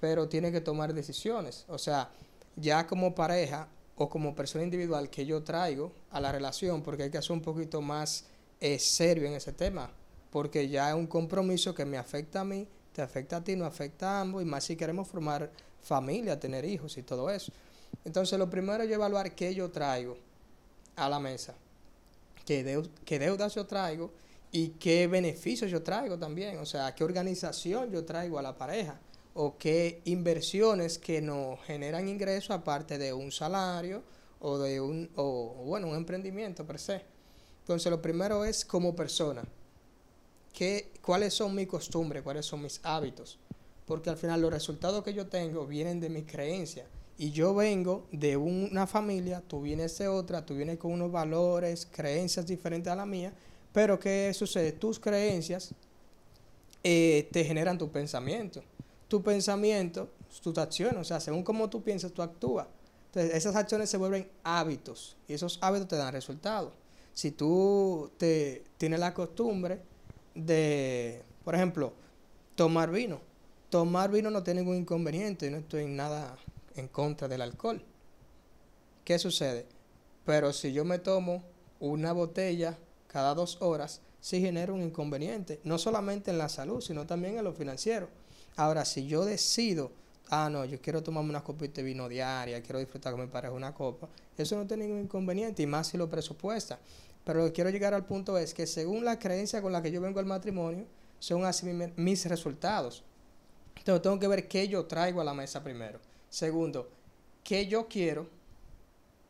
pero 0.00 0.28
tiene 0.28 0.52
que 0.52 0.60
tomar 0.60 0.92
decisiones. 0.92 1.64
O 1.68 1.78
sea, 1.78 2.10
ya 2.56 2.86
como 2.86 3.14
pareja 3.14 3.68
o 3.96 4.08
como 4.10 4.34
persona 4.34 4.62
individual 4.64 5.08
que 5.08 5.24
yo 5.26 5.42
traigo 5.42 5.92
a 6.10 6.20
la 6.20 6.30
relación, 6.30 6.82
porque 6.82 7.04
hay 7.04 7.10
que 7.10 7.18
hacer 7.18 7.32
un 7.32 7.40
poquito 7.42 7.80
más 7.80 8.26
eh, 8.60 8.78
serio 8.78 9.26
en 9.26 9.34
ese 9.34 9.52
tema, 9.52 9.90
porque 10.30 10.68
ya 10.68 10.90
es 10.90 10.94
un 10.94 11.06
compromiso 11.06 11.74
que 11.74 11.84
me 11.84 11.98
afecta 11.98 12.40
a 12.40 12.44
mí, 12.44 12.68
te 12.92 13.02
afecta 13.02 13.36
a 13.36 13.44
ti, 13.44 13.56
nos 13.56 13.68
afecta 13.68 14.18
a 14.18 14.20
ambos, 14.20 14.42
y 14.42 14.44
más 14.44 14.64
si 14.64 14.76
queremos 14.76 15.08
formar 15.08 15.50
familia, 15.82 16.38
tener 16.38 16.64
hijos 16.64 16.96
y 16.98 17.02
todo 17.02 17.30
eso. 17.30 17.52
Entonces, 18.04 18.38
lo 18.38 18.48
primero 18.48 18.82
es 18.82 18.90
evaluar 18.90 19.34
qué 19.34 19.54
yo 19.54 19.70
traigo 19.70 20.16
a 20.96 21.08
la 21.08 21.18
mesa, 21.18 21.54
qué, 22.44 22.82
qué 23.04 23.18
deudas 23.18 23.54
yo 23.54 23.66
traigo 23.66 24.12
y 24.52 24.70
qué 24.70 25.06
beneficios 25.06 25.70
yo 25.70 25.82
traigo 25.82 26.18
también, 26.18 26.58
o 26.58 26.66
sea, 26.66 26.94
qué 26.94 27.04
organización 27.04 27.90
yo 27.90 28.04
traigo 28.04 28.38
a 28.38 28.42
la 28.42 28.56
pareja 28.56 29.00
o 29.34 29.56
qué 29.56 30.02
inversiones 30.04 30.98
que 30.98 31.20
nos 31.20 31.60
generan 31.62 32.08
ingresos 32.08 32.50
aparte 32.50 32.98
de 32.98 33.12
un 33.12 33.30
salario 33.30 34.02
o 34.40 34.58
de 34.58 34.80
un, 34.80 35.10
o, 35.16 35.54
bueno, 35.66 35.88
un 35.88 35.96
emprendimiento 35.96 36.66
per 36.66 36.78
se. 36.78 37.02
Entonces, 37.60 37.90
lo 37.90 38.02
primero 38.02 38.44
es 38.44 38.64
como 38.64 38.96
persona, 38.96 39.44
¿qué, 40.52 40.92
cuáles 41.00 41.34
son 41.34 41.54
mis 41.54 41.68
costumbres, 41.68 42.22
cuáles 42.22 42.46
son 42.46 42.62
mis 42.62 42.80
hábitos, 42.82 43.38
porque 43.86 44.10
al 44.10 44.16
final 44.16 44.40
los 44.40 44.52
resultados 44.52 45.02
que 45.02 45.12
yo 45.12 45.26
tengo 45.26 45.66
vienen 45.66 46.00
de 46.00 46.08
mis 46.08 46.24
creencias. 46.24 46.86
Y 47.18 47.32
yo 47.32 47.54
vengo 47.54 48.06
de 48.12 48.36
una 48.36 48.86
familia, 48.86 49.42
tú 49.46 49.60
vienes 49.60 49.98
de 49.98 50.08
otra, 50.08 50.46
tú 50.46 50.54
vienes 50.54 50.78
con 50.78 50.92
unos 50.92 51.12
valores, 51.12 51.86
creencias 51.90 52.46
diferentes 52.46 52.90
a 52.90 52.96
la 52.96 53.04
mía, 53.04 53.32
pero 53.72 53.98
¿qué 53.98 54.32
sucede? 54.32 54.72
Tus 54.72 54.98
creencias 54.98 55.74
eh, 56.82 57.28
te 57.30 57.44
generan 57.44 57.76
tu 57.76 57.90
pensamiento. 57.90 58.62
Tu 59.08 59.22
pensamiento, 59.22 60.08
tus 60.42 60.56
acciones, 60.56 60.96
o 60.98 61.04
sea, 61.04 61.20
según 61.20 61.42
cómo 61.42 61.68
tú 61.68 61.82
piensas, 61.82 62.12
tú 62.12 62.22
actúas. 62.22 62.68
Entonces, 63.06 63.34
esas 63.34 63.56
acciones 63.56 63.90
se 63.90 63.96
vuelven 63.96 64.30
hábitos 64.44 65.16
y 65.26 65.34
esos 65.34 65.58
hábitos 65.60 65.88
te 65.88 65.96
dan 65.96 66.12
resultados. 66.12 66.72
Si 67.12 67.30
tú 67.32 68.10
te, 68.16 68.64
tienes 68.78 69.00
la 69.00 69.14
costumbre 69.14 69.80
de, 70.34 71.22
por 71.44 71.54
ejemplo, 71.54 71.92
tomar 72.54 72.90
vino. 72.90 73.20
Tomar 73.68 74.10
vino 74.10 74.30
no 74.30 74.42
tiene 74.42 74.60
ningún 74.60 74.76
inconveniente, 74.78 75.50
no 75.50 75.58
estoy 75.58 75.84
en 75.84 75.96
nada 75.96 76.36
en 76.74 76.88
contra 76.88 77.28
del 77.28 77.42
alcohol. 77.42 77.82
¿Qué 79.04 79.18
sucede? 79.18 79.66
Pero 80.24 80.52
si 80.52 80.72
yo 80.72 80.84
me 80.84 80.98
tomo 80.98 81.42
una 81.78 82.12
botella 82.12 82.78
cada 83.06 83.34
dos 83.34 83.58
horas, 83.60 84.02
sí 84.20 84.40
genera 84.40 84.72
un 84.72 84.82
inconveniente, 84.82 85.60
no 85.64 85.78
solamente 85.78 86.30
en 86.30 86.38
la 86.38 86.48
salud, 86.48 86.80
sino 86.80 87.06
también 87.06 87.38
en 87.38 87.44
lo 87.44 87.52
financiero. 87.52 88.08
Ahora, 88.56 88.84
si 88.84 89.06
yo 89.06 89.24
decido, 89.24 89.90
ah, 90.30 90.48
no, 90.50 90.64
yo 90.64 90.80
quiero 90.80 91.02
tomarme 91.02 91.30
una 91.30 91.44
copita 91.44 91.76
de 91.76 91.82
vino 91.82 92.08
diaria, 92.08 92.62
quiero 92.62 92.78
disfrutar 92.78 93.12
con 93.12 93.22
mi 93.22 93.26
pareja 93.26 93.52
una 93.52 93.74
copa, 93.74 94.08
eso 94.36 94.56
no 94.56 94.66
tiene 94.66 94.86
ningún 94.86 95.02
inconveniente, 95.02 95.62
y 95.62 95.66
más 95.66 95.88
si 95.88 95.98
lo 95.98 96.08
presupuesta. 96.08 96.78
Pero 97.24 97.40
lo 97.40 97.46
que 97.46 97.52
quiero 97.52 97.70
llegar 97.70 97.92
al 97.92 98.06
punto 98.06 98.38
es 98.38 98.54
que 98.54 98.66
según 98.66 99.04
la 99.04 99.18
creencia 99.18 99.60
con 99.60 99.72
la 99.72 99.82
que 99.82 99.90
yo 99.90 100.00
vengo 100.00 100.20
al 100.20 100.26
matrimonio, 100.26 100.86
son 101.18 101.44
así 101.44 101.66
mis 101.96 102.26
resultados. 102.26 103.04
Entonces 103.76 104.02
tengo 104.02 104.18
que 104.18 104.28
ver 104.28 104.48
qué 104.48 104.68
yo 104.68 104.86
traigo 104.86 105.20
a 105.20 105.24
la 105.24 105.34
mesa 105.34 105.62
primero. 105.62 106.00
Segundo, 106.28 106.90
qué 107.44 107.66
yo 107.66 107.88
quiero 107.88 108.28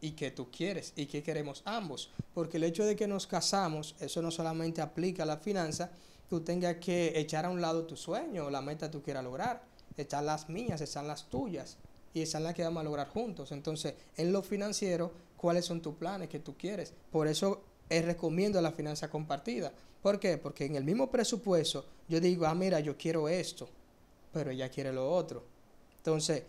y 0.00 0.12
qué 0.12 0.30
tú 0.30 0.50
quieres 0.50 0.92
y 0.96 1.06
qué 1.06 1.22
queremos 1.22 1.62
ambos. 1.64 2.10
Porque 2.34 2.56
el 2.56 2.64
hecho 2.64 2.84
de 2.84 2.96
que 2.96 3.06
nos 3.06 3.26
casamos, 3.26 3.96
eso 4.00 4.22
no 4.22 4.30
solamente 4.30 4.80
aplica 4.80 5.24
a 5.24 5.26
la 5.26 5.36
finanza, 5.36 5.90
tú 6.28 6.40
tengas 6.40 6.76
que 6.76 7.18
echar 7.18 7.44
a 7.44 7.50
un 7.50 7.60
lado 7.60 7.84
tu 7.86 7.96
sueño 7.96 8.46
o 8.46 8.50
la 8.50 8.62
meta 8.62 8.86
que 8.86 8.92
tú 8.92 9.02
quieras 9.02 9.24
lograr. 9.24 9.62
Están 9.96 10.26
las 10.26 10.48
mías, 10.48 10.80
están 10.80 11.06
las 11.06 11.28
tuyas 11.28 11.76
y 12.14 12.22
están 12.22 12.44
las 12.44 12.54
que 12.54 12.64
vamos 12.64 12.80
a 12.80 12.84
lograr 12.84 13.08
juntos. 13.08 13.52
Entonces, 13.52 13.94
en 14.16 14.32
lo 14.32 14.42
financiero, 14.42 15.12
¿cuáles 15.36 15.64
son 15.64 15.80
tus 15.80 15.94
planes 15.94 16.28
que 16.28 16.38
tú 16.38 16.56
quieres? 16.56 16.92
Por 17.10 17.28
eso 17.28 17.62
eh, 17.88 18.02
recomiendo 18.02 18.60
la 18.60 18.72
finanza 18.72 19.10
compartida. 19.10 19.72
¿Por 20.02 20.18
qué? 20.18 20.38
Porque 20.38 20.64
en 20.64 20.76
el 20.76 20.84
mismo 20.84 21.10
presupuesto 21.10 21.84
yo 22.08 22.20
digo, 22.20 22.46
ah, 22.46 22.54
mira, 22.54 22.80
yo 22.80 22.96
quiero 22.96 23.28
esto, 23.28 23.68
pero 24.32 24.50
ella 24.50 24.68
quiere 24.68 24.92
lo 24.92 25.12
otro. 25.12 25.44
Entonces, 25.98 26.44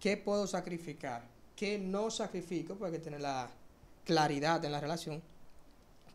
¿qué 0.00 0.16
puedo 0.16 0.46
sacrificar? 0.46 1.22
¿Qué 1.54 1.78
no 1.78 2.10
sacrifico? 2.10 2.74
Porque 2.74 2.98
tener 2.98 3.20
la 3.20 3.48
claridad 4.04 4.64
en 4.64 4.72
la 4.72 4.80
relación. 4.80 5.22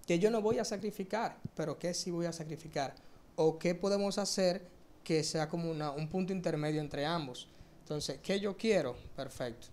Que 0.06 0.20
yo 0.20 0.30
no 0.30 0.42
voy 0.42 0.60
a 0.60 0.66
sacrificar, 0.66 1.38
pero 1.56 1.80
¿qué 1.80 1.94
sí 1.94 2.12
voy 2.12 2.26
a 2.26 2.34
sacrificar? 2.34 2.94
¿O 3.36 3.58
qué 3.58 3.76
podemos 3.76 4.18
hacer 4.18 4.68
que 5.04 5.24
sea 5.24 5.48
como 5.50 5.70
una, 5.70 5.92
un 5.92 6.08
punto 6.08 6.34
intermedio 6.34 6.82
entre 6.82 7.06
ambos? 7.06 7.48
Entonces, 7.82 8.20
¿qué 8.22 8.40
yo 8.40 8.56
quiero? 8.56 8.96
Perfecto. 9.16 9.68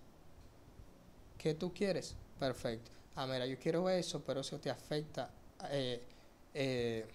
¿Qué 1.37 1.55
tú 1.55 1.72
quieres? 1.72 2.16
Perfecto 2.39 2.99
ah, 3.18 3.26
mira, 3.26 3.47
yo 3.47 3.59
quiero 3.59 3.91
eso, 3.91 4.22
pero 4.24 4.41
eso 4.41 4.59
te 4.59 4.70
afecta 4.70 5.29
eh, 5.70 6.01
eh, 6.55 7.07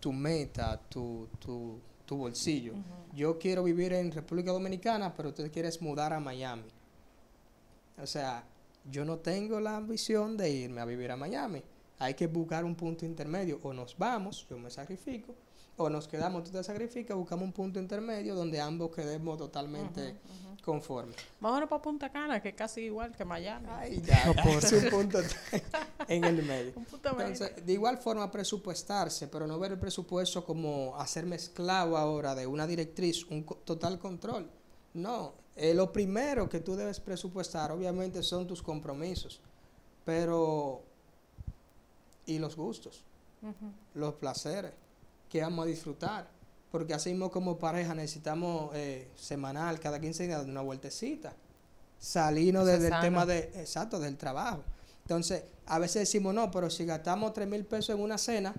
tu 0.00 0.12
meta, 0.12 0.80
tu, 0.88 1.28
tu, 1.38 1.78
tu 2.06 2.16
bolsillo. 2.16 2.72
Yo 3.14 3.38
quiero 3.38 3.62
vivir 3.62 3.92
en 3.92 4.10
República 4.10 4.52
Dominicana, 4.52 5.14
pero 5.14 5.34
tú 5.34 5.42
quieres 5.52 5.80
mudar 5.82 6.14
a 6.14 6.20
Miami. 6.20 6.64
O 7.98 8.06
sea, 8.06 8.42
yo 8.90 9.04
no 9.04 9.18
tengo 9.18 9.60
la 9.60 9.76
ambición 9.76 10.36
de 10.36 10.50
irme 10.50 10.80
a 10.80 10.86
vivir 10.86 11.10
a 11.10 11.16
Miami. 11.16 11.62
Hay 11.98 12.14
que 12.14 12.26
buscar 12.26 12.64
un 12.64 12.74
punto 12.74 13.04
intermedio. 13.04 13.60
O 13.62 13.72
nos 13.74 13.96
vamos, 13.96 14.46
yo 14.48 14.58
me 14.58 14.70
sacrifico, 14.70 15.34
o 15.82 15.90
nos 15.90 16.08
quedamos, 16.08 16.44
tú 16.44 16.50
te 16.50 16.62
sacrificas, 16.62 17.16
buscamos 17.16 17.44
un 17.44 17.52
punto 17.52 17.78
intermedio 17.78 18.34
donde 18.34 18.60
ambos 18.60 18.94
quedemos 18.94 19.36
totalmente 19.38 20.16
conformes. 20.62 21.16
Vámonos 21.40 21.68
para 21.68 21.82
Punta 21.82 22.10
Cana, 22.10 22.40
que 22.40 22.50
es 22.50 22.54
casi 22.54 22.82
igual 22.82 23.14
que 23.14 23.24
Miami. 23.24 23.66
Ay, 23.68 24.00
ya, 24.00 24.32
es 24.58 24.72
un 24.72 24.90
punto 24.90 25.18
en 26.08 26.24
el 26.24 26.42
medio. 26.42 26.72
de 27.66 27.72
igual 27.72 27.98
forma 27.98 28.30
presupuestarse, 28.30 29.28
pero 29.28 29.46
no 29.46 29.58
ver 29.58 29.72
el 29.72 29.78
presupuesto 29.78 30.44
como 30.44 30.96
hacerme 30.96 31.36
esclavo 31.36 31.96
ahora 31.96 32.34
de 32.34 32.46
una 32.46 32.66
directriz, 32.66 33.24
un 33.26 33.44
total 33.44 33.98
control. 33.98 34.48
No, 34.94 35.34
eh, 35.56 35.74
lo 35.74 35.92
primero 35.92 36.48
que 36.48 36.60
tú 36.60 36.76
debes 36.76 37.00
presupuestar 37.00 37.72
obviamente 37.72 38.22
son 38.22 38.46
tus 38.46 38.62
compromisos, 38.62 39.40
pero 40.04 40.82
y 42.24 42.38
los 42.38 42.56
gustos, 42.56 43.02
los 43.94 44.14
placeres 44.14 44.72
que 45.32 45.40
vamos 45.40 45.64
a 45.64 45.66
disfrutar. 45.66 46.28
Porque 46.70 46.92
así 46.92 47.08
mismo 47.08 47.30
como 47.30 47.58
pareja 47.58 47.94
necesitamos 47.94 48.70
eh, 48.74 49.08
semanal, 49.16 49.80
cada 49.80 49.98
15 49.98 50.26
días, 50.26 50.44
una 50.44 50.60
vueltecita. 50.60 51.34
Salirnos 51.98 52.66
desde 52.66 52.88
el 52.88 53.00
tema 53.00 53.24
de, 53.24 53.38
exacto, 53.54 53.98
del 53.98 54.18
trabajo. 54.18 54.62
Entonces, 55.04 55.44
a 55.64 55.78
veces 55.78 56.02
decimos, 56.02 56.34
no, 56.34 56.50
pero 56.50 56.68
si 56.68 56.84
gastamos 56.84 57.32
3 57.32 57.48
mil 57.48 57.64
pesos 57.64 57.96
en 57.96 58.02
una 58.02 58.18
cena, 58.18 58.54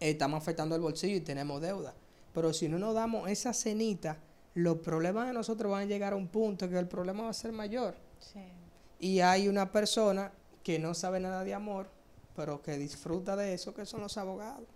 eh, 0.00 0.10
estamos 0.10 0.38
afectando 0.38 0.74
el 0.74 0.80
bolsillo 0.80 1.14
y 1.14 1.20
tenemos 1.20 1.62
deuda. 1.62 1.94
Pero 2.32 2.52
si 2.52 2.68
no 2.68 2.76
nos 2.80 2.92
damos 2.92 3.30
esa 3.30 3.52
cenita, 3.52 4.18
los 4.54 4.78
problemas 4.78 5.28
de 5.28 5.34
nosotros 5.34 5.70
van 5.70 5.82
a 5.82 5.86
llegar 5.86 6.14
a 6.14 6.16
un 6.16 6.26
punto 6.26 6.68
que 6.68 6.76
el 6.76 6.88
problema 6.88 7.22
va 7.24 7.30
a 7.30 7.32
ser 7.32 7.52
mayor. 7.52 7.94
Y 8.98 9.20
hay 9.20 9.46
una 9.46 9.70
persona 9.70 10.32
que 10.64 10.80
no 10.80 10.94
sabe 10.94 11.20
nada 11.20 11.44
de 11.44 11.54
amor, 11.54 11.88
pero 12.34 12.60
que 12.60 12.76
disfruta 12.76 13.36
de 13.36 13.54
eso, 13.54 13.72
que 13.72 13.86
son 13.86 14.00
los 14.00 14.18
abogados. 14.18 14.73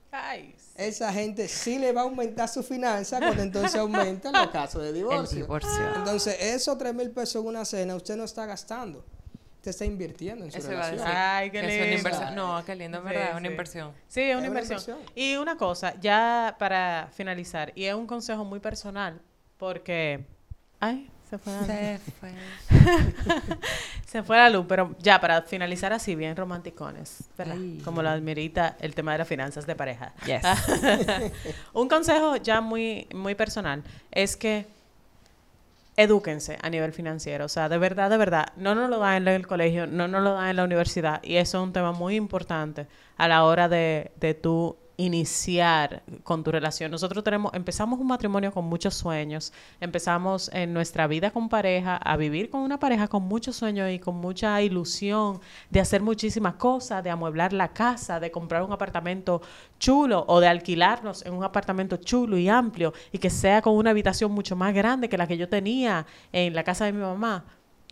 Esa 0.74 1.12
gente 1.12 1.48
sí 1.48 1.78
le 1.78 1.92
va 1.92 2.02
a 2.02 2.04
aumentar 2.04 2.48
su 2.48 2.62
finanza 2.62 3.18
cuando 3.18 3.42
entonces 3.42 3.74
aumenta 3.74 4.32
los 4.32 4.48
casos 4.48 4.82
de 4.82 4.92
divorcio. 4.92 5.46
Entonces, 5.96 6.36
esos 6.40 6.78
3 6.78 6.94
mil 6.94 7.10
pesos 7.10 7.42
en 7.42 7.48
una 7.48 7.64
cena, 7.64 7.94
usted 7.94 8.16
no 8.16 8.24
está 8.24 8.46
gastando. 8.46 9.04
Usted 9.56 9.70
está 9.70 9.84
invirtiendo 9.84 10.44
en 10.44 10.52
su 10.52 10.62
relación. 10.62 11.02
Ay, 11.04 11.50
qué 11.50 11.62
lindo. 11.62 11.74
Es 11.74 11.86
una 11.86 11.96
inversión. 11.96 12.34
No, 12.36 12.64
qué 12.64 12.74
lindo, 12.76 13.02
¿verdad? 13.02 13.30
es 13.30 13.36
una 13.36 13.48
inversión. 13.48 13.92
Sí, 14.06 14.20
es 14.22 14.36
una, 14.36 14.46
inversión. 14.46 14.98
Y 15.14 15.36
una 15.36 15.56
cosa, 15.56 15.94
ya 16.00 16.56
para 16.58 17.08
finalizar, 17.12 17.72
y 17.74 17.84
es 17.84 17.94
un 17.94 18.06
consejo 18.06 18.44
muy 18.44 18.60
personal, 18.60 19.20
porque... 19.56 20.24
Ay, 20.80 21.10
se 21.28 21.38
fue 21.38 21.52
la 21.52 21.60
luz. 21.60 22.00
Se 22.04 22.10
fue. 22.12 22.32
Se 24.06 24.22
fue 24.22 24.36
la 24.38 24.48
luz, 24.48 24.64
pero 24.66 24.94
ya 24.98 25.20
para 25.20 25.42
finalizar 25.42 25.92
así, 25.92 26.14
bien 26.14 26.34
romanticones, 26.34 27.24
¿verdad? 27.36 27.56
Como 27.84 28.02
la 28.02 28.12
admirita 28.12 28.76
el 28.80 28.94
tema 28.94 29.12
de 29.12 29.18
las 29.18 29.28
finanzas 29.28 29.66
de 29.66 29.76
pareja. 29.76 30.14
Yes. 30.24 30.42
Un 31.74 31.88
consejo 31.88 32.36
ya 32.36 32.60
muy, 32.62 33.06
muy 33.14 33.34
personal 33.34 33.82
es 34.10 34.36
que 34.36 34.66
edúquense 35.96 36.56
a 36.62 36.70
nivel 36.70 36.92
financiero. 36.92 37.44
O 37.44 37.48
sea, 37.48 37.68
de 37.68 37.76
verdad, 37.76 38.08
de 38.08 38.16
verdad, 38.16 38.46
no 38.56 38.74
nos 38.74 38.88
lo 38.88 38.98
dan 38.98 39.28
en 39.28 39.28
el 39.28 39.46
colegio, 39.46 39.86
no 39.86 40.08
nos 40.08 40.22
lo 40.22 40.32
dan 40.34 40.48
en 40.48 40.56
la 40.56 40.64
universidad. 40.64 41.22
Y 41.22 41.36
eso 41.36 41.58
es 41.58 41.64
un 41.64 41.72
tema 41.72 41.92
muy 41.92 42.14
importante 42.16 42.86
a 43.18 43.28
la 43.28 43.44
hora 43.44 43.68
de, 43.68 44.12
de 44.16 44.32
tú 44.32 44.76
iniciar 44.98 46.02
con 46.24 46.42
tu 46.42 46.50
relación. 46.50 46.90
Nosotros 46.90 47.22
tenemos, 47.22 47.54
empezamos 47.54 48.00
un 48.00 48.08
matrimonio 48.08 48.52
con 48.52 48.64
muchos 48.64 48.94
sueños, 48.94 49.52
empezamos 49.80 50.50
en 50.52 50.74
nuestra 50.74 51.06
vida 51.06 51.30
con 51.30 51.48
pareja 51.48 51.96
a 51.96 52.16
vivir 52.16 52.50
con 52.50 52.60
una 52.60 52.80
pareja 52.80 53.06
con 53.06 53.22
muchos 53.22 53.56
sueños 53.56 53.90
y 53.90 54.00
con 54.00 54.16
mucha 54.16 54.60
ilusión 54.60 55.40
de 55.70 55.80
hacer 55.80 56.02
muchísimas 56.02 56.54
cosas, 56.54 57.04
de 57.04 57.10
amueblar 57.10 57.52
la 57.52 57.68
casa, 57.68 58.18
de 58.18 58.32
comprar 58.32 58.64
un 58.64 58.72
apartamento 58.72 59.40
chulo 59.78 60.24
o 60.26 60.40
de 60.40 60.48
alquilarnos 60.48 61.24
en 61.24 61.32
un 61.32 61.44
apartamento 61.44 61.96
chulo 61.98 62.36
y 62.36 62.48
amplio 62.48 62.92
y 63.12 63.18
que 63.18 63.30
sea 63.30 63.62
con 63.62 63.76
una 63.76 63.90
habitación 63.90 64.32
mucho 64.32 64.56
más 64.56 64.74
grande 64.74 65.08
que 65.08 65.16
la 65.16 65.28
que 65.28 65.38
yo 65.38 65.48
tenía 65.48 66.06
en 66.32 66.54
la 66.54 66.64
casa 66.64 66.86
de 66.86 66.92
mi 66.92 67.00
mamá. 67.00 67.44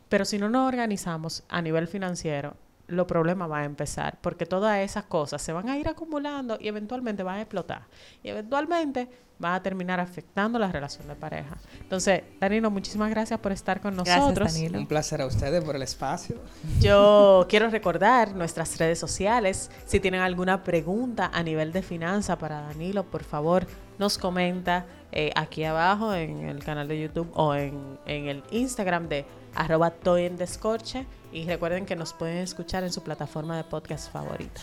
Pero 0.09 0.25
si 0.25 0.39
no 0.39 0.49
nos 0.49 0.67
organizamos 0.67 1.45
a 1.49 1.63
nivel 1.63 1.87
financiero, 1.87 2.57
los 2.89 3.07
problemas 3.07 3.49
van 3.49 3.63
a 3.63 3.67
empezar, 3.67 4.19
porque 4.21 4.47
todas 4.47 4.79
esas 4.79 5.05
cosas 5.05 5.43
se 5.43 5.53
van 5.53 5.69
a 5.69 5.77
ir 5.77 5.89
acumulando 5.89 6.57
y 6.61 6.69
eventualmente 6.69 7.23
van 7.23 7.37
a 7.37 7.43
explotar. 7.43 7.83
Y 8.23 8.29
eventualmente 8.29 9.09
van 9.39 9.55
a 9.55 9.63
terminar 9.63 10.01
afectando 10.01 10.59
la 10.59 10.71
relación 10.73 11.07
de 11.09 11.15
pareja. 11.15 11.59
Entonces, 11.81 12.23
Danilo, 12.41 12.71
muchísimas 12.71 13.11
gracias 13.11 13.39
por 13.39 13.53
estar 13.53 13.81
con 13.81 13.95
nosotros. 13.95 14.57
Un 14.73 14.87
placer 14.87 15.21
a 15.21 15.27
ustedes 15.27 15.63
por 15.63 15.77
el 15.77 15.83
espacio. 15.83 16.37
Yo 16.81 17.47
quiero 17.49 17.69
recordar 17.69 18.35
nuestras 18.35 18.79
redes 18.79 18.99
sociales. 18.99 19.71
Si 19.85 20.01
tienen 20.01 20.21
alguna 20.21 20.63
pregunta 20.63 21.31
a 21.33 21.43
nivel 21.43 21.73
de 21.73 21.83
finanza 21.83 22.39
para 22.39 22.63
Danilo, 22.63 23.05
por 23.05 23.25
favor, 23.25 23.67
nos 23.99 24.17
comenta 24.17 24.87
eh, 25.13 25.33
aquí 25.35 25.65
abajo 25.65 26.15
en 26.15 26.49
el 26.49 26.65
canal 26.65 26.89
de 26.89 27.01
YouTube 27.01 27.31
o 27.35 27.55
en, 27.55 27.99
en 28.07 28.29
el 28.29 28.43
Instagram 28.51 29.09
de 29.09 29.25
arroba 29.57 29.91
Toy 29.91 30.25
en 30.25 30.37
Descorche. 30.37 31.07
Y 31.33 31.45
recuerden 31.45 31.87
que 31.87 31.97
nos 31.97 32.13
pueden 32.13 32.39
escuchar 32.39 32.85
en 32.85 32.93
su 32.93 33.03
plataforma 33.03 33.57
de 33.57 33.65
podcast 33.65 34.13
favorita. 34.13 34.61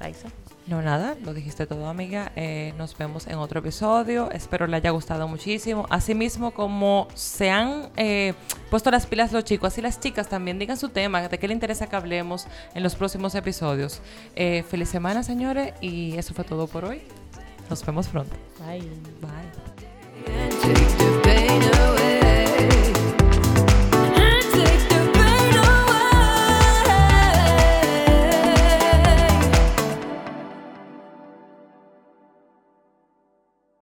Raisa. 0.00 0.28
No, 0.66 0.80
nada, 0.80 1.14
lo 1.22 1.34
dijiste 1.34 1.66
todo, 1.66 1.86
amiga. 1.88 2.32
Eh, 2.36 2.72
nos 2.78 2.96
vemos 2.96 3.26
en 3.26 3.34
otro 3.34 3.60
episodio. 3.60 4.30
Espero 4.30 4.66
le 4.66 4.78
haya 4.78 4.88
gustado 4.90 5.28
muchísimo. 5.28 5.84
Asimismo, 5.90 6.52
como 6.52 7.06
se 7.14 7.50
han 7.50 7.90
eh, 7.96 8.32
puesto 8.70 8.90
las 8.90 9.04
pilas 9.06 9.30
los 9.32 9.44
chicos, 9.44 9.72
así 9.72 9.82
las 9.82 10.00
chicas 10.00 10.28
también 10.28 10.58
digan 10.58 10.78
su 10.78 10.88
tema, 10.88 11.28
de 11.28 11.38
qué 11.38 11.48
le 11.48 11.54
interesa 11.54 11.86
que 11.86 11.96
hablemos 11.96 12.46
en 12.74 12.82
los 12.82 12.94
próximos 12.94 13.34
episodios. 13.34 14.00
Eh, 14.36 14.64
feliz 14.68 14.88
semana, 14.88 15.22
señores, 15.22 15.74
y 15.82 16.16
eso 16.16 16.32
fue 16.32 16.44
todo 16.44 16.66
por 16.66 16.86
hoy. 16.86 17.02
Nos 17.68 17.84
vemos 17.84 18.08
pronto. 18.08 18.34
Bye. 18.58 18.88
Bye. 19.20 19.64